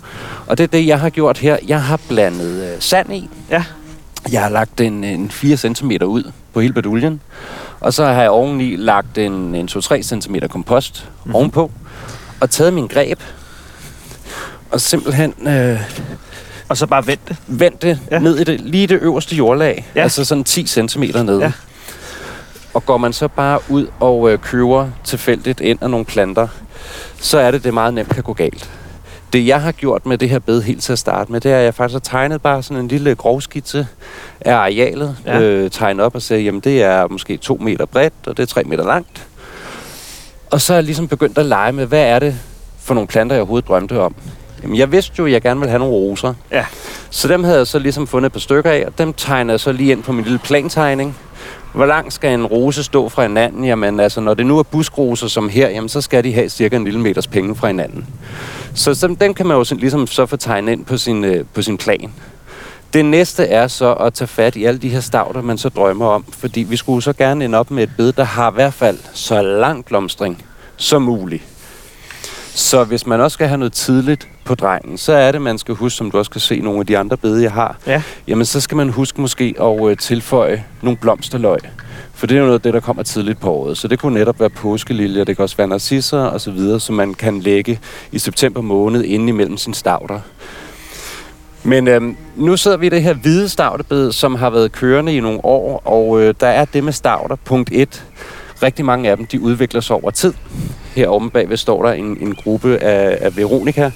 Og 0.47 0.59
det 0.59 0.65
er 0.65 0.69
det, 0.69 0.87
jeg 0.87 1.01
har 1.01 1.11
gjort 1.11 1.39
her. 1.39 1.57
Jeg 1.69 1.83
har 1.83 2.01
blandet 2.09 2.73
øh, 2.73 2.81
sand 2.81 3.15
i. 3.15 3.29
Ja. 3.51 3.65
Jeg 4.33 4.43
har 4.43 4.49
lagt 4.49 4.81
en, 4.81 5.05
en 5.05 5.31
4 5.31 5.57
cm 5.57 5.91
ud 5.91 6.33
på 6.53 6.61
hele 6.61 6.73
baduljen. 6.73 7.21
Og 7.81 7.95
så 7.95 8.05
har 8.05 8.21
jeg 8.23 8.31
oveni 8.31 8.77
lagt 8.77 9.19
en, 9.19 9.55
en 9.55 9.69
2-3 9.73 10.03
cm 10.03 10.37
kompost 10.51 11.05
mm-hmm. 11.05 11.35
ovenpå. 11.35 11.71
Og 12.41 12.51
taget 12.51 12.73
min 12.75 12.87
greb. 12.87 13.21
Og 14.71 14.81
simpelthen 14.81 15.35
øh, 15.49 15.81
Og 16.69 16.77
så 16.77 16.87
bare 16.87 17.07
vent 17.07 17.29
det. 17.29 17.37
vendt 17.47 17.83
det 17.83 18.01
Ja. 18.11 18.19
ned 18.19 18.39
i 18.39 18.45
det, 18.45 18.61
lige 18.61 18.87
det 18.87 18.99
øverste 19.03 19.37
jordlag. 19.37 19.87
Ja. 19.95 20.03
Altså 20.03 20.25
sådan 20.25 20.45
10 20.45 20.67
cm 20.67 21.03
ned. 21.03 21.39
Ja. 21.39 21.53
Og 22.75 22.87
går 22.87 22.97
man 22.97 23.13
så 23.13 23.29
bare 23.29 23.59
ud 23.69 23.87
og 24.01 24.31
øh, 24.33 24.39
køber 24.39 24.89
tilfældigt 25.05 25.61
ind 25.61 25.79
af 25.83 25.91
nogle 25.91 26.05
planter, 26.07 26.49
så 27.21 27.39
er 27.39 27.51
det, 27.51 27.65
det 27.65 27.75
meget 27.75 27.95
nemt 27.95 28.09
kan 28.15 28.23
gå 28.23 28.33
galt. 28.33 28.71
Det 29.33 29.47
jeg 29.47 29.63
har 29.63 29.73
gjort 29.73 30.07
med 30.07 30.19
det 30.19 30.29
her 30.31 30.39
bed 30.39 30.63
helt 30.63 30.83
til 30.83 30.93
at 30.93 30.99
starte 30.99 31.33
med, 31.33 31.41
det 31.41 31.53
er, 31.53 31.59
at 31.59 31.65
jeg 31.65 31.75
faktisk 31.75 31.95
har 31.95 32.01
tegnet 32.01 32.43
bare 32.43 32.63
sådan 32.63 32.83
en 32.83 32.89
lille 32.89 33.15
grovskitse 33.15 33.87
af 34.41 34.55
arealet. 34.55 35.17
Ja. 35.27 35.41
Øh, 35.41 35.71
tegnet 35.71 36.05
op 36.05 36.15
og 36.15 36.23
siger, 36.23 36.39
jamen 36.39 36.61
det 36.61 36.83
er 36.83 37.07
måske 37.09 37.37
to 37.37 37.57
meter 37.61 37.87
bredt, 37.87 38.15
og 38.27 38.37
det 38.37 38.43
er 38.43 38.47
tre 38.47 38.63
meter 38.65 38.85
langt. 38.85 39.27
Og 40.51 40.61
så 40.61 40.73
er 40.73 40.77
jeg 40.77 40.85
ligesom 40.85 41.09
begyndt 41.09 41.39
at 41.39 41.47
lege 41.47 41.73
med, 41.73 41.87
hvad 41.87 42.03
er 42.03 42.19
det 42.19 42.37
for 42.83 42.95
nogle 42.95 43.07
planter, 43.09 43.37
jeg 43.37 43.41
overhovedet 43.41 43.69
drømte 43.69 44.01
om. 44.01 44.15
Jamen 44.67 44.79
jeg 44.79 44.93
vidste 44.93 45.13
jo, 45.19 45.27
at 45.27 45.33
jeg 45.33 45.43
gerne 45.43 45.61
ville 45.61 45.71
have 45.71 45.79
nogle 45.79 45.95
roser. 45.95 46.35
Ja. 46.51 46.65
Så 47.11 47.29
dem 47.29 47.45
havde 47.45 47.59
jeg 47.59 47.67
så 47.67 47.79
ligesom 47.79 48.07
fundet 48.07 48.27
et 48.27 48.33
par 48.33 48.41
stykker 48.41 48.71
af, 48.71 48.85
og 48.87 48.99
dem 48.99 49.13
tegnede 49.13 49.53
jeg 49.53 49.61
så 49.61 49.73
lige 49.73 49.93
ind 49.93 50.03
på 50.03 50.13
min 50.13 50.25
lille 50.25 50.39
plantegning. 50.39 51.17
Hvor 51.75 51.87
langt 51.87 52.13
skal 52.13 52.35
en 52.35 52.47
rose 52.47 52.85
stå 52.85 53.09
fra 53.09 53.23
hinanden? 53.23 53.65
Jamen 53.65 54.01
altså, 54.01 54.21
når 54.21 54.35
det 54.35 54.47
nu 54.47 54.59
er 54.59 54.63
buskroser 54.63 55.29
som 55.29 55.49
her, 55.49 55.69
jamen 55.69 55.89
så 55.89 56.01
skal 56.01 56.25
de 56.25 56.35
have 56.35 56.49
cirka 56.49 56.77
en 56.77 56.85
lille 56.85 57.01
meters 57.01 57.27
penge 57.27 57.57
fra 57.57 57.67
hinanden. 57.67 58.07
Så, 58.75 58.95
så 58.95 59.17
dem 59.21 59.35
kan 59.35 59.47
man 59.47 59.57
jo 59.57 59.65
sådan, 59.65 59.81
ligesom 59.81 60.07
så 60.07 60.27
få 60.27 60.37
tegnet 60.37 60.73
ind 60.73 60.85
på 60.85 60.97
sin, 60.97 61.25
øh, 61.25 61.45
på 61.55 61.63
sin 61.63 61.79
plan. 61.79 62.13
Det 62.93 63.05
næste 63.05 63.45
er 63.45 63.67
så 63.67 63.93
at 63.93 64.15
tage 64.15 64.29
fat 64.29 64.57
i 64.57 64.65
alle 64.65 64.79
de 64.79 64.89
her 64.89 65.01
stavter, 65.01 65.43
man 65.43 65.59
så 65.59 65.69
drømmer 65.69 66.07
om. 66.07 66.25
Fordi 66.39 66.63
vi 66.63 66.77
skulle 66.77 67.03
så 67.03 67.13
gerne 67.13 67.45
ende 67.45 67.59
op 67.59 67.71
med 67.71 67.83
et 67.83 67.91
bed, 67.97 68.13
der 68.13 68.25
har 68.25 68.51
i 68.51 68.55
hvert 68.55 68.75
fald 68.75 68.99
så 69.13 69.43
lang 69.43 69.85
blomstring 69.85 70.45
som 70.77 71.03
muligt. 71.03 71.43
Så 72.57 72.85
hvis 72.85 73.07
man 73.07 73.21
også 73.21 73.35
skal 73.35 73.49
have 73.49 73.59
noget 73.59 73.73
tidligt 73.73 74.29
på 74.45 74.55
drengen, 74.55 74.99
så 74.99 75.13
er 75.13 75.33
det, 75.33 75.43
man 75.43 75.59
skal 75.59 75.75
huske, 75.75 75.97
som 75.97 76.11
du 76.11 76.19
også 76.19 76.31
kan 76.31 76.41
se 76.41 76.61
nogle 76.61 76.81
af 76.81 76.87
de 76.87 76.99
andre 76.99 77.17
bede, 77.17 77.43
jeg 77.43 77.53
har, 77.53 77.77
Ja. 77.87 78.03
jamen 78.29 78.45
så 78.45 78.61
skal 78.61 78.77
man 78.77 78.89
huske 78.89 79.21
måske 79.21 79.55
at 79.61 79.91
øh, 79.91 79.97
tilføje 79.97 80.65
nogle 80.83 80.97
blomsterløg. 80.97 81.59
For 82.15 82.27
det 82.27 82.35
er 82.35 82.39
jo 82.41 82.45
noget 82.47 82.59
af 82.59 82.63
det, 82.63 82.75
der 82.75 82.81
kommer 82.81 83.03
tidligt 83.03 83.41
på 83.41 83.51
året. 83.53 83.79
Så 83.79 83.89
det 83.89 83.99
kunne 83.99 84.19
netop 84.19 84.41
være 84.41 84.51
påskeliljer, 84.51 85.25
det 85.25 85.37
kan 85.37 85.43
også 85.43 85.57
være 85.57 85.69
narcisser 85.69 86.19
og 86.19 86.41
så 86.41 86.51
videre, 86.51 86.81
som 86.81 86.95
man 86.95 87.15
kan 87.15 87.41
lægge 87.41 87.81
i 88.13 88.19
september 88.19 88.61
måned 88.61 89.05
inde 89.05 89.29
imellem 89.29 89.57
sine 89.57 89.75
stavter. 89.75 90.21
Men 91.63 91.89
øhm, 91.89 92.17
nu 92.37 92.57
sidder 92.57 92.77
vi 92.77 92.87
i 92.87 92.91
det 92.91 93.03
her 93.03 93.15
hvide 93.15 93.49
stavtebed, 93.49 94.13
som 94.13 94.35
har 94.35 94.51
været 94.51 94.73
kørende 94.73 95.17
i 95.17 95.21
nogle 95.21 95.45
år, 95.45 95.83
og 95.85 96.21
øh, 96.23 96.35
der 96.41 96.47
er 96.47 96.65
det 96.65 96.85
med 96.85 96.93
stavter. 96.93 97.37
Punkt 97.45 97.71
1. 97.73 98.05
Rigtig 98.63 98.85
mange 98.85 99.11
af 99.11 99.17
dem, 99.17 99.27
de 99.27 99.41
udvikler 99.41 99.81
sig 99.81 99.97
over 99.97 100.11
tid. 100.11 100.35
Her 100.97 101.09
omme 101.09 101.31
bagved 101.31 101.57
står 101.57 101.83
der 101.83 101.93
en, 101.93 102.19
en 102.21 102.35
gruppe 102.35 102.79
af, 102.79 103.19
af 103.21 103.37
Veronica, 103.37 103.91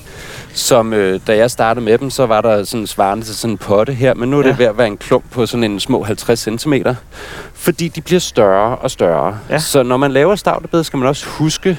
som 0.52 0.92
øh, 0.92 1.20
da 1.26 1.36
jeg 1.36 1.50
startede 1.50 1.84
med 1.84 1.98
dem, 1.98 2.10
så 2.10 2.26
var 2.26 2.40
der 2.40 2.64
sådan 2.64 2.86
svarende 2.86 3.24
til 3.24 3.34
sådan 3.34 3.54
en 3.54 3.58
potte 3.58 3.92
her, 3.92 4.14
men 4.14 4.30
nu 4.30 4.38
er 4.38 4.42
det 4.42 4.50
Ja. 4.50 4.56
ved 4.58 4.66
at 4.66 4.78
være 4.78 4.86
en 4.86 4.96
klump 4.96 5.24
på 5.30 5.46
sådan 5.46 5.64
en 5.64 5.80
små 5.80 6.02
50 6.02 6.40
cm, 6.60 6.74
fordi 7.54 7.88
de 7.88 8.00
bliver 8.00 8.20
større 8.20 8.76
og 8.76 8.90
større. 8.90 9.38
Ja. 9.50 9.58
Så 9.58 9.82
når 9.82 9.96
man 9.96 10.12
laver 10.12 10.34
stavtebed, 10.36 10.84
skal 10.84 10.96
man 10.98 11.08
også 11.08 11.26
huske, 11.28 11.78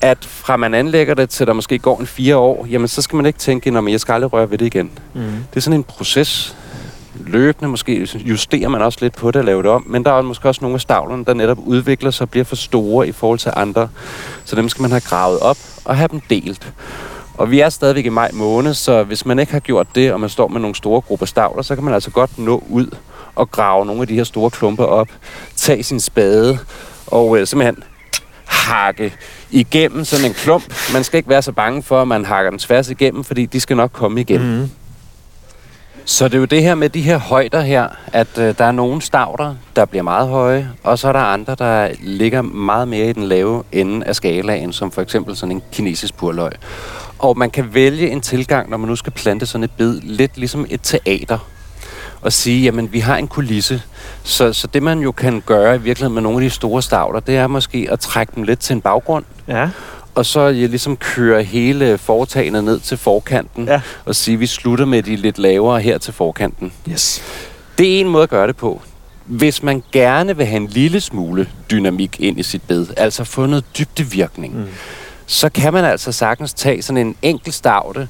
at 0.00 0.18
fra 0.20 0.56
man 0.56 0.74
anlægger 0.74 1.14
det 1.14 1.30
til 1.30 1.46
der 1.46 1.52
måske 1.52 1.78
går 1.78 1.98
en 2.00 2.06
fire 2.06 2.36
år, 2.36 2.66
jamen 2.70 2.88
så 2.88 3.02
skal 3.02 3.16
man 3.16 3.26
ikke 3.26 3.38
tænke, 3.38 3.78
at 3.78 3.90
jeg 3.90 4.00
skal 4.00 4.12
aldrig 4.12 4.32
røre 4.32 4.50
ved 4.50 4.58
det 4.58 4.66
igen. 4.66 4.90
Mm. 5.14 5.20
Det 5.50 5.56
er 5.56 5.60
sådan 5.60 5.78
en 5.78 5.84
proces. 5.84 6.56
Løbende 7.20 7.70
måske 7.70 8.08
justerer 8.16 8.68
man 8.68 8.82
også 8.82 8.98
lidt 9.02 9.16
på 9.16 9.30
det 9.30 9.36
og 9.36 9.44
laver 9.44 9.62
det 9.62 9.70
om, 9.70 9.84
men 9.86 10.04
der 10.04 10.12
er 10.12 10.22
måske 10.22 10.48
også 10.48 10.58
nogle 10.62 10.74
af 10.74 10.80
stavlerne, 10.80 11.24
der 11.24 11.34
netop 11.34 11.58
udvikler 11.66 12.10
sig 12.10 12.24
og 12.24 12.30
bliver 12.30 12.44
for 12.44 12.56
store 12.56 13.08
i 13.08 13.12
forhold 13.12 13.38
til 13.38 13.52
andre. 13.56 13.88
Så 14.44 14.56
dem 14.56 14.68
skal 14.68 14.82
man 14.82 14.90
have 14.90 15.00
gravet 15.00 15.40
op 15.40 15.56
og 15.84 15.96
have 15.96 16.08
dem 16.08 16.20
delt. 16.30 16.72
Og 17.34 17.50
vi 17.50 17.60
er 17.60 17.68
stadigvæk 17.68 18.06
i 18.06 18.08
maj 18.08 18.30
måned, 18.32 18.74
så 18.74 19.02
hvis 19.02 19.26
man 19.26 19.38
ikke 19.38 19.52
har 19.52 19.60
gjort 19.60 19.86
det, 19.94 20.12
og 20.12 20.20
man 20.20 20.28
står 20.28 20.48
med 20.48 20.60
nogle 20.60 20.74
store 20.74 21.00
grupper 21.00 21.26
stavler, 21.26 21.62
så 21.62 21.74
kan 21.74 21.84
man 21.84 21.94
altså 21.94 22.10
godt 22.10 22.38
nå 22.38 22.64
ud 22.70 22.86
og 23.34 23.50
grave 23.50 23.86
nogle 23.86 24.02
af 24.02 24.08
de 24.08 24.14
her 24.14 24.24
store 24.24 24.50
klumper 24.50 24.84
op, 24.84 25.08
tage 25.56 25.82
sin 25.82 26.00
spade 26.00 26.58
og 27.06 27.38
øh, 27.38 27.46
simpelthen 27.46 27.82
hakke 28.44 29.14
igennem 29.50 30.04
sådan 30.04 30.26
en 30.26 30.34
klump. 30.34 30.74
Man 30.92 31.04
skal 31.04 31.18
ikke 31.18 31.28
være 31.28 31.42
så 31.42 31.52
bange 31.52 31.82
for, 31.82 32.02
at 32.02 32.08
man 32.08 32.24
hakker 32.24 32.50
den 32.50 32.58
tværs 32.58 32.90
igennem, 32.90 33.24
fordi 33.24 33.46
de 33.46 33.60
skal 33.60 33.76
nok 33.76 33.90
komme 33.92 34.20
igennem. 34.20 34.46
Mhm. 34.48 34.60
Mm. 34.60 34.70
Så 36.06 36.28
det 36.28 36.34
er 36.34 36.38
jo 36.38 36.44
det 36.44 36.62
her 36.62 36.74
med 36.74 36.88
de 36.88 37.00
her 37.00 37.18
højder 37.18 37.60
her, 37.60 37.88
at 38.12 38.38
øh, 38.38 38.58
der 38.58 38.64
er 38.64 38.72
nogle 38.72 39.02
stavter, 39.02 39.54
der 39.76 39.84
bliver 39.84 40.02
meget 40.02 40.28
høje, 40.28 40.70
og 40.82 40.98
så 40.98 41.08
er 41.08 41.12
der 41.12 41.20
andre, 41.20 41.54
der 41.54 41.88
ligger 42.00 42.42
meget 42.42 42.88
mere 42.88 43.08
i 43.08 43.12
den 43.12 43.22
lave 43.22 43.62
ende 43.72 44.06
af 44.06 44.16
skalaen, 44.16 44.72
som 44.72 44.90
for 44.90 45.02
eksempel 45.02 45.36
sådan 45.36 45.56
en 45.56 45.62
kinesisk 45.72 46.16
purløg. 46.16 46.52
Og 47.18 47.38
man 47.38 47.50
kan 47.50 47.74
vælge 47.74 48.10
en 48.10 48.20
tilgang, 48.20 48.70
når 48.70 48.76
man 48.76 48.88
nu 48.88 48.96
skal 48.96 49.12
plante 49.12 49.46
sådan 49.46 49.64
et 49.64 49.70
bed, 49.70 50.00
lidt 50.00 50.36
ligesom 50.36 50.66
et 50.70 50.80
teater. 50.82 51.38
Og 52.20 52.32
sige, 52.32 52.62
jamen 52.62 52.92
vi 52.92 52.98
har 52.98 53.16
en 53.16 53.28
kulisse. 53.28 53.82
Så, 54.22 54.52
så 54.52 54.66
det 54.66 54.82
man 54.82 54.98
jo 54.98 55.12
kan 55.12 55.42
gøre 55.46 55.74
i 55.76 55.78
virkeligheden 55.78 56.14
med 56.14 56.22
nogle 56.22 56.38
af 56.38 56.42
de 56.42 56.50
store 56.50 56.82
stavter, 56.82 57.20
det 57.20 57.36
er 57.36 57.46
måske 57.46 57.88
at 57.90 58.00
trække 58.00 58.32
dem 58.34 58.42
lidt 58.42 58.60
til 58.60 58.74
en 58.74 58.80
baggrund, 58.80 59.24
Ja 59.48 59.68
og 60.14 60.26
så 60.26 60.40
ja, 60.40 60.66
ligesom 60.66 60.96
køre 60.96 61.42
hele 61.42 61.98
foretagendet 61.98 62.64
ned 62.64 62.80
til 62.80 62.96
forkanten, 62.98 63.64
Ja. 63.68 63.80
og 64.04 64.16
sige, 64.16 64.34
at 64.34 64.40
vi 64.40 64.46
slutter 64.46 64.84
med 64.84 65.02
de 65.02 65.16
lidt 65.16 65.38
lavere 65.38 65.80
her 65.80 65.98
til 65.98 66.12
forkanten. 66.14 66.72
Yes. 66.90 67.22
Det 67.78 67.96
er 67.96 68.00
en 68.00 68.08
måde 68.08 68.22
at 68.22 68.28
gøre 68.30 68.46
det 68.46 68.56
på. 68.56 68.82
Hvis 69.24 69.62
man 69.62 69.82
gerne 69.92 70.36
vil 70.36 70.46
have 70.46 70.56
en 70.56 70.66
lille 70.66 71.00
smule 71.00 71.48
dynamik 71.70 72.20
ind 72.20 72.38
i 72.40 72.42
sit 72.42 72.62
bed, 72.62 72.86
altså 72.96 73.24
få 73.24 73.46
noget 73.46 73.64
dybdevirkning, 73.78 74.56
Mm. 74.56 74.66
så 75.26 75.48
kan 75.48 75.72
man 75.72 75.84
altså 75.84 76.12
sagtens 76.12 76.54
tage 76.54 76.82
sådan 76.82 77.06
en 77.06 77.16
enkelt 77.22 77.54
stavte, 77.54 78.08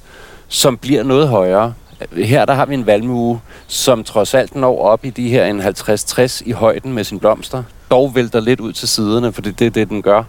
som 0.48 0.76
bliver 0.76 1.02
noget 1.02 1.28
højere. 1.28 1.74
her 2.12 2.44
der 2.44 2.54
har 2.54 2.66
vi 2.66 2.74
en 2.74 2.86
valmue, 2.86 3.40
som 3.66 4.04
trods 4.04 4.34
alt 4.34 4.54
når 4.54 4.80
op 4.82 5.04
i 5.04 5.10
de 5.10 5.28
her 5.28 5.44
en 5.46 5.60
50-60 5.60 6.42
i 6.46 6.50
højden 6.50 6.92
med 6.92 7.04
sine 7.04 7.20
blomster. 7.20 7.62
Dog 7.90 8.14
vælter 8.14 8.40
lidt 8.40 8.60
ud 8.60 8.72
til 8.72 8.88
siderne, 8.88 9.32
for 9.32 9.42
det 9.42 9.60
er 9.60 9.70
det, 9.70 9.88
den 9.88 10.02
gør. 10.02 10.22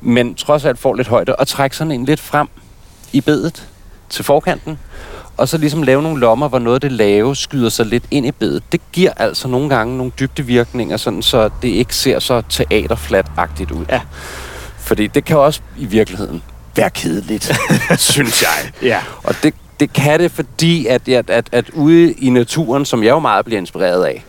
Men 0.00 0.34
trods 0.34 0.64
alt 0.64 0.78
får 0.78 0.94
lidt 0.94 1.08
højde 1.08 1.36
og 1.36 1.48
trækker 1.48 1.74
sådan 1.74 1.92
en 1.92 2.04
lidt 2.04 2.20
frem 2.20 2.48
i 3.12 3.20
bedet 3.20 3.68
til 4.08 4.24
forkanten. 4.24 4.78
Og 5.36 5.48
så 5.48 5.58
ligesom 5.58 5.82
lave 5.82 6.02
nogle 6.02 6.20
lommer, 6.20 6.48
hvor 6.48 6.58
noget 6.58 6.74
af 6.74 6.80
det 6.80 6.92
lave 6.92 7.36
skyder 7.36 7.68
sig 7.68 7.86
lidt 7.86 8.04
ind 8.10 8.26
i 8.26 8.32
bedet. 8.32 8.62
Det 8.72 8.80
giver 8.92 9.12
altså 9.16 9.48
nogle 9.48 9.68
gange 9.68 9.96
nogle 9.96 10.12
dybdevirkninger, 10.20 10.96
sådan 10.96 11.22
så 11.22 11.50
det 11.62 11.68
ikke 11.68 11.94
ser 11.94 12.18
så 12.18 12.42
teaterflatagtigt 12.48 13.70
ud. 13.70 13.84
Ja. 13.88 14.00
Fordi 14.78 15.06
det 15.06 15.24
kan 15.24 15.38
også 15.38 15.60
i 15.76 15.86
virkeligheden 15.86 16.42
være 16.76 16.90
kedeligt, 16.90 17.52
synes 18.12 18.42
jeg. 18.42 18.72
Ja. 18.82 19.00
Og 19.22 19.34
det, 19.42 19.54
det 19.80 19.92
kan 19.92 20.20
det, 20.20 20.30
fordi 20.30 20.86
at, 20.86 21.08
at, 21.08 21.30
at, 21.30 21.48
at 21.52 21.70
ude 21.70 22.12
i 22.12 22.30
naturen, 22.30 22.84
som 22.84 23.02
jeg 23.02 23.10
jo 23.10 23.18
meget 23.18 23.44
bliver 23.44 23.58
inspireret 23.60 24.04
af, 24.04 24.24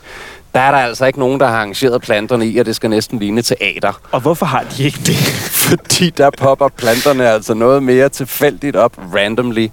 der 0.54 0.60
er 0.60 0.72
der 0.72 0.78
altså 0.78 1.06
ikke 1.06 1.20
nogen, 1.20 1.40
der 1.40 1.48
har 1.48 1.56
arrangeret 1.56 2.02
planterne 2.02 2.48
i, 2.48 2.58
at 2.58 2.66
det 2.66 2.76
skal 2.76 2.90
næsten 2.90 3.20
ligne 3.20 3.42
teater. 3.42 4.02
Og 4.12 4.22
hvorfor 4.22 4.46
har 4.46 4.66
de 4.78 4.84
ikke 4.84 5.00
det? 5.06 5.16
Fordi 5.70 6.10
der 6.10 6.30
popper 6.38 6.68
planterne 6.68 7.30
altså 7.30 7.54
noget 7.54 7.84
mere 7.84 8.10
tilfældigt 8.10 8.76
op, 8.76 8.98
randomly, 9.16 9.68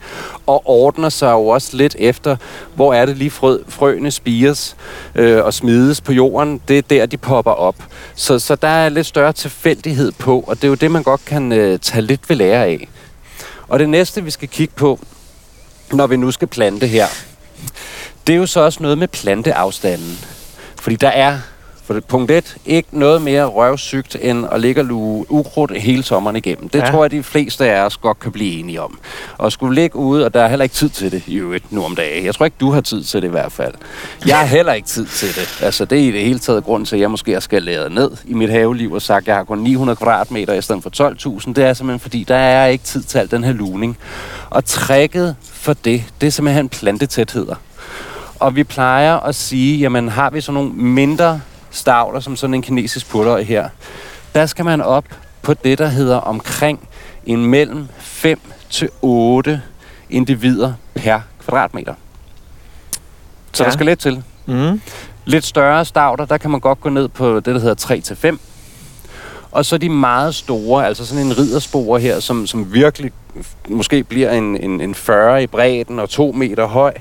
og 0.47 0.62
ordner 0.64 1.09
sig 1.09 1.33
jo 1.33 1.47
også 1.47 1.77
lidt 1.77 1.97
efter, 1.99 2.37
hvor 2.74 2.95
er 2.95 3.07
det 3.07 3.16
lige 3.16 3.31
frø, 3.31 3.59
frøene 3.68 4.11
spires 4.11 4.77
øh, 5.14 5.45
og 5.45 5.55
smides 5.55 6.01
på 6.01 6.12
jorden. 6.12 6.61
Det 6.68 6.79
er 6.79 6.83
der, 6.83 7.07
de 7.07 7.16
popper 7.16 7.53
op. 7.53 7.77
Så, 8.14 8.39
så 8.39 8.55
der 8.55 8.68
er 8.68 8.89
lidt 8.89 9.07
større 9.07 9.33
tilfældighed 9.33 10.12
på, 10.12 10.45
og 10.47 10.57
det 10.57 10.64
er 10.64 10.68
jo 10.68 10.74
det, 10.74 10.91
man 10.91 11.03
godt 11.03 11.24
kan 11.24 11.53
øh, 11.53 11.79
tage 11.79 12.03
lidt 12.03 12.29
ved 12.29 12.37
lære 12.37 12.64
af. 12.64 12.89
Og 13.68 13.79
det 13.79 13.89
næste, 13.89 14.24
vi 14.24 14.31
skal 14.31 14.49
kigge 14.49 14.74
på, 14.77 15.01
når 15.93 16.07
vi 16.07 16.16
nu 16.16 16.31
skal 16.31 16.49
plante 16.49 16.87
her, 16.87 17.07
det 18.27 18.33
er 18.33 18.37
jo 18.37 18.47
så 18.47 18.61
også 18.61 18.83
noget 18.83 18.99
med 18.99 19.09
planteafstanden. 19.09 20.18
Fordi 20.87 20.97
der 20.97 21.09
er, 21.09 21.39
for 21.84 21.95
det, 21.95 22.05
punkt 22.05 22.30
1, 22.30 22.57
ikke 22.66 22.89
noget 22.93 23.22
mere 23.22 23.45
røvsygt 23.45 24.16
end 24.20 24.47
at 24.53 24.61
ligge 24.61 24.80
og 24.80 24.84
luge 24.84 25.26
ukrudt 25.28 25.78
hele 25.78 26.03
sommeren 26.03 26.37
igennem. 26.37 26.68
Det 26.68 26.78
Ja. 26.78 26.91
tror 26.91 27.05
jeg, 27.05 27.11
de 27.11 27.22
fleste 27.22 27.70
af 27.70 27.80
os 27.80 27.97
godt 27.97 28.20
kan 28.20 28.32
blive 28.32 28.59
enige 28.61 28.82
om. 28.82 28.99
Og 29.39 29.53
skulle 29.53 29.74
ligge 29.74 29.97
ude, 29.97 30.24
og 30.24 30.34
der 30.34 30.43
er 30.43 30.49
heller 30.49 30.62
ikke 30.62 30.74
tid 30.74 30.89
til 30.89 31.12
det 31.12 31.22
i 31.26 31.34
øvrigt 31.37 31.72
nu 31.72 31.84
om 31.84 31.97
dagen. 31.97 32.24
Jeg 32.24 32.34
tror 32.34 32.45
ikke, 32.45 32.57
du 32.61 32.70
har 32.70 32.80
tid 32.80 33.03
til 33.05 33.22
det 33.22 33.28
i 33.28 33.30
hvert 33.30 33.53
fald. 33.53 33.74
Jeg 34.26 34.39
har 34.39 34.47
heller 34.47 34.72
ikke 34.72 34.89
tid 34.89 35.07
til 35.07 35.28
det. 35.28 35.59
Altså, 35.62 35.84
det 35.84 35.99
er 35.99 36.03
i 36.03 36.11
det 36.11 36.20
hele 36.20 36.39
taget 36.39 36.64
grund 36.64 36.87
til, 36.87 36.97
at 36.97 37.01
jeg 37.01 37.11
måske 37.11 37.32
har 37.32 37.41
skaleret 37.41 37.93
ned 37.93 38.11
i 38.24 38.34
mit 38.34 38.51
haveliv 38.51 38.93
og 38.93 39.03
sagt, 39.03 39.22
at 39.22 39.28
jeg 39.28 39.37
har 39.37 39.45
kun 39.45 39.59
900 39.59 39.97
kvadratmeter 39.97 40.53
i 40.55 40.62
stedet 40.62 40.82
for 40.82 40.91
12.000. 41.41 41.53
Det 41.53 41.64
er 41.64 41.74
simpelthen 41.74 42.01
fordi, 42.01 42.24
der 42.28 42.37
er 42.37 42.66
ikke 42.66 42.84
tid 42.84 43.03
til 43.03 43.18
al 43.18 43.30
den 43.30 43.45
her 43.45 43.53
luning. 43.53 43.99
Og 44.51 44.64
tricket 44.64 45.37
for 45.43 45.72
det, 45.72 46.05
det 46.20 46.26
er 46.26 46.30
simpelthen 46.30 46.68
plantetætheder. 46.68 47.55
Og 48.41 48.57
vi 48.57 48.64
plejer 48.64 49.16
at 49.16 49.34
sige, 49.34 49.78
jamen 49.78 50.09
har 50.09 50.30
vi 50.30 50.41
sådan 50.41 50.55
nogle 50.55 50.72
mindre 50.72 51.41
stavler, 51.70 52.20
som 52.20 52.37
sådan 52.37 52.55
en 52.55 52.62
kinesisk 52.62 53.09
purløg 53.11 53.47
her, 53.47 53.68
der 54.34 54.47
skal 54.47 54.64
man 54.64 54.80
op 54.80 55.05
på 55.43 55.55
det, 55.55 55.78
der 55.78 55.87
hedder 55.87 56.16
omkring 56.16 56.89
en 57.26 57.47
mellem 57.47 57.89
5 57.99 58.41
til 58.70 58.89
8 59.03 59.62
individer 60.11 60.72
per 60.95 61.20
kvadratmeter. 61.45 61.95
Så 63.53 63.62
Ja. 63.62 63.68
der 63.68 63.72
skal 63.74 63.87
lidt 63.87 63.99
til. 64.01 64.22
Mm. 64.47 64.80
Lidt 65.24 65.45
større 65.45 65.84
stavler, 65.84 66.24
der 66.24 66.37
kan 66.39 66.51
man 66.51 66.61
godt 66.61 66.80
gå 66.80 66.89
ned 66.89 67.09
på 67.09 67.37
det, 67.37 67.45
der 67.47 67.59
hedder 67.59 67.74
3 67.74 68.01
til 68.01 68.16
5. 68.16 68.41
Og 69.51 69.64
så 69.66 69.78
de 69.78 69.89
meget 69.89 70.34
store, 70.34 70.87
altså 70.87 71.07
sådan 71.07 71.26
en 71.26 71.39
ridderspore 71.39 72.01
her, 72.01 72.20
som, 72.20 72.47
som 72.47 72.72
virkelig 72.74 73.12
måske 73.68 74.05
bliver 74.05 74.30
en, 74.30 74.57
en, 74.57 74.80
en 74.80 74.95
40 74.95 75.43
i 75.43 75.47
bredden 75.47 75.99
og 75.99 76.09
2 76.11 76.32
meter 76.32 76.66
høj. 76.66 76.95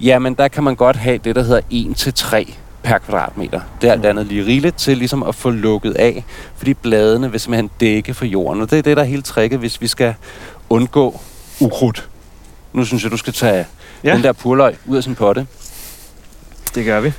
Jamen, 0.00 0.34
der 0.34 0.48
kan 0.48 0.64
man 0.64 0.76
godt 0.76 0.96
have 0.96 1.18
det, 1.18 1.36
der 1.36 1.42
hedder 1.42 1.60
1 1.70 1.96
til 1.96 2.14
3 2.14 2.54
per 2.82 2.98
kvadratmeter. 2.98 3.60
Det 3.80 3.88
er 3.88 3.92
alt 3.92 4.06
andet 4.06 4.26
lige 4.26 4.46
rigeligt 4.46 4.76
til 4.76 4.98
ligesom 4.98 5.22
at 5.22 5.34
få 5.34 5.50
lukket 5.50 5.92
af, 5.94 6.24
fordi 6.56 6.74
bladene 6.74 7.30
vil 7.30 7.40
simpelthen 7.40 7.70
dække 7.80 8.14
for 8.14 8.24
jorden. 8.24 8.62
Og 8.62 8.70
det 8.70 8.78
er 8.78 8.82
det, 8.82 8.96
der 8.96 9.02
er 9.02 9.06
hele 9.06 9.22
tricket, 9.22 9.58
hvis 9.58 9.80
vi 9.80 9.86
skal 9.86 10.14
undgå 10.70 11.20
ukrudt. 11.60 12.08
Nu 12.72 12.84
synes 12.84 13.02
jeg, 13.02 13.12
du 13.12 13.16
skal 13.16 13.32
tage 13.32 13.66
ja. 14.04 14.14
den 14.14 14.22
der 14.22 14.32
purløg 14.32 14.76
ud 14.86 14.96
af 14.96 15.02
sin 15.02 15.14
potte 15.14 15.46
Det 16.74 16.84
gør 16.84 17.00
vi. 17.00 17.12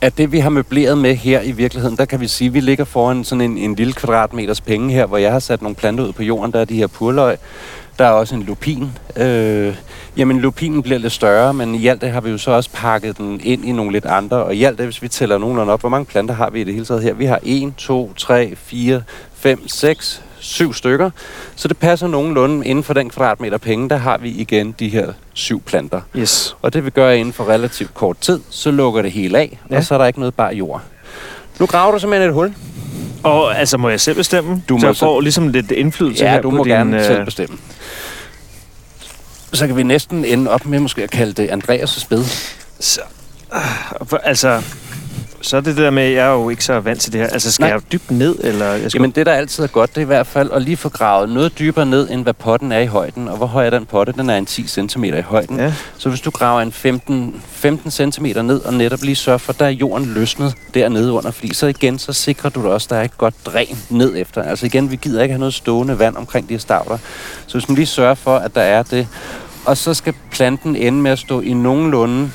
at 0.00 0.18
det, 0.18 0.32
vi 0.32 0.38
har 0.38 0.50
møbleret 0.50 0.98
med 0.98 1.14
her 1.16 1.40
i 1.42 1.52
virkeligheden, 1.52 1.96
der 1.96 2.04
kan 2.04 2.20
vi 2.20 2.28
sige, 2.28 2.48
at 2.48 2.54
vi 2.54 2.60
ligger 2.60 2.84
foran 2.84 3.24
sådan 3.24 3.40
en, 3.42 3.58
en 3.58 3.74
lille 3.74 3.92
kvadratmeters 3.92 4.60
penge 4.60 4.94
her, 4.94 5.06
hvor 5.06 5.16
jeg 5.16 5.32
har 5.32 5.38
sat 5.38 5.62
nogle 5.62 5.74
planter 5.74 6.04
ud 6.04 6.12
på 6.12 6.22
jorden. 6.22 6.52
Der 6.52 6.60
er 6.60 6.64
de 6.64 6.76
her 6.76 6.86
purløg. 6.86 7.36
Der 7.98 8.04
er 8.04 8.10
også 8.10 8.34
en 8.34 8.42
lupin. 8.42 8.90
Øh, 9.16 9.76
jamen, 10.16 10.40
lupinen 10.40 10.82
bliver 10.82 10.98
lidt 10.98 11.12
større, 11.12 11.54
men 11.54 11.74
i 11.74 11.86
alt 11.86 12.00
det 12.00 12.10
har 12.10 12.20
vi 12.20 12.30
jo 12.30 12.38
så 12.38 12.50
også 12.50 12.70
pakket 12.72 13.18
den 13.18 13.40
ind 13.44 13.64
i 13.64 13.72
nogle 13.72 13.92
lidt 13.92 14.04
andre. 14.06 14.36
Og 14.36 14.54
i 14.54 14.64
alt 14.64 14.78
det, 14.78 14.86
hvis 14.86 15.02
vi 15.02 15.08
tæller 15.08 15.38
nogenlunde 15.38 15.72
op, 15.72 15.80
hvor 15.80 15.88
mange 15.88 16.04
planter 16.04 16.34
har 16.34 16.50
vi 16.50 16.60
i 16.60 16.64
det 16.64 16.74
hele 16.74 16.86
taget 16.86 17.02
her? 17.02 17.14
Vi 17.14 17.24
har 17.24 17.38
1, 17.42 17.72
2, 17.76 18.12
3, 18.16 18.52
4, 18.56 19.02
5, 19.34 19.68
6, 19.68 20.22
7 20.40 20.72
stykker. 20.74 21.10
Så 21.56 21.68
det 21.68 21.76
passer 21.78 22.06
nogenlunde 22.06 22.66
inden 22.66 22.84
for 22.84 22.94
den 22.94 23.10
kvadratmeter 23.10 23.58
penge, 23.58 23.88
der 23.88 23.96
har 23.96 24.18
vi 24.18 24.30
igen 24.30 24.74
de 24.78 24.88
her 24.88 25.12
syv 25.34 25.60
planter. 25.62 26.00
Yes. 26.16 26.56
Og 26.62 26.72
det 26.72 26.84
vi 26.84 26.90
gør 26.90 27.10
inden 27.10 27.32
for 27.32 27.48
relativt 27.48 27.94
kort 27.94 28.16
tid, 28.20 28.40
så 28.50 28.70
lukker 28.70 29.02
det 29.02 29.12
hele 29.12 29.38
af, 29.38 29.58
Ja. 29.70 29.76
og 29.76 29.84
så 29.84 29.94
er 29.94 29.98
der 29.98 30.06
ikke 30.06 30.18
noget 30.18 30.34
bare 30.34 30.54
jord. 30.54 30.82
Nu 31.60 31.66
graver 31.66 31.92
du 31.92 31.98
simpelthen 31.98 32.28
et 32.28 32.34
hul. 32.34 32.54
Og 33.22 33.58
altså, 33.58 33.76
må 33.78 33.88
jeg 33.88 34.00
selv 34.00 34.16
bestemme? 34.16 34.62
Du 34.68 34.78
så 34.78 34.80
må 34.80 34.86
jeg 34.88 34.96
så- 34.96 35.00
får 35.00 35.20
ligesom 35.20 35.48
lidt 35.48 35.70
indflydelse 35.70 36.24
Ja, 36.24 36.30
her 36.30 36.40
du 36.40 36.50
må 36.50 36.64
din, 36.64 36.72
gerne 36.72 36.98
øh, 36.98 37.04
selv 37.04 37.24
bestemme. 37.24 37.58
Så 39.52 39.66
kan 39.66 39.76
vi 39.76 39.82
næsten 39.82 40.24
ende 40.24 40.50
op 40.50 40.66
med 40.66 40.80
måske 40.80 41.02
at 41.02 41.10
kalde 41.10 41.32
det 41.32 41.48
Andreas' 41.48 42.06
bed. 42.08 42.24
Så, 42.80 43.00
øh, 43.54 44.18
altså, 44.24 44.62
så 45.40 45.56
er 45.56 45.60
det 45.60 45.76
det 45.76 45.84
der 45.84 45.90
med, 45.90 46.02
at 46.02 46.12
jeg 46.12 46.26
er 46.26 46.32
jo 46.32 46.48
ikke 46.48 46.64
så 46.64 46.80
vant 46.80 47.00
til 47.00 47.12
det 47.12 47.20
her. 47.20 47.28
Altså, 47.28 47.52
skal 47.52 47.64
Nej. 47.64 47.72
jeg 47.72 47.92
dybt 47.92 48.10
ned, 48.10 48.36
eller... 48.44 48.66
Jeg 48.66 48.90
skal... 48.90 48.98
Jamen 48.98 49.10
det, 49.10 49.26
der 49.26 49.32
altid 49.32 49.64
er 49.64 49.68
godt, 49.68 49.90
det 49.90 49.96
er 49.96 50.02
i 50.02 50.06
hvert 50.06 50.26
fald 50.26 50.50
at 50.52 50.62
lige 50.62 50.76
få 50.76 50.88
gravet 50.88 51.28
noget 51.28 51.58
dybere 51.58 51.86
ned, 51.86 52.10
end 52.10 52.22
hvad 52.22 52.34
potten 52.34 52.72
er 52.72 52.78
i 52.78 52.86
højden. 52.86 53.28
Og 53.28 53.36
hvor 53.36 53.46
høj 53.46 53.66
er 53.66 53.70
den 53.70 53.86
potte? 53.86 54.12
Den 54.12 54.30
er 54.30 54.38
en 54.38 54.46
10 54.46 54.66
cm 54.66 55.04
i 55.04 55.20
højden. 55.20 55.58
Ja. 55.58 55.74
Så 55.98 56.08
hvis 56.08 56.20
du 56.20 56.30
graver 56.30 56.60
en 56.60 56.72
15, 56.72 57.42
15 57.48 57.90
cm 57.90 58.24
ned, 58.24 58.60
og 58.60 58.74
netop 58.74 59.02
lige 59.02 59.16
sørger 59.16 59.38
for, 59.38 59.52
at 59.52 59.58
der 59.58 59.66
er 59.66 59.70
jorden 59.70 60.06
løsnet 60.06 60.54
dernede 60.74 61.12
under, 61.12 61.30
fordi 61.30 61.54
så 61.54 61.66
igen, 61.66 61.98
så 61.98 62.12
sikrer 62.12 62.50
du 62.50 62.62
dig 62.62 62.70
også, 62.70 62.86
at 62.86 62.90
der 62.90 62.96
er 62.96 63.04
et 63.04 63.18
godt 63.18 63.34
dræn 63.46 63.78
ned 63.90 64.14
efter. 64.16 64.42
Altså 64.42 64.66
igen, 64.66 64.90
vi 64.90 64.96
gider 64.96 65.22
ikke 65.22 65.32
have 65.32 65.38
noget 65.40 65.54
stående 65.54 65.98
vand 65.98 66.16
omkring 66.16 66.48
de 66.48 66.54
her 66.54 66.58
stavler. 66.58 66.98
Så 67.46 67.58
hvis 67.58 67.68
man 67.68 67.74
lige 67.74 67.86
sørger 67.86 68.14
for, 68.14 68.36
at 68.36 68.54
der 68.54 68.62
er 68.62 68.82
det, 68.82 69.08
og 69.64 69.76
så 69.76 69.94
skal 69.94 70.14
planten 70.30 70.76
ende 70.76 70.98
med 70.98 71.10
at 71.10 71.18
stå 71.18 71.40
i 71.40 71.52
nogenlunde 71.52 72.30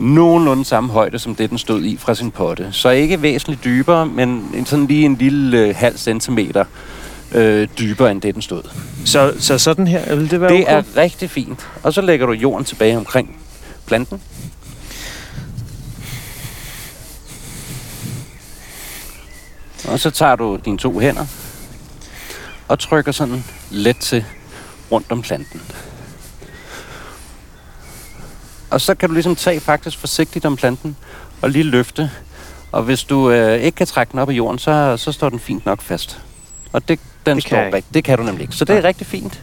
nogenlunde 0.00 0.64
samme 0.64 0.90
højde, 0.92 1.18
som 1.18 1.34
det, 1.34 1.50
den 1.50 1.58
stod 1.58 1.82
i 1.84 1.96
fra 1.96 2.14
sin 2.14 2.30
potte. 2.30 2.68
Så 2.72 2.88
ikke 2.90 3.22
væsentligt 3.22 3.64
dybere, 3.64 4.06
men 4.06 4.28
en- 4.54 4.66
sådan 4.66 4.86
lige 4.86 5.04
en 5.04 5.16
lille 5.16 5.58
øh, 5.58 5.74
halv 5.76 5.98
centimeter 5.98 6.64
øh, 7.32 7.68
dybere, 7.78 8.10
end 8.10 8.20
det, 8.20 8.34
den 8.34 8.42
stod. 8.42 8.62
Så, 9.04 9.32
så 9.38 9.58
sådan 9.58 9.86
her, 9.86 10.14
vil 10.16 10.30
det 10.30 10.40
være 10.40 10.52
Det 10.52 10.60
okay? 10.62 10.72
er 10.76 10.82
rigtig 10.96 11.30
fint. 11.30 11.66
Og 11.82 11.92
så 11.92 12.00
lægger 12.00 12.26
du 12.26 12.32
jorden 12.32 12.64
tilbage 12.64 12.96
omkring 12.96 13.36
planten. 13.86 14.20
Og 19.88 20.00
så 20.00 20.10
tager 20.10 20.36
du 20.36 20.58
dine 20.64 20.78
to 20.78 20.98
hænder 20.98 21.26
og 22.68 22.78
trykker 22.78 23.12
sådan 23.12 23.44
let 23.70 23.96
til 23.96 24.24
rundt 24.92 25.12
om 25.12 25.22
planten. 25.22 25.60
Og 28.70 28.80
så 28.80 28.94
kan 28.94 29.08
du 29.08 29.12
ligesom 29.12 29.36
tage 29.36 29.60
faktisk 29.60 29.98
forsigtigt 29.98 30.44
om 30.44 30.56
planten 30.56 30.96
og 31.42 31.50
lige 31.50 31.62
løfte. 31.62 32.10
Og 32.72 32.82
hvis 32.82 33.04
du 33.04 33.30
øh, 33.30 33.60
ikke 33.60 33.76
kan 33.76 33.86
trække 33.86 34.10
den 34.10 34.18
op 34.20 34.30
i 34.30 34.34
jorden, 34.34 34.58
så, 34.58 34.96
så 34.96 35.12
står 35.12 35.28
den 35.28 35.38
fint 35.38 35.66
nok 35.66 35.82
fast. 35.82 36.18
Og 36.72 36.88
det, 36.88 37.00
den 37.26 37.36
Det 37.36 37.44
står 37.44 37.64
rigtigt. 37.64 37.94
Det 37.94 38.04
kan 38.04 38.18
du 38.18 38.24
nemlig 38.24 38.42
ikke. 38.42 38.54
Så 38.54 38.64
det 38.64 38.76
er 38.76 38.80
Nej. 38.80 38.88
rigtig 38.88 39.06
fint. 39.06 39.42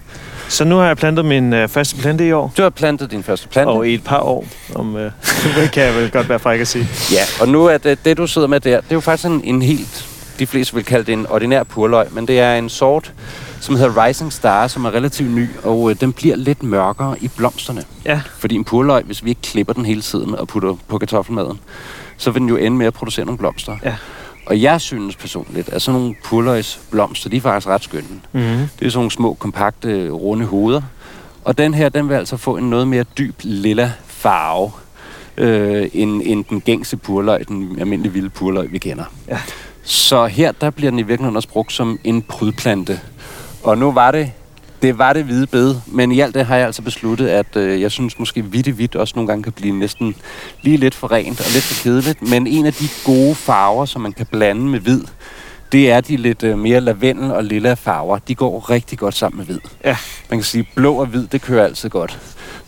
Så 0.50 0.64
nu 0.64 0.76
har 0.78 0.86
jeg 0.88 0.98
plantet 0.98 1.26
min 1.26 1.54
øh, 1.54 1.70
første 1.70 1.96
plante 1.96 2.28
i 2.28 2.32
år. 2.32 2.54
Du 2.58 2.62
har 2.62 2.70
plantet 2.70 3.12
din 3.12 3.24
første 3.24 3.48
plante. 3.48 3.70
Og 3.70 3.88
i 3.88 3.94
et 3.94 4.04
par 4.04 4.20
år, 4.20 4.46
om 4.76 4.96
øh, 4.96 5.12
det 5.56 5.72
kan 5.72 5.84
jeg 5.84 5.96
vel 5.96 6.12
godt 6.12 6.30
være 6.30 6.40
fræk 6.40 6.60
at 6.60 6.68
sige. 6.68 6.88
Ja, 7.12 7.22
og 7.42 7.48
nu 7.48 7.66
er 7.66 7.78
det, 7.78 8.06
det, 8.06 8.18
du 8.18 8.28
sidder 8.28 8.48
med 8.48 8.60
der, 8.60 8.82
det 8.82 8.92
er 8.92 8.96
jo 8.96 9.00
faktisk 9.00 9.28
en, 9.28 9.42
en 9.44 9.62
helt, 9.62 10.08
de 10.40 10.48
fleste 10.48 10.76
vil 10.76 10.86
kalde 10.86 11.06
det 11.06 11.14
en 11.14 11.28
ordinær 11.30 11.64
purløg, 11.64 12.08
men 12.12 12.28
det 12.28 12.40
er 12.40 12.56
en 12.56 12.70
sort, 12.70 13.14
som 13.60 13.76
hedder 13.76 14.06
Rising 14.06 14.34
Star, 14.34 14.68
som 14.68 14.86
er 14.86 14.92
relativt 14.92 15.32
ny, 15.32 15.48
og 15.64 15.90
øh, 15.90 16.00
den 16.02 16.14
bliver 16.14 16.36
lidt 16.36 16.64
mørkere 16.64 17.16
i 17.24 17.28
blomsterne. 17.38 17.84
Ja. 18.06 18.22
Fordi 18.38 18.56
en 18.56 18.64
purløg, 18.64 19.04
hvis 19.04 19.24
vi 19.24 19.30
ikke 19.30 19.42
klipper 19.42 19.74
den 19.74 19.86
hele 19.86 20.02
tiden 20.02 20.36
og 20.36 20.48
putter 20.48 20.76
på 20.88 20.98
kartoffelmaden, 20.98 21.60
så 22.18 22.32
vil 22.32 22.40
den 22.40 22.50
jo 22.50 22.56
ende 22.56 22.78
med 22.78 22.86
at 22.86 22.94
producere 22.94 23.26
nogle 23.26 23.38
blomster. 23.38 23.78
Ja. 23.84 23.96
Og 24.46 24.62
jeg 24.62 24.82
synes 24.82 25.16
personligt, 25.16 25.70
at 25.70 25.82
sådan 25.82 26.00
nogle 26.00 26.16
purløgsblomster, 26.24 27.30
de 27.30 27.38
er 27.38 27.42
faktisk 27.42 27.68
ret 27.68 27.84
skønne. 27.84 28.08
Mm-hmm. 28.32 28.68
Det 28.80 28.86
er 28.86 28.90
sådan 28.90 28.98
nogle 28.98 29.12
små, 29.12 29.34
kompakte, 29.34 30.10
runde 30.10 30.46
hoveder. 30.46 30.82
Og 31.44 31.58
den 31.58 31.74
her, 31.74 31.90
den 31.90 32.10
vil 32.10 32.16
altså 32.16 32.38
få 32.38 32.58
en 32.58 32.70
noget 32.70 32.88
mere 32.88 33.04
dyb 33.04 33.36
lilla 33.44 33.92
farve, 34.06 34.72
øh, 35.38 35.90
end, 35.94 36.22
end 36.26 36.46
den 36.50 36.62
gængse 36.62 36.98
purløg, 36.98 37.48
den 37.48 37.80
almindelige 37.80 38.14
vilde 38.14 38.30
purløg, 38.30 38.72
vi 38.72 38.78
kender. 38.78 39.04
Ja. 39.28 39.40
Så 39.84 40.26
her, 40.26 40.52
der 40.52 40.70
bliver 40.70 40.92
den 40.92 41.00
i 41.00 41.04
virkeligheden 41.04 41.36
også 41.36 41.50
brugt 41.50 41.74
som 41.74 42.00
en 42.04 42.22
prydplante. 42.22 43.00
Og 43.68 43.78
nu 43.78 43.92
var 43.92 44.12
det 44.12 44.32
Det 44.82 44.98
var 44.98 45.14
det 45.14 45.24
hvide 45.24 45.48
bed, 45.48 45.76
men 45.88 46.12
i 46.12 46.20
alt 46.20 46.36
det 46.36 46.46
har 46.46 46.56
jeg 46.56 46.66
altså 46.66 46.82
besluttet, 46.82 47.28
at 47.28 47.56
øh, 47.56 47.82
jeg 47.82 47.92
synes 47.92 48.20
måske 48.20 48.42
hvidt 48.42 48.68
hvidt 48.68 48.96
også 48.96 49.14
nogle 49.16 49.28
gange 49.28 49.44
kan 49.44 49.52
blive 49.52 49.80
næsten 49.80 50.16
lige 50.62 50.78
lidt 50.78 50.96
for 50.96 51.12
rent 51.12 51.40
og 51.40 51.46
lidt 51.54 51.64
for 51.64 51.84
kedeligt. 51.84 52.22
Men 52.22 52.48
en 52.48 52.66
af 52.66 52.74
de 52.74 52.88
gode 53.06 53.36
farver, 53.36 53.86
som 53.86 54.02
man 54.02 54.14
kan 54.14 54.26
blande 54.26 54.62
med 54.62 54.80
hvid, 54.80 55.02
det 55.72 55.92
er 55.92 56.02
de 56.02 56.18
lidt 56.18 56.44
øh, 56.44 56.60
mere 56.60 56.82
lavendel 56.82 57.32
og 57.32 57.44
lilla 57.44 57.74
farver. 57.74 58.18
De 58.18 58.36
går 58.36 58.70
rigtig 58.70 58.98
godt 58.98 59.16
sammen 59.16 59.38
med 59.38 59.46
hvid. 59.46 59.60
Ja. 59.86 59.98
Man 60.30 60.40
kan 60.40 60.44
sige, 60.44 60.68
blå 60.76 60.96
og 60.96 61.06
hvid, 61.06 61.28
det 61.28 61.42
kører 61.42 61.64
altid 61.66 61.90
godt. 61.90 62.20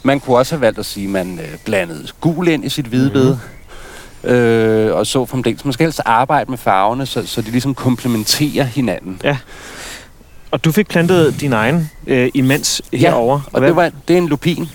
Man 0.04 0.20
kunne 0.20 0.38
også 0.38 0.56
have 0.56 0.62
valgt 0.62 0.80
at 0.80 0.86
sige, 0.86 1.06
at 1.06 1.12
man 1.12 1.40
øh, 1.40 1.58
blandede 1.66 2.08
gul 2.22 2.48
ind 2.48 2.66
i 2.66 2.70
sit 2.70 2.86
hvidebed. 2.86 3.38
Mm. 4.24 4.30
Øh, 4.30 4.96
og 4.96 5.08
så 5.08 5.26
fremdeles. 5.26 5.66
Man 5.66 5.74
skal 5.74 5.84
helst 5.84 6.02
arbejde 6.06 6.52
med 6.52 6.58
farverne, 6.58 7.06
så, 7.06 7.26
så 7.26 7.42
de 7.42 7.52
ligesom 7.52 7.76
komplementerer 7.76 8.64
hinanden. 8.64 9.22
Og 10.52 10.66
du 10.66 10.72
fik 10.72 10.88
plantet 10.88 11.42
din 11.42 11.54
egen 11.54 11.92
øh, 12.08 12.30
imens 12.34 12.82
herover. 12.94 13.40
Og 13.54 13.62
det, 13.62 13.76
var, 13.76 13.92
det 14.08 14.14
er 14.14 14.18
en 14.18 14.28
lupin. 14.28 14.70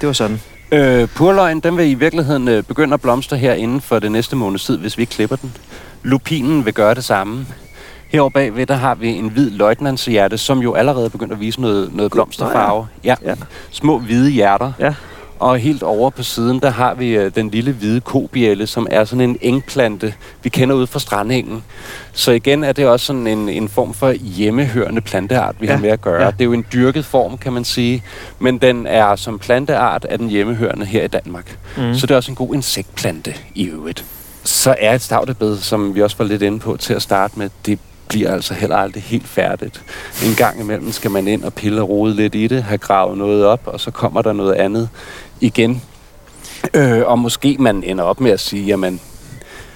det 0.00 0.06
var 0.06 0.12
sådan. 0.12 0.40
Øh, 0.72 1.08
purløgn, 1.08 1.60
den 1.60 1.76
vil 1.76 1.90
i 1.90 1.94
virkeligheden 1.94 2.48
øh, 2.48 2.62
begynde 2.62 2.94
at 2.94 3.00
blomstre 3.00 3.36
her 3.36 3.54
inden 3.54 3.80
for 3.80 3.98
det 3.98 4.12
næste 4.12 4.36
måneds 4.36 4.64
tid, 4.64 4.78
hvis 4.78 4.98
vi 4.98 5.02
ikke 5.02 5.10
klipper 5.10 5.36
den. 5.36 5.52
Lupinen 6.02 6.64
vil 6.64 6.74
gøre 6.74 6.94
det 6.94 7.04
samme. 7.04 7.46
Herovre 8.08 8.30
bagved, 8.30 8.66
der 8.66 8.74
har 8.74 8.94
vi 8.94 9.08
en 9.08 9.28
hvid 9.28 9.50
løjtnantshjerte, 9.50 10.38
som 10.38 10.58
jo 10.58 10.74
allerede 10.74 11.04
er 11.04 11.08
begyndt 11.08 11.32
at 11.32 11.40
vise 11.40 11.60
noget, 11.60 11.94
noget 11.94 12.12
blomsterfarve. 12.12 12.86
Ja. 13.04 13.14
Ja. 13.24 13.34
Små 13.70 13.98
hvide 13.98 14.30
hjerter. 14.30 14.72
Ja. 14.78 14.94
Og 15.38 15.58
helt 15.58 15.82
over 15.82 16.10
på 16.10 16.22
siden, 16.22 16.60
der 16.60 16.70
har 16.70 16.94
vi 16.94 17.08
øh, 17.16 17.30
den 17.34 17.50
lille 17.50 17.72
hvide 17.72 18.00
kobielle, 18.00 18.66
som 18.66 18.86
er 18.90 19.04
sådan 19.04 19.20
en 19.30 19.38
engplante, 19.40 20.14
vi 20.42 20.48
kender 20.48 20.76
ud 20.76 20.86
fra 20.86 20.98
strandengen. 20.98 21.64
Så 22.12 22.30
igen 22.32 22.64
er 22.64 22.72
det 22.72 22.86
også 22.86 23.06
sådan 23.06 23.26
en, 23.26 23.48
en 23.48 23.68
form 23.68 23.94
for 23.94 24.10
hjemmehørende 24.12 25.00
planteart, 25.00 25.56
vi 25.60 25.66
Ja, 25.66 25.72
har 25.72 25.80
med 25.80 25.90
at 25.90 26.00
gøre. 26.00 26.22
ja. 26.24 26.30
Det 26.30 26.40
er 26.40 26.44
jo 26.44 26.52
en 26.52 26.64
dyrket 26.72 27.04
form, 27.04 27.38
kan 27.38 27.52
man 27.52 27.64
sige, 27.64 28.02
men 28.38 28.58
den 28.58 28.86
er 28.86 29.16
som 29.16 29.38
planteart 29.38 30.04
af 30.04 30.18
den 30.18 30.28
hjemmehørende 30.28 30.86
her 30.86 31.04
i 31.04 31.08
Danmark. 31.08 31.58
Mm. 31.76 31.94
Så 31.94 32.06
det 32.06 32.10
er 32.10 32.16
også 32.16 32.30
en 32.32 32.36
god 32.36 32.54
insektplante 32.54 33.34
i 33.54 33.64
øvrigt. 33.66 34.04
Så 34.44 34.74
er 34.78 34.94
et 34.94 35.02
stavtebed, 35.02 35.58
som 35.58 35.94
vi 35.94 36.02
også 36.02 36.16
var 36.18 36.24
lidt 36.24 36.42
inde 36.42 36.58
på 36.58 36.76
til 36.76 36.94
at 36.94 37.02
starte 37.02 37.38
med, 37.38 37.50
det 37.66 37.78
bliver 38.08 38.32
altså 38.32 38.54
heller 38.54 38.76
aldrig 38.76 39.02
helt 39.02 39.28
færdigt. 39.28 39.82
En 40.26 40.34
gang 40.34 40.60
imellem 40.60 40.92
skal 40.92 41.10
man 41.10 41.28
ind 41.28 41.44
og 41.44 41.54
pille 41.54 41.82
og 41.82 41.88
rode 41.88 42.14
lidt 42.14 42.34
i 42.34 42.46
det, 42.46 42.62
have 42.62 42.78
gravet 42.78 43.18
noget 43.18 43.44
op, 43.44 43.60
og 43.64 43.80
så 43.80 43.90
kommer 43.90 44.22
der 44.22 44.32
noget 44.32 44.54
andet 44.54 44.88
igen. 45.40 45.82
Øh, 46.74 47.02
og 47.06 47.18
måske 47.18 47.56
man 47.58 47.82
ender 47.86 48.04
op 48.04 48.20
med 48.20 48.30
at 48.30 48.40
sige, 48.40 48.64
jamen, 48.64 49.00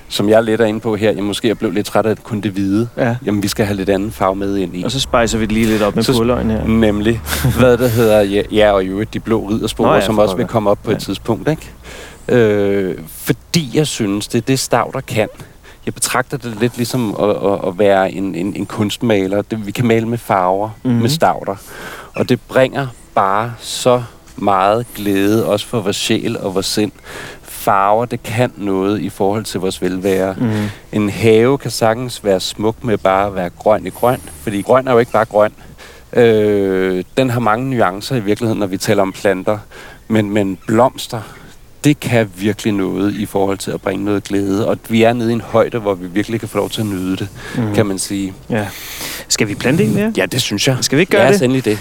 som 0.08 0.28
jeg 0.28 0.36
er 0.36 0.40
lidt 0.40 0.60
er 0.60 0.64
inde 0.64 0.80
på 0.80 0.96
her, 0.96 1.12
jeg 1.12 1.24
måske 1.24 1.48
jeg 1.48 1.58
blev 1.58 1.70
lidt 1.72 1.86
træt 1.86 2.06
af 2.06 2.16
kun 2.16 2.40
det 2.40 2.50
hvide. 2.50 2.88
Ja. 2.96 3.16
Jamen, 3.26 3.42
vi 3.42 3.48
skal 3.48 3.66
have 3.66 3.76
lidt 3.76 3.88
anden 3.88 4.12
farve 4.12 4.36
med 4.36 4.56
ind 4.56 4.76
i. 4.76 4.82
Og 4.82 4.90
så 4.90 5.00
spicer 5.00 5.38
vi 5.38 5.44
det 5.44 5.52
lige 5.52 5.66
lidt 5.66 5.82
op 5.82 5.96
med 5.96 6.04
purløgn 6.16 6.50
her. 6.50 6.66
Nemlig, 6.66 7.20
hvad 7.58 7.78
der 7.78 7.88
hedder, 7.88 8.20
ja, 8.20 8.42
ja 8.52 8.72
og 8.72 8.84
i 8.84 8.86
øvrigt 8.86 9.14
de 9.14 9.20
blå 9.20 9.48
ridderspor, 9.48 9.86
Nå 9.86 9.94
ja, 9.94 10.00
som 10.00 10.18
også 10.18 10.36
vil 10.36 10.46
komme 10.46 10.70
op 10.70 10.78
på 10.84 10.90
et 10.90 10.94
Ja. 10.94 10.98
tidspunkt, 10.98 11.48
ikke? 11.48 11.70
Øh, 12.28 12.98
fordi 13.08 13.70
jeg 13.74 13.86
synes, 13.86 14.28
det 14.28 14.38
er 14.38 14.42
det 14.42 14.58
stav, 14.58 14.90
der 14.94 15.00
kan. 15.00 15.28
Jeg 15.86 15.94
betragter 15.94 16.36
det 16.36 16.56
lidt 16.60 16.76
ligesom 16.76 17.16
at, 17.20 17.28
at, 17.30 17.68
at 17.68 17.78
være 17.78 18.12
en, 18.12 18.34
en, 18.34 18.56
en 18.56 18.66
kunstmaler. 18.66 19.42
Det, 19.42 19.66
vi 19.66 19.70
kan 19.70 19.86
male 19.86 20.08
med 20.08 20.18
farver, 20.18 20.68
Mhm. 20.68 20.76
mm-hmm. 20.90 21.02
med 21.02 21.10
stavter. 21.10 21.56
Og 22.14 22.28
det 22.28 22.40
bringer 22.40 22.86
bare 23.14 23.54
så 23.58 24.02
meget 24.36 24.86
glæde, 24.94 25.46
også 25.46 25.66
for 25.66 25.80
vores 25.80 25.96
sjæl 25.96 26.38
og 26.38 26.54
vores 26.54 26.66
sind. 26.66 26.92
Farver, 27.42 28.04
det 28.04 28.22
kan 28.22 28.52
noget 28.56 29.00
i 29.00 29.08
forhold 29.08 29.44
til 29.44 29.60
vores 29.60 29.82
velvære. 29.82 30.34
Mm. 30.38 30.50
En 30.92 31.10
have 31.10 31.58
kan 31.58 31.70
sagtens 31.70 32.24
være 32.24 32.40
smuk 32.40 32.84
med 32.84 32.98
bare 32.98 33.26
at 33.26 33.34
være 33.34 33.50
grøn 33.58 33.86
i 33.86 33.90
grøn, 33.90 34.20
fordi 34.42 34.62
grøn 34.62 34.88
er 34.88 34.92
jo 34.92 34.98
ikke 34.98 35.12
bare 35.12 35.24
grøn. 35.24 35.52
Øh, 36.12 37.04
den 37.16 37.30
har 37.30 37.40
mange 37.40 37.70
nuancer 37.70 38.16
i 38.16 38.20
virkeligheden, 38.20 38.58
når 38.60 38.66
vi 38.66 38.76
taler 38.76 39.02
om 39.02 39.12
planter. 39.12 39.58
Men, 40.08 40.30
men 40.30 40.58
blomster, 40.66 41.20
det 41.84 42.00
kan 42.00 42.30
virkelig 42.36 42.72
noget 42.72 43.14
i 43.14 43.26
forhold 43.26 43.58
til 43.58 43.70
at 43.70 43.80
bringe 43.80 44.04
noget 44.04 44.24
glæde. 44.24 44.68
Og 44.68 44.78
vi 44.88 45.02
er 45.02 45.12
nede 45.12 45.30
i 45.30 45.32
en 45.32 45.40
højde, 45.40 45.78
hvor 45.78 45.94
vi 45.94 46.06
virkelig 46.06 46.40
kan 46.40 46.48
få 46.48 46.58
lov 46.58 46.70
til 46.70 46.80
at 46.80 46.86
nyde 46.86 47.16
det, 47.16 47.28
Mm. 47.56 47.74
kan 47.74 47.86
man 47.86 47.98
sige. 47.98 48.34
Ja. 48.50 48.66
Skal 49.28 49.48
vi 49.48 49.54
plante 49.54 49.84
en 49.84 49.94
mere? 49.94 50.12
Ja, 50.16 50.26
det 50.26 50.40
synes 50.40 50.68
jeg. 50.68 50.76
Skal 50.80 50.96
vi 50.96 51.00
ikke 51.00 51.12
gøre 51.12 51.22
ja, 51.26 51.32
det? 51.32 51.42
endelig 51.42 51.64
det. 51.64 51.78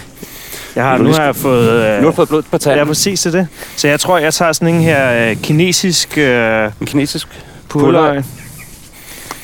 Jeg 0.76 0.84
har, 0.84 0.98
Nu 0.98 1.04
nu 1.04 1.12
har 1.12 1.24
jeg 1.24 1.36
fået... 1.36 1.70
Øh, 1.70 1.96
Nu 1.96 2.00
har 2.02 2.10
du 2.10 2.12
fået 2.12 2.28
blod 2.28 2.42
på 2.42 2.58
tanden. 2.58 2.78
Ja, 2.78 2.84
præcis 2.84 3.20
til 3.20 3.32
det. 3.32 3.48
Så 3.76 3.88
jeg 3.88 4.00
tror, 4.00 4.18
jeg 4.18 4.34
tager 4.34 4.52
sådan 4.52 4.74
en 4.74 4.80
her 4.80 5.30
øh, 5.30 5.36
kinesisk 5.36 6.18
øh, 6.18 6.70
En 6.80 6.86
kinesisk. 6.86 7.28
purløg, 7.68 8.24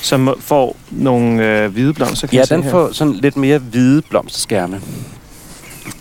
som 0.00 0.34
får 0.40 0.76
nogle 0.90 1.44
øh, 1.62 1.72
hvide 1.72 1.92
blomster, 1.92 2.26
kan 2.26 2.38
Ja, 2.38 2.44
den 2.54 2.62
her. 2.62 2.70
får 2.70 2.88
sådan 2.92 3.12
lidt 3.14 3.36
mere 3.36 3.58
hvide 3.58 4.02
blomsterskærme. 4.02 4.80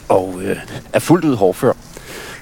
Og 0.09 0.39
øh, 0.43 0.57
er 0.93 0.99
fuldt 0.99 1.25
ud 1.25 1.35
hårdfør. 1.35 1.73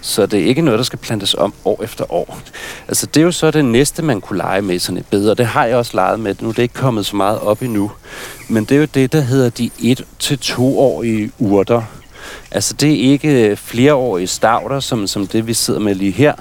Så 0.06 0.26
det 0.26 0.40
er 0.40 0.46
ikke 0.46 0.62
noget, 0.62 0.78
der 0.78 0.84
skal 0.84 1.00
plantes 1.00 1.34
om 1.34 1.54
år 1.66 1.84
efter 1.84 2.14
år. 2.14 2.40
Altså, 2.88 3.06
det 3.06 3.22
er 3.22 3.26
jo 3.26 3.32
så 3.32 3.52
det 3.52 3.66
næste, 3.66 4.02
man 4.02 4.22
kunne 4.22 4.38
lege 4.38 4.62
med 4.62 4.80
sådan 4.80 4.98
et 4.98 5.06
bed, 5.06 5.30
og 5.30 5.38
det 5.38 5.46
har 5.46 5.66
jeg 5.66 5.78
også 5.78 5.92
leget 5.94 6.20
med. 6.20 6.36
Nu 6.40 6.48
det 6.48 6.54
er 6.54 6.56
det 6.56 6.64
ikke 6.64 6.74
kommet 6.74 7.06
så 7.06 7.16
meget 7.16 7.40
op 7.40 7.62
endnu. 7.62 7.92
Men 8.48 8.66
det 8.66 8.76
er 8.76 8.80
jo 8.80 8.88
det, 8.94 9.14
der 9.14 9.22
hedder 9.22 9.50
de 9.50 9.70
1-2-årige 9.80 11.32
urter. 11.40 11.82
Altså, 12.52 12.74
det 12.74 12.92
er 12.92 13.12
ikke 13.12 13.56
flereårige 13.56 14.28
stavter, 14.28 14.80
som, 14.80 15.08
som 15.08 15.28
det, 15.28 15.48
vi 15.48 15.54
sidder 15.54 15.80
med 15.80 15.96
lige 15.96 16.12
her. 16.12 16.34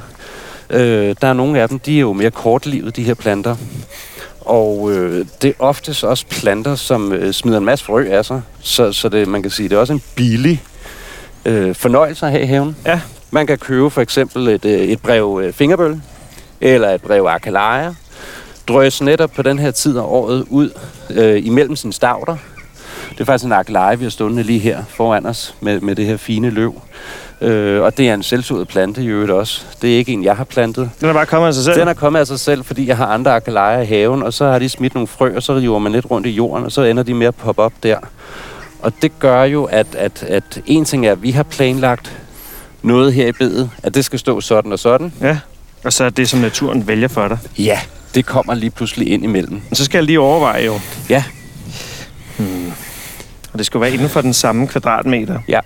Øh, 0.71 1.17
der 1.21 1.29
er 1.29 1.33
nogle 1.33 1.61
af 1.61 1.69
dem, 1.69 1.79
de 1.79 1.97
er 1.97 2.01
jo 2.01 2.13
mere 2.13 2.31
kortlivet, 2.31 2.97
de 2.97 3.03
her 3.03 3.15
planter. 3.15 3.57
Og 4.41 4.93
øh, 4.93 5.27
det 5.43 5.49
er 5.49 5.55
oftest 5.59 6.05
også 6.05 6.27
planter, 6.27 6.75
som 6.75 7.13
øh, 7.13 7.33
smider 7.33 7.59
en 7.59 7.65
masse 7.65 7.85
frø 7.85 8.09
af 8.11 8.25
sig. 8.25 8.43
Så, 8.61 8.93
så 8.93 9.09
det, 9.09 9.29
man 9.29 9.43
kan 9.43 9.51
sige, 9.51 9.69
det 9.69 9.77
er 9.77 9.81
også 9.81 9.93
en 9.93 10.03
billig 10.15 10.63
øh, 11.45 11.75
fornøjelse 11.75 12.27
at 12.27 12.33
have 12.33 12.45
i 12.45 12.47
haven. 12.47 12.77
Ja. 12.87 13.01
Man 13.35 13.47
kan 13.47 13.59
købe 13.59 13.91
for 13.91 14.01
eksempel 14.01 14.49
et, 14.49 14.65
øh, 14.65 14.81
et 14.81 15.01
brev 15.01 15.41
øh, 15.45 15.53
fingerbøl, 15.53 16.01
eller 16.61 16.91
et 16.91 17.03
brev 17.03 17.25
akalejer. 17.25 17.95
Drøs 18.69 19.03
netop 19.03 19.31
på 19.31 19.43
den 19.43 19.59
her 19.59 19.71
tid 19.71 19.99
af 19.99 20.03
året 20.03 20.47
ud 20.51 20.71
øh, 21.11 21.47
imellem 21.47 21.77
sine 21.77 21.93
stavter. 21.93 22.37
Det 23.11 23.21
er 23.21 23.25
faktisk 23.25 23.45
en 23.45 23.53
akaleje, 23.53 23.99
vi 23.99 24.05
har 24.05 24.11
stående 24.11 24.43
lige 24.43 24.59
her 24.59 24.85
foran 24.89 25.27
os 25.27 25.55
med, 25.61 25.81
med 25.81 25.95
det 25.95 26.07
her 26.07 26.17
fine 26.17 26.51
løv. 26.51 26.83
Øh, 27.41 27.83
og 27.83 27.97
det 27.97 28.09
er 28.09 28.15
en 28.15 28.23
selvsået 28.23 28.69
plante 28.69 29.03
i 29.03 29.07
øvrigt 29.07 29.31
også. 29.31 29.65
Det 29.83 29.93
er 29.93 29.97
ikke 29.97 30.13
en, 30.13 30.25
jeg 30.25 30.37
har 30.37 30.45
plantet. 30.45 30.91
Den 31.01 31.09
er 31.09 31.13
bare 31.13 31.27
kommet 31.27 31.49
af 31.49 31.55
sig 31.55 31.65
selv. 31.65 31.81
Den 31.81 31.89
er 31.89 31.95
kommet 31.95 32.21
af 32.21 32.27
sig 32.27 32.41
selv, 32.41 32.65
fordi 32.65 32.87
jeg 32.87 32.97
har 32.97 33.07
andre 33.07 33.35
akalejer 33.35 33.81
i 33.81 33.87
haven, 33.87 34.23
og 34.23 34.33
så 34.33 34.45
har 34.45 34.59
de 34.59 34.69
smidt 34.69 34.95
nogle 34.95 35.07
frø, 35.07 35.37
og 35.37 35.43
så 35.43 35.55
river 35.55 35.79
man 35.79 35.93
lidt 35.93 36.11
rundt 36.11 36.27
i 36.27 36.31
jorden, 36.31 36.65
og 36.65 36.73
så 36.73 36.83
ender 36.83 37.03
de 37.03 37.15
med 37.15 37.27
at 37.27 37.35
poppe 37.35 37.63
op 37.63 37.73
der. 37.83 37.99
Og 38.83 38.93
det 39.03 39.19
gør 39.19 39.43
jo, 39.43 39.65
at, 39.65 39.95
at, 39.95 40.23
at 40.23 40.61
en 40.67 40.85
ting 40.85 41.07
er, 41.07 41.13
at 41.13 41.23
vi 41.23 41.31
har 41.31 41.43
planlagt 41.43 42.17
noget 42.83 43.13
her 43.13 43.27
i 43.27 43.33
bedet, 43.33 43.71
at 43.83 43.95
det 43.95 44.05
skal 44.05 44.19
stå 44.19 44.41
sådan 44.41 44.73
og 44.73 44.79
sådan. 44.79 45.13
Ja. 45.21 45.39
Og 45.85 45.93
så 45.93 46.05
er 46.05 46.11
det, 46.11 46.29
som 46.29 46.41
naturen 46.41 46.87
vælger 46.87 47.09
for 47.09 47.29
dig. 47.29 47.39
Ja, 47.59 47.81
det 48.15 48.27
kommer 48.27 48.55
lige 48.55 48.71
pludselig 48.71 49.09
ind 49.09 49.25
imellem. 49.25 49.53
Men 49.69 49.75
så 49.75 49.85
skal 49.85 49.99
jeg 49.99 50.05
lige 50.05 50.21
overveje 50.21 50.65
jo. 50.65 50.81
Ja. 51.09 51.25
Hmm. 52.37 52.73
Og 53.53 53.59
det 53.59 53.67
skal 53.67 53.81
være 53.81 53.93
inden 53.93 54.09
for 54.09 54.21
den 54.21 54.35
samme 54.35 54.67
kvadratmeter. 54.67 55.39
Ja. 55.49 55.61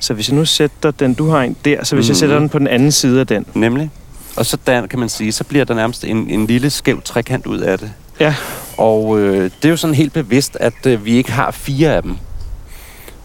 Så 0.00 0.14
hvis 0.14 0.28
jeg 0.28 0.36
nu 0.36 0.44
sætter 0.44 0.90
den, 0.90 1.14
du 1.14 1.28
har 1.28 1.42
en 1.42 1.56
der, 1.64 1.84
så 1.84 1.94
hvis 1.94 2.06
mm. 2.06 2.08
jeg 2.08 2.16
sætter 2.16 2.38
den 2.38 2.48
på 2.48 2.58
den 2.58 2.66
anden 2.66 2.92
side 2.92 3.20
af 3.20 3.26
den. 3.26 3.46
Nemlig. 3.54 3.90
Og 4.36 4.46
så 4.46 4.58
der, 4.66 4.86
kan 4.86 4.98
man 4.98 5.08
sige, 5.08 5.32
så 5.32 5.44
bliver 5.44 5.64
der 5.64 5.74
nærmest 5.74 6.04
en, 6.04 6.30
en 6.30 6.46
lille 6.46 6.70
skæv 6.70 7.02
trekant 7.02 7.46
ud 7.46 7.58
af 7.58 7.78
det. 7.78 7.92
Ja. 8.20 8.34
Og 8.76 9.18
øh, 9.18 9.44
det 9.44 9.64
er 9.64 9.68
jo 9.68 9.76
sådan 9.76 9.94
helt 9.94 10.12
bevidst, 10.12 10.56
at 10.60 10.86
øh, 10.86 11.04
vi 11.04 11.16
ikke 11.16 11.32
har 11.32 11.50
fire 11.50 11.94
af 11.94 12.02
dem. 12.02 12.16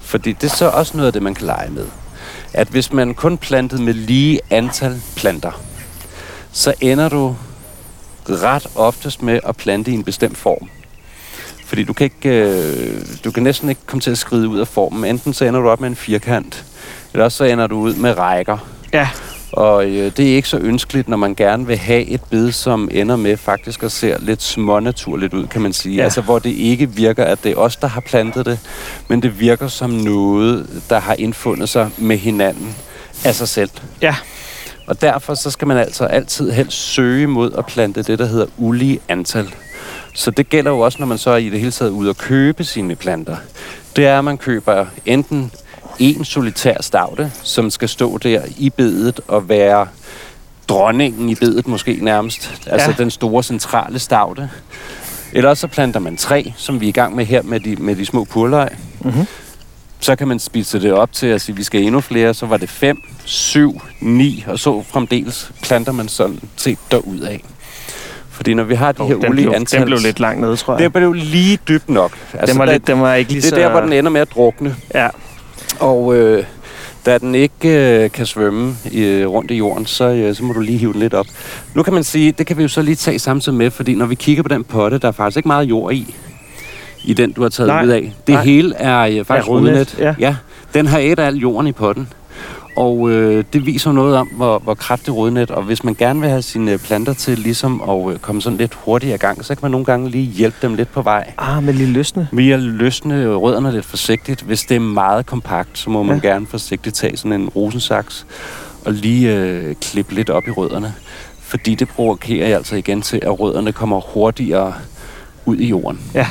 Fordi 0.01 0.31
det 0.31 0.51
er 0.51 0.55
så 0.55 0.69
også 0.69 0.97
noget 0.97 1.07
af 1.07 1.13
det, 1.13 1.21
man 1.21 1.33
kan 1.33 1.45
lege 1.45 1.69
med. 1.69 1.85
At 2.53 2.67
hvis 2.67 2.93
man 2.93 3.13
kun 3.13 3.37
plantede 3.37 3.81
med 3.81 3.93
lige 3.93 4.39
antal 4.49 5.01
planter, 5.15 5.61
så 6.51 6.73
ender 6.81 7.09
du 7.09 7.35
ret 8.29 8.67
oftest 8.75 9.21
med 9.21 9.39
at 9.45 9.57
plante 9.57 9.91
i 9.91 9.93
en 9.93 10.03
bestemt 10.03 10.37
form. 10.37 10.69
Fordi 11.65 11.83
du 11.83 11.93
kan, 11.93 12.03
ikke, 12.03 12.29
øh, 12.29 13.05
du 13.23 13.31
kan 13.31 13.43
næsten 13.43 13.69
ikke 13.69 13.81
komme 13.85 14.01
til 14.01 14.11
at 14.11 14.17
skride 14.17 14.47
ud 14.47 14.59
af 14.59 14.67
formen. 14.67 15.05
Enten 15.05 15.33
så 15.33 15.45
ender 15.45 15.59
du 15.59 15.69
op 15.69 15.79
med 15.79 15.89
en 15.89 15.95
firkant, 15.95 16.65
eller 17.13 17.25
også 17.25 17.37
så 17.37 17.43
ender 17.43 17.67
du 17.67 17.79
ud 17.79 17.93
med 17.93 18.17
rækker. 18.17 18.57
Ja. 18.93 19.09
Og 19.53 19.85
øh, 19.85 20.11
det 20.17 20.31
er 20.31 20.35
ikke 20.35 20.47
så 20.47 20.57
ønskeligt, 20.57 21.07
når 21.07 21.17
man 21.17 21.35
gerne 21.35 21.67
vil 21.67 21.77
have 21.77 22.05
et 22.05 22.21
bed, 22.23 22.51
som 22.51 22.89
ender 22.91 23.15
med 23.15 23.37
faktisk 23.37 23.83
at 23.83 23.91
se 23.91 24.15
lidt 24.19 24.43
smånaturligt 24.43 25.33
ud, 25.33 25.47
kan 25.47 25.61
man 25.61 25.73
sige. 25.73 25.95
Ja. 25.95 26.03
Altså 26.03 26.21
hvor 26.21 26.39
det 26.39 26.49
ikke 26.49 26.89
virker, 26.89 27.23
at 27.23 27.43
det 27.43 27.51
er 27.51 27.55
os, 27.55 27.75
der 27.75 27.87
har 27.87 28.01
plantet 28.01 28.45
det, 28.45 28.59
men 29.07 29.21
det 29.21 29.39
virker 29.39 29.67
som 29.67 29.89
noget, 29.89 30.83
der 30.89 30.99
har 30.99 31.15
indfundet 31.19 31.69
sig 31.69 31.89
med 31.97 32.17
hinanden 32.17 32.75
af 33.25 33.35
sig 33.35 33.47
selv. 33.47 33.69
Ja. 34.01 34.15
Og 34.87 35.01
derfor 35.01 35.33
så 35.33 35.51
skal 35.51 35.67
man 35.67 35.77
altså 35.77 36.05
altid 36.05 36.51
helst 36.51 36.77
søge 36.77 37.27
mod 37.27 37.51
at 37.57 37.65
plante 37.65 38.03
det, 38.03 38.19
der 38.19 38.25
hedder 38.25 38.45
ulige 38.57 38.99
antal. 39.09 39.53
Så 40.13 40.31
det 40.31 40.49
gælder 40.49 40.71
jo 40.71 40.79
også, 40.79 40.97
når 40.99 41.07
man 41.07 41.17
så 41.17 41.31
er 41.31 41.37
i 41.37 41.49
det 41.49 41.59
hele 41.59 41.71
taget 41.71 41.91
ude 41.91 42.09
at 42.09 42.17
købe 42.17 42.63
sine 42.63 42.95
planter. 42.95 43.35
Det 43.95 44.05
er, 44.05 44.17
at 44.17 44.23
man 44.23 44.37
køber 44.37 44.85
enten 45.05 45.51
en 45.99 46.25
solitær 46.25 46.81
stavte, 46.81 47.31
som 47.43 47.69
skal 47.69 47.89
stå 47.89 48.17
der 48.17 48.41
i 48.57 48.69
bedet 48.69 49.19
og 49.27 49.49
være 49.49 49.87
dronningen 50.67 51.29
i 51.29 51.35
bedet 51.35 51.67
måske 51.67 51.97
nærmest. 52.01 52.61
Altså 52.67 52.89
Ja. 52.89 52.95
den 52.97 53.11
store 53.11 53.43
centrale 53.43 53.99
stavte. 53.99 54.49
Eller 55.33 55.53
så 55.53 55.67
planter 55.67 55.99
man 55.99 56.17
tre, 56.17 56.53
som 56.57 56.79
vi 56.81 56.85
er 56.85 56.89
i 56.89 56.91
gang 56.91 57.15
med 57.15 57.25
her 57.25 57.41
med 57.41 57.59
de, 57.59 57.75
med 57.75 57.95
de 57.95 58.05
små 58.05 58.23
purløg. 58.23 58.67
Mhm. 58.99 59.25
Så 59.99 60.15
kan 60.15 60.27
man 60.27 60.39
spise 60.39 60.81
det 60.81 60.93
op 60.93 61.11
til 61.11 61.27
at 61.27 61.41
sige, 61.41 61.53
at 61.53 61.57
vi 61.57 61.63
skal 61.63 61.81
endnu 61.83 62.01
flere. 62.01 62.33
Så 62.33 62.45
var 62.45 62.57
det 62.57 62.69
5, 62.69 62.97
7, 63.25 63.81
9, 64.01 64.43
og 64.47 64.59
så 64.59 64.83
fremdeles 64.89 65.51
planter 65.61 65.91
man 65.91 66.07
sådan 66.07 66.39
set 66.55 66.77
af. 67.23 67.43
Fordi 68.29 68.53
når 68.53 68.63
vi 68.63 68.75
har 68.75 68.91
de 68.91 69.01
Oh, 69.01 69.07
her 69.07 69.29
ulige 69.29 69.55
antal... 69.55 69.79
den 69.79 69.85
blev 69.85 69.99
lidt 69.99 70.19
langt 70.19 70.41
nede, 70.41 70.55
tror 70.55 70.73
jeg. 70.73 70.83
Det 70.83 70.93
blev 70.93 71.13
lige 71.13 71.59
dybt 71.67 71.89
nok. 71.89 72.11
den, 72.47 72.57
var 72.57 72.65
lidt, 72.65 72.87
den 72.87 73.01
var 73.01 73.13
ikke 73.13 73.31
lige 73.31 73.41
det 73.41 73.47
er 73.47 73.49
så... 73.49 73.55
der, 73.55 73.69
hvor 73.71 73.81
den 73.81 73.93
ender 73.93 74.11
med 74.11 74.21
at 74.21 74.31
drukne. 74.31 74.75
Ja, 74.93 75.07
Og 75.79 76.15
øh, 76.15 76.43
da 77.05 77.17
den 77.17 77.35
ikke 77.35 78.03
øh, 78.03 78.11
kan 78.11 78.25
svømme 78.25 78.75
i, 78.91 79.25
rundt 79.25 79.51
i 79.51 79.55
jorden, 79.55 79.85
så, 79.85 80.03
øh, 80.09 80.35
så 80.35 80.43
må 80.43 80.53
du 80.53 80.59
lige 80.59 80.77
hive 80.77 80.93
den 80.93 80.99
lidt 80.99 81.13
op. 81.13 81.25
Nu 81.73 81.83
kan 81.83 81.93
man 81.93 82.03
sige, 82.03 82.31
det 82.31 82.47
kan 82.47 82.57
vi 82.57 82.61
jo 82.61 82.67
så 82.67 82.81
lige 82.81 82.95
tage 82.95 83.19
samtidig 83.19 83.57
med, 83.57 83.71
fordi 83.71 83.95
når 83.95 84.05
vi 84.05 84.15
kigger 84.15 84.43
på 84.43 84.49
den 84.49 84.63
potte, 84.63 84.97
der 84.97 85.07
er 85.07 85.11
faktisk 85.11 85.37
ikke 85.37 85.47
meget 85.47 85.69
jord 85.69 85.93
i, 85.93 86.15
i 87.03 87.13
den, 87.13 87.31
du 87.31 87.41
har 87.41 87.49
taget 87.49 87.67
Nej. 87.67 87.83
ud 87.85 87.89
af. 87.89 88.13
Det 88.27 88.35
Nej. 88.35 88.43
hele 88.43 88.75
er 88.75 88.99
øh, 89.01 89.25
faktisk 89.25 89.49
rodnet, 89.49 89.69
rodnet. 89.71 89.95
ja. 89.99 90.15
ja. 90.19 90.35
Den 90.73 90.87
har 90.87 90.99
et 90.99 91.19
af 91.19 91.25
al 91.25 91.35
jorden 91.35 91.67
i 91.67 91.71
potten. 91.71 92.07
Og 92.75 93.09
øh, 93.11 93.43
det 93.53 93.65
viser 93.65 93.91
noget 93.91 94.17
om, 94.17 94.27
hvor, 94.27 94.59
hvor 94.59 94.73
kraftigt 94.73 95.09
rodnet. 95.15 95.51
Og 95.51 95.63
hvis 95.63 95.83
man 95.83 95.93
gerne 95.95 96.19
vil 96.19 96.29
have 96.29 96.41
sine 96.41 96.77
planter 96.77 97.13
til 97.13 97.37
ligesom 97.39 97.81
at 97.89 98.13
øh, 98.13 98.19
komme 98.19 98.41
sådan 98.41 98.57
lidt 98.57 98.73
hurtigere 98.73 99.15
i 99.15 99.17
gang, 99.17 99.45
så 99.45 99.55
kan 99.55 99.59
man 99.61 99.71
nogle 99.71 99.85
gange 99.85 100.09
lige 100.09 100.23
hjælpe 100.31 100.57
dem 100.61 100.73
lidt 100.75 100.91
på 100.91 101.01
vej. 101.01 101.31
ah, 101.37 101.63
med 101.63 101.73
lige 101.73 101.89
løsne. 101.93 102.27
Vi 102.31 102.51
at 102.51 102.59
løsne 102.59 103.35
rødderne 103.35 103.71
lidt 103.71 103.85
forsigtigt. 103.85 104.41
Hvis 104.41 104.61
det 104.63 104.75
er 104.75 104.79
meget 104.79 105.25
kompakt, 105.25 105.77
så 105.77 105.89
må 105.89 106.03
man 106.03 106.19
Ja. 106.23 106.27
gerne 106.29 106.47
forsigtigt 106.47 106.95
tage 106.95 107.17
sådan 107.17 107.41
en 107.41 107.49
rosensaks 107.49 108.25
og 108.85 108.93
lige 108.93 109.35
øh, 109.35 109.75
klippe 109.81 110.13
lidt 110.15 110.29
op 110.29 110.43
i 110.47 110.51
rødderne. 110.51 110.93
Fordi 111.39 111.75
det 111.75 111.87
provokerer 111.87 112.57
altså 112.57 112.75
igen 112.75 113.01
til, 113.01 113.19
at 113.23 113.39
rødderne 113.39 113.71
kommer 113.71 113.99
hurtigere 113.99 114.73
ud 115.45 115.57
i 115.57 115.67
jorden. 115.67 115.99
Ja. 116.13 116.27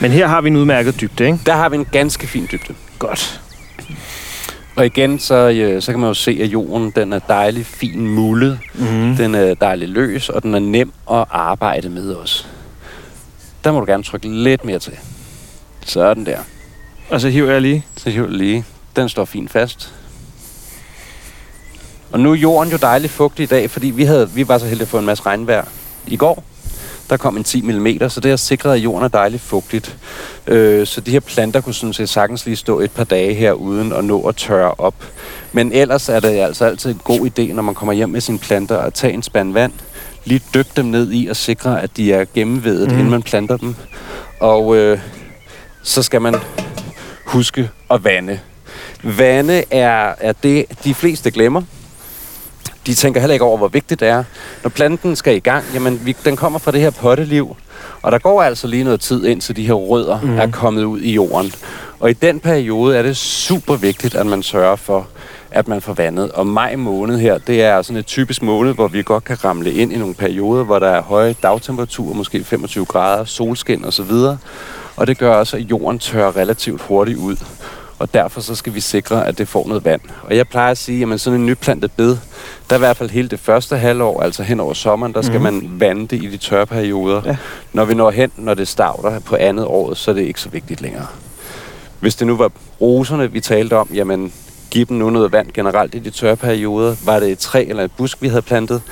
Men 0.00 0.10
her 0.10 0.26
har 0.26 0.40
vi 0.40 0.48
en 0.48 0.56
udmærket 0.56 1.00
dybde, 1.00 1.26
ikke? 1.26 1.38
Der 1.46 1.52
har 1.52 1.68
vi 1.68 1.76
en 1.76 1.84
ganske 1.92 2.26
fin 2.26 2.48
dybde. 2.52 2.74
Godt. 2.98 3.40
Og 4.78 4.86
igen, 4.86 5.18
så, 5.18 5.34
øh, 5.34 5.82
så 5.82 5.92
kan 5.92 6.00
man 6.00 6.08
jo 6.08 6.14
se, 6.14 6.38
at 6.42 6.46
jorden 6.46 6.90
den 6.96 7.12
er 7.12 7.18
dejlig 7.18 7.66
fin 7.66 8.06
mullet. 8.06 8.58
Mm. 8.74 9.16
Den 9.16 9.34
er 9.34 9.54
dejlig 9.54 9.88
løs, 9.88 10.28
og 10.28 10.42
den 10.42 10.54
er 10.54 10.58
nem 10.58 10.92
at 11.10 11.24
arbejde 11.30 11.88
med 11.88 12.12
også. 12.12 12.44
Der 13.64 13.72
må 13.72 13.80
du 13.80 13.86
gerne 13.86 14.02
trykke 14.02 14.28
lidt 14.28 14.64
mere 14.64 14.78
til. 14.78 14.92
Sådan 15.84 16.26
der. 16.26 16.38
Og 17.10 17.20
så 17.20 17.28
hiver 17.28 17.52
jeg 17.52 17.62
lige. 17.62 17.84
Så 17.96 18.10
hiver 18.10 18.26
jeg 18.26 18.36
lige. 18.36 18.64
Den 18.96 19.08
står 19.08 19.24
fint 19.24 19.50
fast. 19.50 19.94
Og 22.12 22.20
nu 22.20 22.30
er 22.30 22.36
jorden 22.36 22.72
jo 22.72 22.78
dejligt 22.82 23.12
fugtig 23.12 23.42
i 23.42 23.46
dag, 23.46 23.70
fordi 23.70 23.86
vi, 23.86 24.04
havde, 24.04 24.30
vi 24.30 24.48
var 24.48 24.58
så 24.58 24.66
heldige 24.66 24.82
at 24.82 24.88
få 24.88 24.98
en 24.98 25.06
masse 25.06 25.26
regnvejr 25.26 25.64
i 26.06 26.16
går. 26.16 26.44
Der 27.10 27.16
kom 27.16 27.36
en 27.36 27.44
10 27.44 27.62
mm, 27.62 28.08
så 28.08 28.20
det 28.20 28.30
har 28.30 28.36
sikret, 28.36 28.74
at 28.74 28.78
jorden 28.78 29.04
er 29.04 29.08
dejligt 29.08 29.42
fugtigt. 29.42 29.96
Øh, 30.46 30.86
så 30.86 31.00
de 31.00 31.10
her 31.10 31.20
planter 31.20 31.60
kunne 31.60 31.74
sådan 31.74 31.92
set 31.92 32.08
sagtens 32.08 32.46
lige 32.46 32.56
stå 32.56 32.80
et 32.80 32.90
par 32.90 33.04
dage 33.04 33.34
her 33.34 33.52
uden 33.52 33.92
at 33.92 34.04
nå 34.04 34.22
at 34.22 34.36
tørre 34.36 34.74
op. 34.78 34.94
Men 35.52 35.72
ellers 35.72 36.08
er 36.08 36.20
det 36.20 36.28
altså 36.28 36.64
altid 36.64 36.90
en 36.90 37.00
god 37.04 37.20
idé, 37.20 37.52
når 37.52 37.62
man 37.62 37.74
kommer 37.74 37.92
hjem 37.92 38.08
med 38.08 38.20
sine 38.20 38.38
planter, 38.38 38.78
at 38.78 38.94
tage 38.94 39.12
en 39.12 39.22
spand 39.22 39.52
vand, 39.52 39.72
lige 40.24 40.42
dyppe 40.54 40.70
dem 40.76 40.84
ned 40.84 41.12
i 41.12 41.26
og 41.26 41.36
sikre, 41.36 41.82
at 41.82 41.96
de 41.96 42.12
er 42.12 42.24
gennemvedet, 42.34 42.88
mm. 42.88 42.94
inden 42.94 43.10
man 43.10 43.22
planter 43.22 43.56
dem. 43.56 43.74
Og 44.40 44.76
øh, 44.76 44.98
så 45.82 46.02
skal 46.02 46.22
man 46.22 46.34
huske 47.24 47.70
at 47.90 48.04
vande. 48.04 48.40
Vande 49.02 49.64
er, 49.70 50.14
er 50.20 50.32
det, 50.32 50.64
de 50.84 50.94
fleste 50.94 51.30
glemmer. 51.30 51.62
De 52.88 52.94
tænker 52.94 53.20
heller 53.20 53.32
ikke 53.32 53.44
over, 53.44 53.56
hvor 53.58 53.68
vigtigt 53.68 54.00
det 54.00 54.08
er. 54.08 54.24
Når 54.62 54.70
planten 54.70 55.16
skal 55.16 55.36
i 55.36 55.38
gang, 55.38 55.64
jamen 55.74 56.00
vi, 56.04 56.16
den 56.24 56.36
kommer 56.36 56.58
fra 56.58 56.70
det 56.70 56.80
her 56.80 56.90
potteliv, 56.90 57.56
og 58.02 58.12
der 58.12 58.18
går 58.18 58.42
altså 58.42 58.66
lige 58.66 58.84
noget 58.84 59.00
tid, 59.00 59.26
indtil 59.26 59.56
de 59.56 59.66
her 59.66 59.74
rødder 59.74 60.20
mm. 60.20 60.38
er 60.38 60.50
kommet 60.50 60.84
ud 60.84 61.00
i 61.00 61.12
jorden. 61.12 61.52
Og 62.00 62.10
i 62.10 62.12
den 62.12 62.40
periode 62.40 62.96
er 62.96 63.02
det 63.02 63.16
super 63.16 63.76
vigtigt, 63.76 64.14
at 64.14 64.26
man 64.26 64.42
sørger 64.42 64.76
for, 64.76 65.06
at 65.50 65.68
man 65.68 65.80
får 65.80 65.92
vandet. 65.92 66.32
Og 66.32 66.46
maj 66.46 66.76
måned 66.76 67.18
her, 67.18 67.38
det 67.38 67.62
er 67.62 67.82
sådan 67.82 67.96
et 67.96 68.06
typisk 68.06 68.42
måned, 68.42 68.74
hvor 68.74 68.88
vi 68.88 69.02
godt 69.02 69.24
kan 69.24 69.44
ramle 69.44 69.72
ind 69.72 69.92
i 69.92 69.96
nogle 69.96 70.14
perioder, 70.14 70.64
hvor 70.64 70.78
der 70.78 70.88
er 70.88 71.02
høje 71.02 71.34
dagtemperaturer, 71.42 72.14
måske 72.14 72.44
25 72.44 72.84
grader, 72.84 73.24
solskin 73.24 73.84
osv. 73.84 74.12
Og 74.96 75.06
det 75.06 75.18
gør 75.18 75.34
også, 75.34 75.56
at 75.56 75.62
jorden 75.62 75.98
tørrer 75.98 76.36
relativt 76.36 76.82
hurtigt 76.82 77.18
ud. 77.18 77.36
Og 77.98 78.14
derfor 78.14 78.40
så 78.40 78.54
skal 78.54 78.74
vi 78.74 78.80
sikre, 78.80 79.26
at 79.26 79.38
det 79.38 79.48
får 79.48 79.66
noget 79.68 79.84
vand. 79.84 80.00
Og 80.22 80.36
jeg 80.36 80.48
plejer 80.48 80.70
at 80.70 80.78
sige, 80.78 81.12
at 81.12 81.20
sådan 81.20 81.40
en 81.40 81.46
nyplantet 81.46 81.92
bed, 81.92 82.16
der 82.70 82.74
er 82.74 82.74
i 82.74 82.78
hvert 82.78 82.96
fald 82.96 83.10
hele 83.10 83.28
det 83.28 83.40
første 83.40 83.76
halvår, 83.76 84.22
altså 84.22 84.42
hen 84.42 84.60
over 84.60 84.74
sommeren, 84.74 85.12
der 85.14 85.22
skal 85.22 85.36
mm. 85.36 85.42
man 85.42 85.70
vande 85.80 86.06
det 86.06 86.22
i 86.22 86.26
de 86.26 86.36
tørre 86.36 86.66
perioder. 86.66 87.22
Ja. 87.24 87.36
Når 87.72 87.84
vi 87.84 87.94
når 87.94 88.10
hen, 88.10 88.32
når 88.36 88.54
det 88.54 88.68
starter 88.68 89.18
på 89.18 89.36
andet 89.36 89.64
året, 89.64 89.96
så 89.96 90.10
er 90.10 90.14
det 90.14 90.22
ikke 90.22 90.40
så 90.40 90.48
vigtigt 90.48 90.80
længere. 90.80 91.06
Hvis 92.00 92.16
det 92.16 92.26
nu 92.26 92.36
var 92.36 92.50
roserne, 92.80 93.32
vi 93.32 93.40
talte 93.40 93.76
om, 93.76 93.90
jamen 93.94 94.32
giv 94.70 94.86
dem 94.86 94.96
nu 94.96 95.10
noget 95.10 95.32
vand 95.32 95.52
generelt 95.52 95.94
i 95.94 95.98
de 95.98 96.10
tørre 96.10 96.36
perioder. 96.36 96.96
Var 97.04 97.20
det 97.20 97.28
et 97.28 97.38
træ 97.38 97.64
eller 97.68 97.84
et 97.84 97.92
busk, 97.96 98.22
vi 98.22 98.28
havde 98.28 98.42
plantet, 98.42 98.82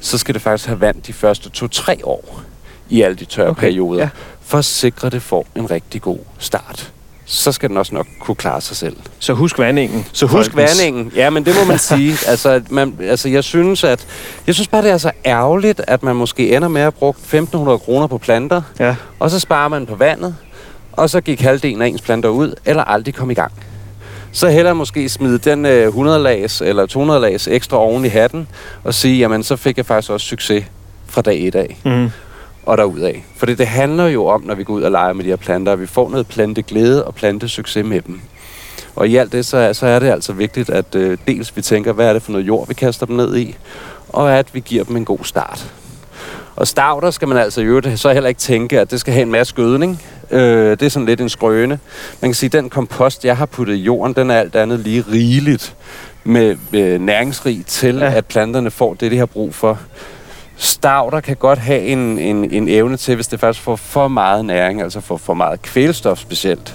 så 0.00 0.18
skal 0.18 0.34
det 0.34 0.42
faktisk 0.42 0.68
have 0.68 0.80
vand 0.80 1.02
de 1.02 1.12
første 1.12 1.50
to-tre 1.50 2.00
år 2.04 2.40
i 2.88 3.02
alle 3.02 3.16
de 3.16 3.24
tørre 3.24 3.48
Okay, 3.48 3.60
perioder, 3.60 4.00
ja. 4.00 4.08
for 4.40 4.58
at 4.58 4.64
sikre, 4.64 5.06
at 5.06 5.12
det 5.12 5.22
får 5.22 5.46
en 5.56 5.70
rigtig 5.70 6.02
god 6.02 6.18
start. 6.38 6.92
Så 7.28 7.52
skal 7.52 7.68
den 7.68 7.76
også 7.76 7.94
nok 7.94 8.06
kunne 8.20 8.34
klare 8.34 8.60
sig 8.60 8.76
selv. 8.76 8.96
Så 9.18 9.32
husk 9.32 9.58
vandingen. 9.58 10.06
Så 10.12 10.26
husk 10.26 10.50
folkens. 10.52 10.80
vandingen. 10.80 11.12
Ja, 11.16 11.30
men 11.30 11.44
det 11.46 11.54
må 11.60 11.64
man 11.64 11.78
sige. 11.92 12.16
Altså, 12.26 12.62
man, 12.70 12.94
altså, 13.00 13.28
jeg 13.28 13.44
synes, 13.44 13.84
at 13.84 14.06
jeg 14.46 14.54
synes 14.54 14.68
bare, 14.68 14.82
det 14.82 14.90
er 14.90 14.98
så 14.98 15.10
ærgerligt, 15.24 15.80
at 15.86 16.02
man 16.02 16.16
måske 16.16 16.56
ender 16.56 16.68
med 16.68 16.82
at 16.82 16.94
bruge 16.94 17.14
1.500 17.32 17.78
kroner 17.78 18.06
på 18.06 18.18
planter, 18.18 18.62
Ja. 18.80 18.94
og 19.18 19.30
så 19.30 19.40
sparer 19.40 19.68
man 19.68 19.86
på 19.86 19.94
vandet, 19.94 20.36
og 20.92 21.10
så 21.10 21.20
gik 21.20 21.40
halvdelen 21.40 21.82
af 21.82 21.86
ens 21.86 22.00
planter 22.02 22.28
ud, 22.28 22.54
eller 22.64 22.84
aldrig 22.84 23.14
kom 23.14 23.30
i 23.30 23.34
gang. 23.34 23.52
Så 24.32 24.48
hellere 24.48 24.74
måske 24.74 25.08
smide 25.08 25.38
den 25.38 25.66
øh, 25.66 25.86
100 25.86 26.22
lags 26.22 26.60
eller 26.60 26.86
200 26.86 27.20
lags 27.20 27.48
ekstra 27.48 27.76
oven 27.76 28.04
i 28.04 28.08
hatten, 28.08 28.48
og 28.84 28.94
sige, 28.94 29.18
jamen 29.18 29.42
så 29.42 29.56
fik 29.56 29.76
jeg 29.76 29.86
faktisk 29.86 30.10
også 30.10 30.26
succes 30.26 30.64
fra 31.08 31.22
dag 31.22 31.46
et 31.46 31.54
af 31.54 31.76
Mm. 31.84 32.10
Og 32.66 32.78
derudad. 32.78 33.14
For 33.36 33.46
det, 33.46 33.58
det 33.58 33.66
handler 33.66 34.06
jo 34.06 34.26
om, 34.26 34.42
når 34.44 34.54
vi 34.54 34.64
går 34.64 34.74
ud 34.74 34.82
og 34.82 34.90
leger 34.90 35.12
med 35.12 35.24
de 35.24 35.28
her 35.28 35.36
planter, 35.36 35.72
at 35.72 35.80
vi 35.80 35.86
får 35.86 36.10
noget 36.10 36.26
planteglæde 36.26 37.04
og 37.04 37.14
plantesucces 37.14 37.86
med 37.86 38.00
dem. 38.02 38.20
Og 38.96 39.08
i 39.08 39.16
alt 39.16 39.32
det, 39.32 39.46
så, 39.46 39.56
er- 39.56 39.72
så 39.72 39.86
er 39.86 39.98
det 39.98 40.10
altså 40.10 40.32
vigtigt, 40.32 40.70
at 40.70 40.94
øh, 40.94 41.18
dels 41.28 41.56
vi 41.56 41.62
tænker, 41.62 41.92
hvad 41.92 42.08
er 42.08 42.12
det 42.12 42.22
for 42.22 42.32
noget 42.32 42.46
jord, 42.46 42.68
vi 42.68 42.74
kaster 42.74 43.06
dem 43.06 43.16
ned 43.16 43.36
i, 43.36 43.56
og 44.08 44.38
at 44.38 44.46
vi 44.54 44.60
giver 44.60 44.84
dem 44.84 44.96
en 44.96 45.04
god 45.04 45.18
start. 45.22 45.72
Og 46.56 46.66
starter 46.68 47.10
skal 47.10 47.28
man 47.28 47.36
altså 47.38 47.60
i 47.60 47.64
øvrigt 47.64 48.00
så 48.00 48.12
heller 48.12 48.28
ikke 48.28 48.40
tænke, 48.40 48.80
at 48.80 48.90
det 48.90 49.00
skal 49.00 49.12
have 49.12 49.22
en 49.22 49.30
masse 49.30 49.54
gødning. 49.54 50.02
Øh, 50.30 50.70
det 50.70 50.82
er 50.82 50.88
sådan 50.88 51.06
lidt 51.06 51.20
en 51.20 51.28
skrøne. 51.28 51.78
Man 52.20 52.30
kan 52.30 52.34
sige, 52.34 52.46
at 52.48 52.52
den 52.52 52.70
kompost, 52.70 53.24
jeg 53.24 53.36
har 53.36 53.46
puttet 53.46 53.74
i 53.74 53.78
jorden, 53.78 54.14
den 54.14 54.30
er 54.30 54.34
alt 54.34 54.56
andet 54.56 54.80
lige 54.80 55.04
rigeligt 55.12 55.74
med 56.24 56.56
øh, 56.72 57.00
næringsrig 57.00 57.66
til, 57.66 57.96
ja. 57.96 58.12
at 58.12 58.26
planterne 58.26 58.70
får 58.70 58.94
det, 58.94 59.10
de 59.10 59.18
har 59.18 59.26
brug 59.26 59.54
for. 59.54 59.78
Stavter 60.56 61.20
kan 61.20 61.36
godt 61.36 61.58
have 61.58 61.80
en, 61.80 62.18
en, 62.18 62.50
en 62.50 62.68
evne 62.68 62.96
til, 62.96 63.14
hvis 63.14 63.26
det 63.28 63.40
faktisk 63.40 63.64
får 63.64 63.76
for 63.76 64.08
meget 64.08 64.44
næring, 64.44 64.82
altså 64.82 65.00
får 65.00 65.16
for 65.16 65.34
meget 65.34 65.62
kvælstof 65.62 66.18
specielt, 66.18 66.74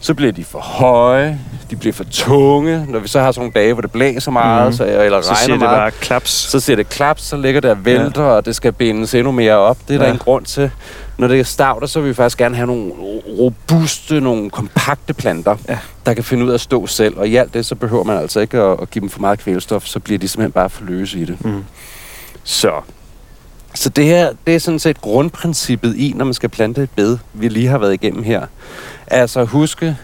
så 0.00 0.14
bliver 0.14 0.32
de 0.32 0.44
for 0.44 0.58
høje, 0.58 1.38
de 1.70 1.76
bliver 1.76 1.92
for 1.92 2.04
tunge. 2.04 2.84
Når 2.88 2.98
vi 2.98 3.08
så 3.08 3.20
har 3.20 3.32
sådan 3.32 3.40
nogle 3.40 3.52
dage, 3.64 3.72
hvor 3.72 3.82
det 3.82 3.92
blæser 3.92 4.30
meget, 4.30 4.66
mm. 4.66 4.72
så, 4.72 4.84
eller 4.84 5.20
Så 5.20 5.28
regner 5.30 5.36
siger 5.44 5.52
det 5.54 5.58
meget, 5.60 5.76
bare 5.78 5.90
klaps. 5.90 6.30
så 6.30 6.60
siger 6.60 6.76
det 6.76 6.88
klaps, 6.88 7.22
så 7.22 7.36
ligger 7.36 7.60
der 7.60 7.70
og 7.70 7.84
vælter, 7.84 8.22
ja. 8.22 8.28
og 8.28 8.46
det 8.46 8.56
skal 8.56 8.72
bindes 8.72 9.14
endnu 9.14 9.32
mere 9.32 9.54
op. 9.56 9.78
Det 9.88 9.94
er. 9.96 10.00
Ja. 10.00 10.06
der 10.06 10.12
en 10.12 10.18
grund 10.18 10.44
til. 10.44 10.70
Når 11.18 11.28
det 11.28 11.40
er 11.40 11.44
stavter, 11.44 11.86
så 11.86 12.00
vil 12.00 12.08
vi 12.08 12.14
faktisk 12.14 12.38
gerne 12.38 12.56
have 12.56 12.66
nogle 12.66 12.92
robuste, 13.38 14.20
nogle 14.20 14.50
kompakte 14.50 15.14
planter, 15.14 15.56
Ja. 15.68 15.78
der 16.06 16.14
kan 16.14 16.24
finde 16.24 16.44
ud 16.44 16.50
af 16.50 16.54
at 16.54 16.60
stå 16.60 16.86
selv. 16.86 17.18
Og 17.18 17.28
i 17.28 17.36
alt 17.36 17.54
det, 17.54 17.66
så 17.66 17.74
behøver 17.74 18.04
man 18.04 18.16
altså 18.18 18.40
ikke 18.40 18.58
at, 18.58 18.78
at 18.82 18.90
give 18.90 19.00
dem 19.00 19.08
for 19.10 19.20
meget 19.20 19.38
kvælstof, 19.38 19.84
så 19.86 20.00
bliver 20.00 20.18
de 20.18 20.28
simpelthen 20.28 20.52
bare 20.52 20.70
for 20.70 20.84
løse 20.84 21.18
i 21.18 21.24
det. 21.24 21.44
Mm. 21.44 21.64
Så. 22.44 22.70
Så 23.74 23.88
det 23.88 24.04
her, 24.04 24.30
det 24.46 24.54
er 24.54 24.58
sådan 24.58 24.78
set 24.78 25.00
grundprincippet 25.00 25.96
i, 25.96 26.12
når 26.16 26.24
man 26.24 26.34
skal 26.34 26.48
plante 26.48 26.82
et 26.82 26.90
bed, 26.96 27.18
vi 27.32 27.48
lige 27.48 27.68
har 27.68 27.78
været 27.78 27.92
igennem 27.94 28.22
her. 28.22 28.42
Altså 29.06 29.44
huske, 29.44 29.96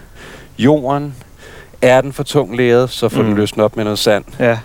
jorden, 0.59 1.15
er 1.81 2.01
den 2.01 2.13
for 2.13 2.23
tung 2.23 2.57
læret, 2.57 2.89
så 2.89 3.09
får 3.09 3.17
mm. 3.17 3.23
Mm. 3.23 3.29
den 3.29 3.37
løsnet 3.39 3.63
op 3.63 3.75
med 3.75 3.83
noget 3.83 3.99
sand. 3.99 4.23
Ja. 4.39 4.57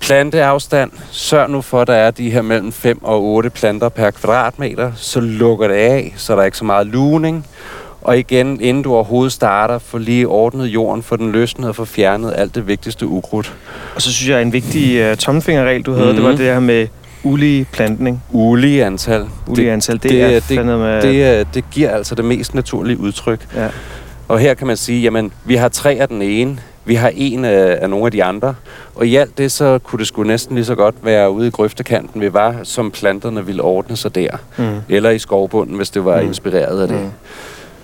Planteafstand. 0.00 0.90
Sørg 1.10 1.50
nu 1.50 1.60
for, 1.60 1.80
at 1.80 1.86
der 1.86 1.94
er 1.94 2.10
de 2.10 2.30
her 2.30 2.42
mellem 2.42 2.72
5 2.72 2.98
og 3.04 3.22
8 3.24 3.50
planter 3.50 3.88
per 3.88 4.10
kvadratmeter. 4.10 4.92
Så 4.96 5.20
lukker 5.20 5.68
det 5.68 5.74
af, 5.74 6.14
så 6.16 6.34
der 6.34 6.40
er 6.40 6.44
ikke 6.44 6.56
så 6.56 6.64
meget 6.64 6.86
luning. 6.86 7.46
Og 8.02 8.18
igen, 8.18 8.60
inden 8.60 8.82
du 8.82 8.94
overhovedet 8.94 9.32
starter, 9.32 9.78
få 9.78 9.98
lige 9.98 10.28
ordnet 10.28 10.66
jorden, 10.66 11.02
få 11.02 11.16
den 11.16 11.32
løsnet 11.32 11.68
og 11.68 11.76
få 11.76 11.84
fjernet 11.84 12.32
alt 12.36 12.54
det 12.54 12.66
vigtigste 12.66 13.06
ukrudt. 13.06 13.54
Og 13.94 14.02
så 14.02 14.12
synes 14.12 14.28
jeg, 14.30 14.42
en 14.42 14.52
vigtig 14.52 15.10
uh, 15.10 15.16
tommelfingerregel, 15.16 15.82
du 15.82 15.92
havde, 15.92 16.06
Mhm. 16.06 16.16
det 16.16 16.24
var 16.24 16.30
det 16.30 16.38
her 16.46 16.60
med 16.60 16.86
ulige 17.24 17.66
plantning. 17.72 18.22
Ulige 18.32 18.84
antal. 18.84 19.26
Ulige 19.46 19.66
det, 19.66 19.72
antal, 19.72 19.94
det, 19.94 20.10
det- 20.10 20.22
er 20.22 20.40
det- 20.48 20.66
med... 20.66 21.02
det, 21.02 21.46
det 21.54 21.64
giver 21.70 21.90
altså 21.90 22.14
det 22.14 22.24
mest 22.24 22.54
naturlige 22.54 22.98
udtryk. 23.00 23.40
ja. 23.56 23.68
Og 24.28 24.38
her 24.38 24.54
kan 24.54 24.66
man 24.66 24.76
sige, 24.76 25.02
jamen, 25.02 25.32
vi 25.44 25.54
har 25.56 25.68
tre 25.68 25.92
af 25.92 26.08
den 26.08 26.22
ene, 26.22 26.58
vi 26.84 26.94
har 26.94 27.12
en 27.14 27.44
af, 27.44 27.78
af 27.80 27.90
nogle 27.90 28.06
af 28.06 28.12
de 28.12 28.24
andre, 28.24 28.54
og 28.94 29.06
i 29.06 29.16
alt 29.16 29.38
det, 29.38 29.52
så 29.52 29.78
kunne 29.84 29.98
det 29.98 30.06
sgu 30.06 30.22
næsten 30.22 30.54
lige 30.54 30.64
så 30.64 30.74
godt 30.74 30.94
være 31.02 31.30
ude 31.30 31.46
i 31.46 31.50
grøftekanten, 31.50 32.20
vi 32.20 32.32
var, 32.32 32.56
som 32.62 32.90
planterne 32.90 33.46
ville 33.46 33.62
ordne 33.62 33.96
sig 33.96 34.14
der. 34.14 34.28
Mm. 34.56 34.64
Eller 34.88 35.10
i 35.10 35.18
skovbunden, 35.18 35.76
hvis 35.76 35.90
det 35.90 36.04
var 36.04 36.20
mm. 36.20 36.26
inspireret 36.26 36.82
af 36.82 36.88
det. 36.88 37.00
Mm. 37.00 37.08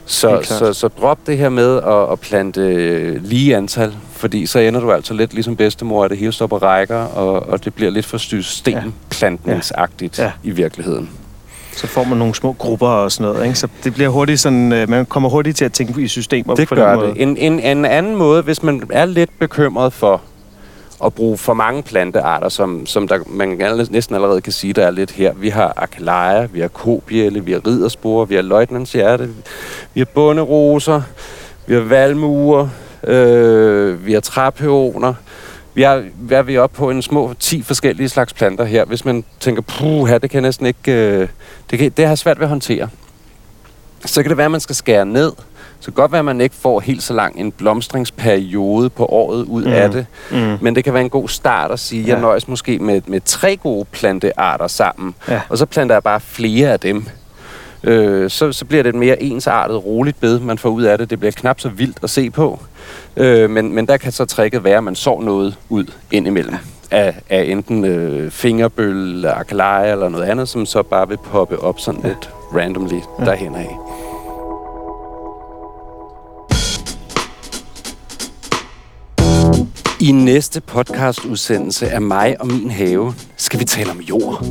Så, 0.09 0.41
så, 0.43 0.73
så 0.73 0.89
drop 0.89 1.19
det 1.27 1.39
her 1.39 1.49
med 1.49 1.77
at, 1.77 2.13
at 2.13 2.21
plante 2.21 2.61
øh, 2.61 3.25
lige 3.25 3.57
antal, 3.57 3.95
fordi 4.13 4.47
så 4.47 4.59
ender 4.59 4.81
du 4.81 4.93
altså 4.93 5.15
lidt 5.15 5.35
ligesom 5.35 5.57
bedstemor, 5.57 6.05
at 6.05 6.11
det 6.11 6.19
hele 6.19 6.33
på 6.33 6.57
rækker, 6.57 6.97
og, 6.97 7.49
og 7.49 7.65
det 7.65 7.75
bliver 7.75 7.91
lidt 7.91 8.07
for 8.07 8.19
systemplantningsagtigt. 8.19 10.19
Ja. 10.19 10.25
ja. 10.25 10.33
i 10.43 10.51
virkeligheden. 10.51 11.11
Så 11.73 11.87
får 11.87 12.05
man 12.05 12.19
nogle 12.19 12.35
små 12.35 12.53
grupper 12.53 12.89
og 12.89 13.13
sådan 13.13 13.33
noget, 13.33 13.47
ikke? 13.47 13.59
Så 13.59 13.69
det 13.85 13.95
bliver 13.95 14.09
hurtigt 14.09 14.41
sådan, 14.41 14.73
øh, 14.73 14.91
man 14.91 15.07
kommer 15.07 15.29
hurtigt 15.29 15.57
til 15.57 15.65
at 15.65 15.73
tænke 15.73 16.03
i 16.03 16.09
systemer 16.09 16.55
Det 16.55 16.69
på 16.69 16.75
gør 16.75 16.91
den 16.91 17.01
måde. 17.01 17.13
det. 17.15 17.23
En, 17.23 17.37
en, 17.37 17.61
en 17.61 17.85
anden 17.85 18.17
måde, 18.17 18.43
hvis 18.43 18.63
man 18.63 18.83
er 18.91 19.05
lidt 19.05 19.31
bekymret 19.39 19.93
for 19.93 20.21
at 21.05 21.15
bruge 21.15 21.39
for 21.39 21.55
mange 21.55 21.83
plantearter, 21.83 22.49
som, 22.49 22.87
som 22.87 23.09
der, 23.09 23.19
man 23.27 23.49
næsten 23.91 24.15
allerede 24.15 24.41
kan 24.41 24.53
sige, 24.53 24.73
der 24.73 24.87
er 24.87 24.91
lidt 24.91 25.11
her. 25.11 25.33
Vi 25.35 25.49
har 25.49 25.73
akaleia, 25.77 26.45
vi 26.45 26.61
har 26.61 26.69
kobjælle, 26.69 27.45
vi 27.45 27.53
har 27.53 27.67
ridderspore, 27.67 28.29
vi 28.29 28.35
har 28.35 28.43
løjtnantshjerte, 28.43 29.31
vi 29.95 30.01
har 30.01 30.05
bunderoser, 30.15 31.03
vi 31.67 31.75
har 31.75 31.81
valmuer, 31.81 32.69
øh, 33.05 34.07
vi 34.07 34.13
har 34.13 34.21
træpeoner. 34.21 35.15
Vi 35.75 35.83
er, 35.83 36.03
hvad 36.15 36.39
er 36.39 36.43
vi 36.43 36.59
oppe 36.59 36.77
på 36.77 36.91
en 36.91 37.03
små 37.03 37.35
10 37.41 37.63
forskellige 37.63 38.09
slags 38.09 38.33
planter 38.33 38.65
her. 38.65 38.85
Hvis 38.85 39.05
man 39.05 39.25
tænker, 39.41 39.63
puh, 39.63 40.09
her, 40.09 40.19
det 40.19 40.31
kan 40.31 40.43
næsten 40.43 40.67
ikke... 40.67 40.93
Øh, 40.93 41.29
det, 41.71 41.79
kan, 41.79 41.91
det 41.97 42.07
har 42.07 42.15
svært 42.15 42.39
ved 42.39 42.45
at 42.45 42.49
håndtere. 42.49 42.89
Så 44.05 44.23
kan 44.23 44.29
det 44.29 44.37
være, 44.37 44.45
at 44.45 44.51
man 44.51 44.61
skal 44.61 44.75
skære 44.77 45.07
ned. 45.07 45.33
Så 45.81 45.85
kan 45.85 45.91
det 45.93 45.95
godt 45.97 46.13
være, 46.13 46.19
at 46.19 46.25
man 46.25 46.41
ikke 46.41 46.55
får 46.55 46.81
helt 46.81 47.03
så 47.03 47.15
lang 47.15 47.41
en 47.41 47.53
blomstringsperiode 47.53 48.91
på 48.91 49.07
året 49.07 49.45
ud 49.45 49.65
Mm. 49.65 49.73
af 49.73 49.91
det. 49.91 50.07
Mm. 50.31 50.59
Men 50.61 50.75
det 50.77 50.85
kan 50.85 50.93
være 50.95 51.03
en 51.03 51.11
god 51.11 51.29
start 51.29 51.71
at 51.71 51.79
sige, 51.81 52.03
at 52.03 52.09
Ja. 52.09 52.13
jeg 52.13 52.21
nøjes 52.21 52.49
måske 52.49 52.79
med, 52.79 53.01
med 53.07 53.21
tre 53.25 53.57
gode 53.57 53.85
plantearter 53.85 54.67
sammen. 54.67 55.15
Ja. 55.29 55.41
Og 55.49 55.59
så 55.59 55.67
planter 55.67 55.95
jeg 55.95 56.03
bare 56.03 56.21
flere 56.21 56.69
af 56.73 56.81
dem. 56.81 57.05
Øh, 57.85 58.31
så, 58.31 58.53
så 58.53 58.65
bliver 58.65 58.83
det 58.83 58.89
et 58.91 58.95
mere 58.95 59.23
ensartet, 59.23 59.85
roligt 59.85 60.21
bed, 60.21 60.41
man 60.41 60.59
får 60.59 60.69
ud 60.69 60.83
af 60.83 60.99
det. 60.99 61.11
Det 61.11 61.19
bliver 61.19 61.33
knap 61.33 61.61
så 61.61 61.69
vildt 61.69 61.97
at 62.03 62.11
se 62.11 62.31
på. 62.31 62.61
Øh, 63.17 63.51
men, 63.51 63.75
men 63.75 63.87
der 63.87 63.97
kan 63.97 64.13
så 64.13 64.25
tricket 64.25 64.65
være, 64.65 64.77
at 64.77 64.85
man 64.85 64.95
sår 64.95 65.23
noget 65.23 65.57
ud 65.69 65.85
indimellem. 66.11 66.55
Af, 66.91 67.15
af 67.31 67.43
enten 67.45 67.85
øh, 67.85 68.31
fingerbøl, 68.31 69.27
akaleia 69.27 69.93
eller 69.93 70.09
noget 70.09 70.25
andet, 70.25 70.49
som 70.49 70.67
så 70.67 70.83
bare 70.83 71.09
vil 71.09 71.17
poppe 71.17 71.59
op 71.63 71.81
sådan 71.81 72.01
ja. 72.03 72.09
lidt 72.09 72.31
randomly 72.55 72.99
ja. 73.21 73.25
derhen 73.25 73.55
af. 73.55 73.77
I 80.01 80.13
næste 80.13 80.61
podcastudsendelse 80.61 81.91
af 81.91 82.03
mig 82.03 82.41
og 82.41 82.47
min 82.47 82.71
have 82.71 83.15
skal 83.37 83.61
vi 83.61 83.65
tale 83.65 83.91
om 83.91 84.01
jord. 84.01 84.45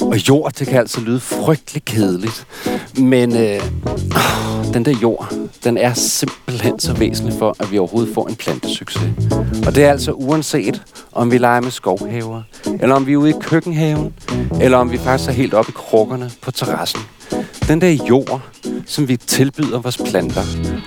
Og 0.00 0.28
jord, 0.28 0.52
det 0.52 0.66
kan 0.66 0.78
altså 0.78 1.00
lyde 1.00 1.20
frygtelig 1.20 1.84
kedeligt. 1.84 2.46
Men 2.98 3.36
øh, 3.36 3.60
den 4.74 4.84
der 4.84 4.98
jord, 5.02 5.32
den 5.64 5.78
er 5.78 5.94
simpelthen 5.94 6.80
så 6.80 6.92
væsentlig 6.92 7.38
for, 7.38 7.56
at 7.60 7.72
vi 7.72 7.78
overhovedet 7.78 8.14
får 8.14 8.28
en 8.28 8.36
plantesucces. 8.36 9.02
Og 9.66 9.74
det 9.74 9.84
er 9.84 9.90
altså 9.90 10.12
uanset, 10.12 10.82
om 11.12 11.30
vi 11.30 11.38
leger 11.38 11.60
med 11.60 11.70
skovhaver, 11.70 12.42
eller 12.80 12.94
om 12.94 13.06
vi 13.06 13.12
er 13.12 13.16
ude 13.16 13.30
i 13.30 13.34
køkkenhaven, 13.40 14.14
eller 14.60 14.78
om 14.78 14.92
vi 14.92 14.98
faktisk 14.98 15.28
er 15.28 15.32
helt 15.32 15.54
oppe 15.54 15.70
i 15.70 15.74
krukkerne 15.76 16.30
på 16.40 16.50
terrassen. 16.50 17.00
Den 17.68 17.80
der 17.80 17.90
jord, 18.08 18.40
som 18.86 19.08
vi 19.08 19.16
tilbyder 19.16 19.80
vores 19.80 19.98
planter, 20.10 20.42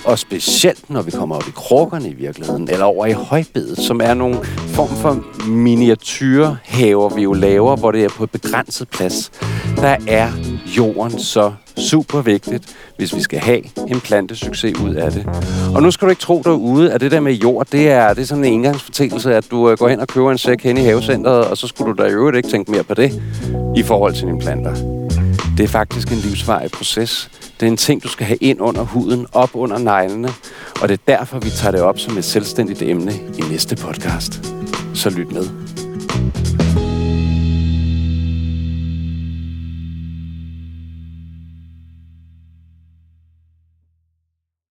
og 0.06 0.20
specielt 0.20 0.90
når 0.90 1.02
vi 1.02 1.12
kommer 1.12 1.36
op 1.36 1.48
i 1.48 1.52
krukkerne 1.56 2.10
i 2.10 2.14
virkeligheden, 2.14 2.70
eller 2.70 2.86
over 2.86 3.06
i 3.06 3.12
højbedet, 3.12 3.78
som 3.78 4.02
er 4.04 4.14
nogle 4.14 4.38
form 4.68 4.90
for 4.90 5.24
miniatyrhaver, 5.48 7.16
vi 7.16 7.22
jo 7.22 7.34
laver, 7.34 7.76
hvor 7.76 7.92
det 7.92 8.04
er 8.04 8.10
på 8.10 8.24
et 8.24 8.32
begrænset 8.32 8.90
plads, 8.90 9.32
der 9.76 9.98
er 10.08 10.32
jorden 10.78 11.20
så 11.20 11.52
super 11.78 12.22
vigtigt, 12.22 12.76
hvis 12.98 13.16
vi 13.16 13.22
skal 13.22 13.40
have 13.40 13.62
en 13.88 14.00
plantesucces 14.00 14.80
ud 14.80 14.96
af 14.96 15.12
det. 15.12 15.26
Og 15.76 15.84
nu 15.84 15.92
skal 15.92 16.06
du 16.06 16.10
ikke 16.10 16.22
tro 16.22 16.42
derude, 16.46 16.94
at 16.94 17.02
det 17.02 17.12
der 17.12 17.20
med 17.20 17.34
jord, 17.34 17.68
det 17.72 17.90
er, 17.90 18.14
det 18.14 18.22
er 18.22 18.26
sådan 18.26 18.46
en 18.46 18.54
engangsfortællelse, 18.54 19.36
at 19.36 19.46
du 19.52 19.70
øh, 19.70 19.78
går 19.78 19.88
hen 19.88 20.00
og 20.00 20.08
køber 20.08 20.32
en 20.32 20.38
sæk 20.38 20.64
hen 20.64 20.78
i 20.78 20.82
havecenteret, 20.82 21.46
og 21.46 21.58
så 21.58 21.68
skulle 21.68 21.94
du 21.94 22.04
da 22.04 22.08
i 22.08 22.12
øvrigt 22.12 22.38
ikke 22.38 22.50
tænke 22.50 22.72
mere 22.72 22.84
på 22.84 22.94
det 22.94 23.22
i 23.76 23.84
forhold 23.84 24.14
til 24.14 24.28
dine 24.28 24.40
planter. 24.40 25.05
Det 25.58 25.64
er 25.64 25.68
faktisk 25.68 26.12
en 26.12 26.18
livsvarig 26.18 26.72
proces. 26.72 27.30
Det 27.60 27.66
er 27.66 27.72
en 27.72 27.78
ting, 27.78 28.03
du 28.03 28.08
skal 28.08 28.26
have 28.26 28.38
ind 28.38 28.62
under 28.62 28.82
huden, 28.82 29.28
op 29.32 29.49
under 29.53 29.78
neglene, 29.78 30.30
og 30.82 30.89
det 30.89 30.93
er 30.93 31.18
derfor, 31.18 31.39
vi 31.39 31.49
tager 31.49 31.72
det 31.72 31.82
op 31.82 31.99
som 31.99 32.18
et 32.18 32.26
selvstændigt 32.26 32.82
emne 32.82 33.14
i 33.14 33.41
næste 33.49 33.76
podcast. 33.76 34.51
Så 34.93 35.10
lyt 35.10 35.32
med. 35.32 35.49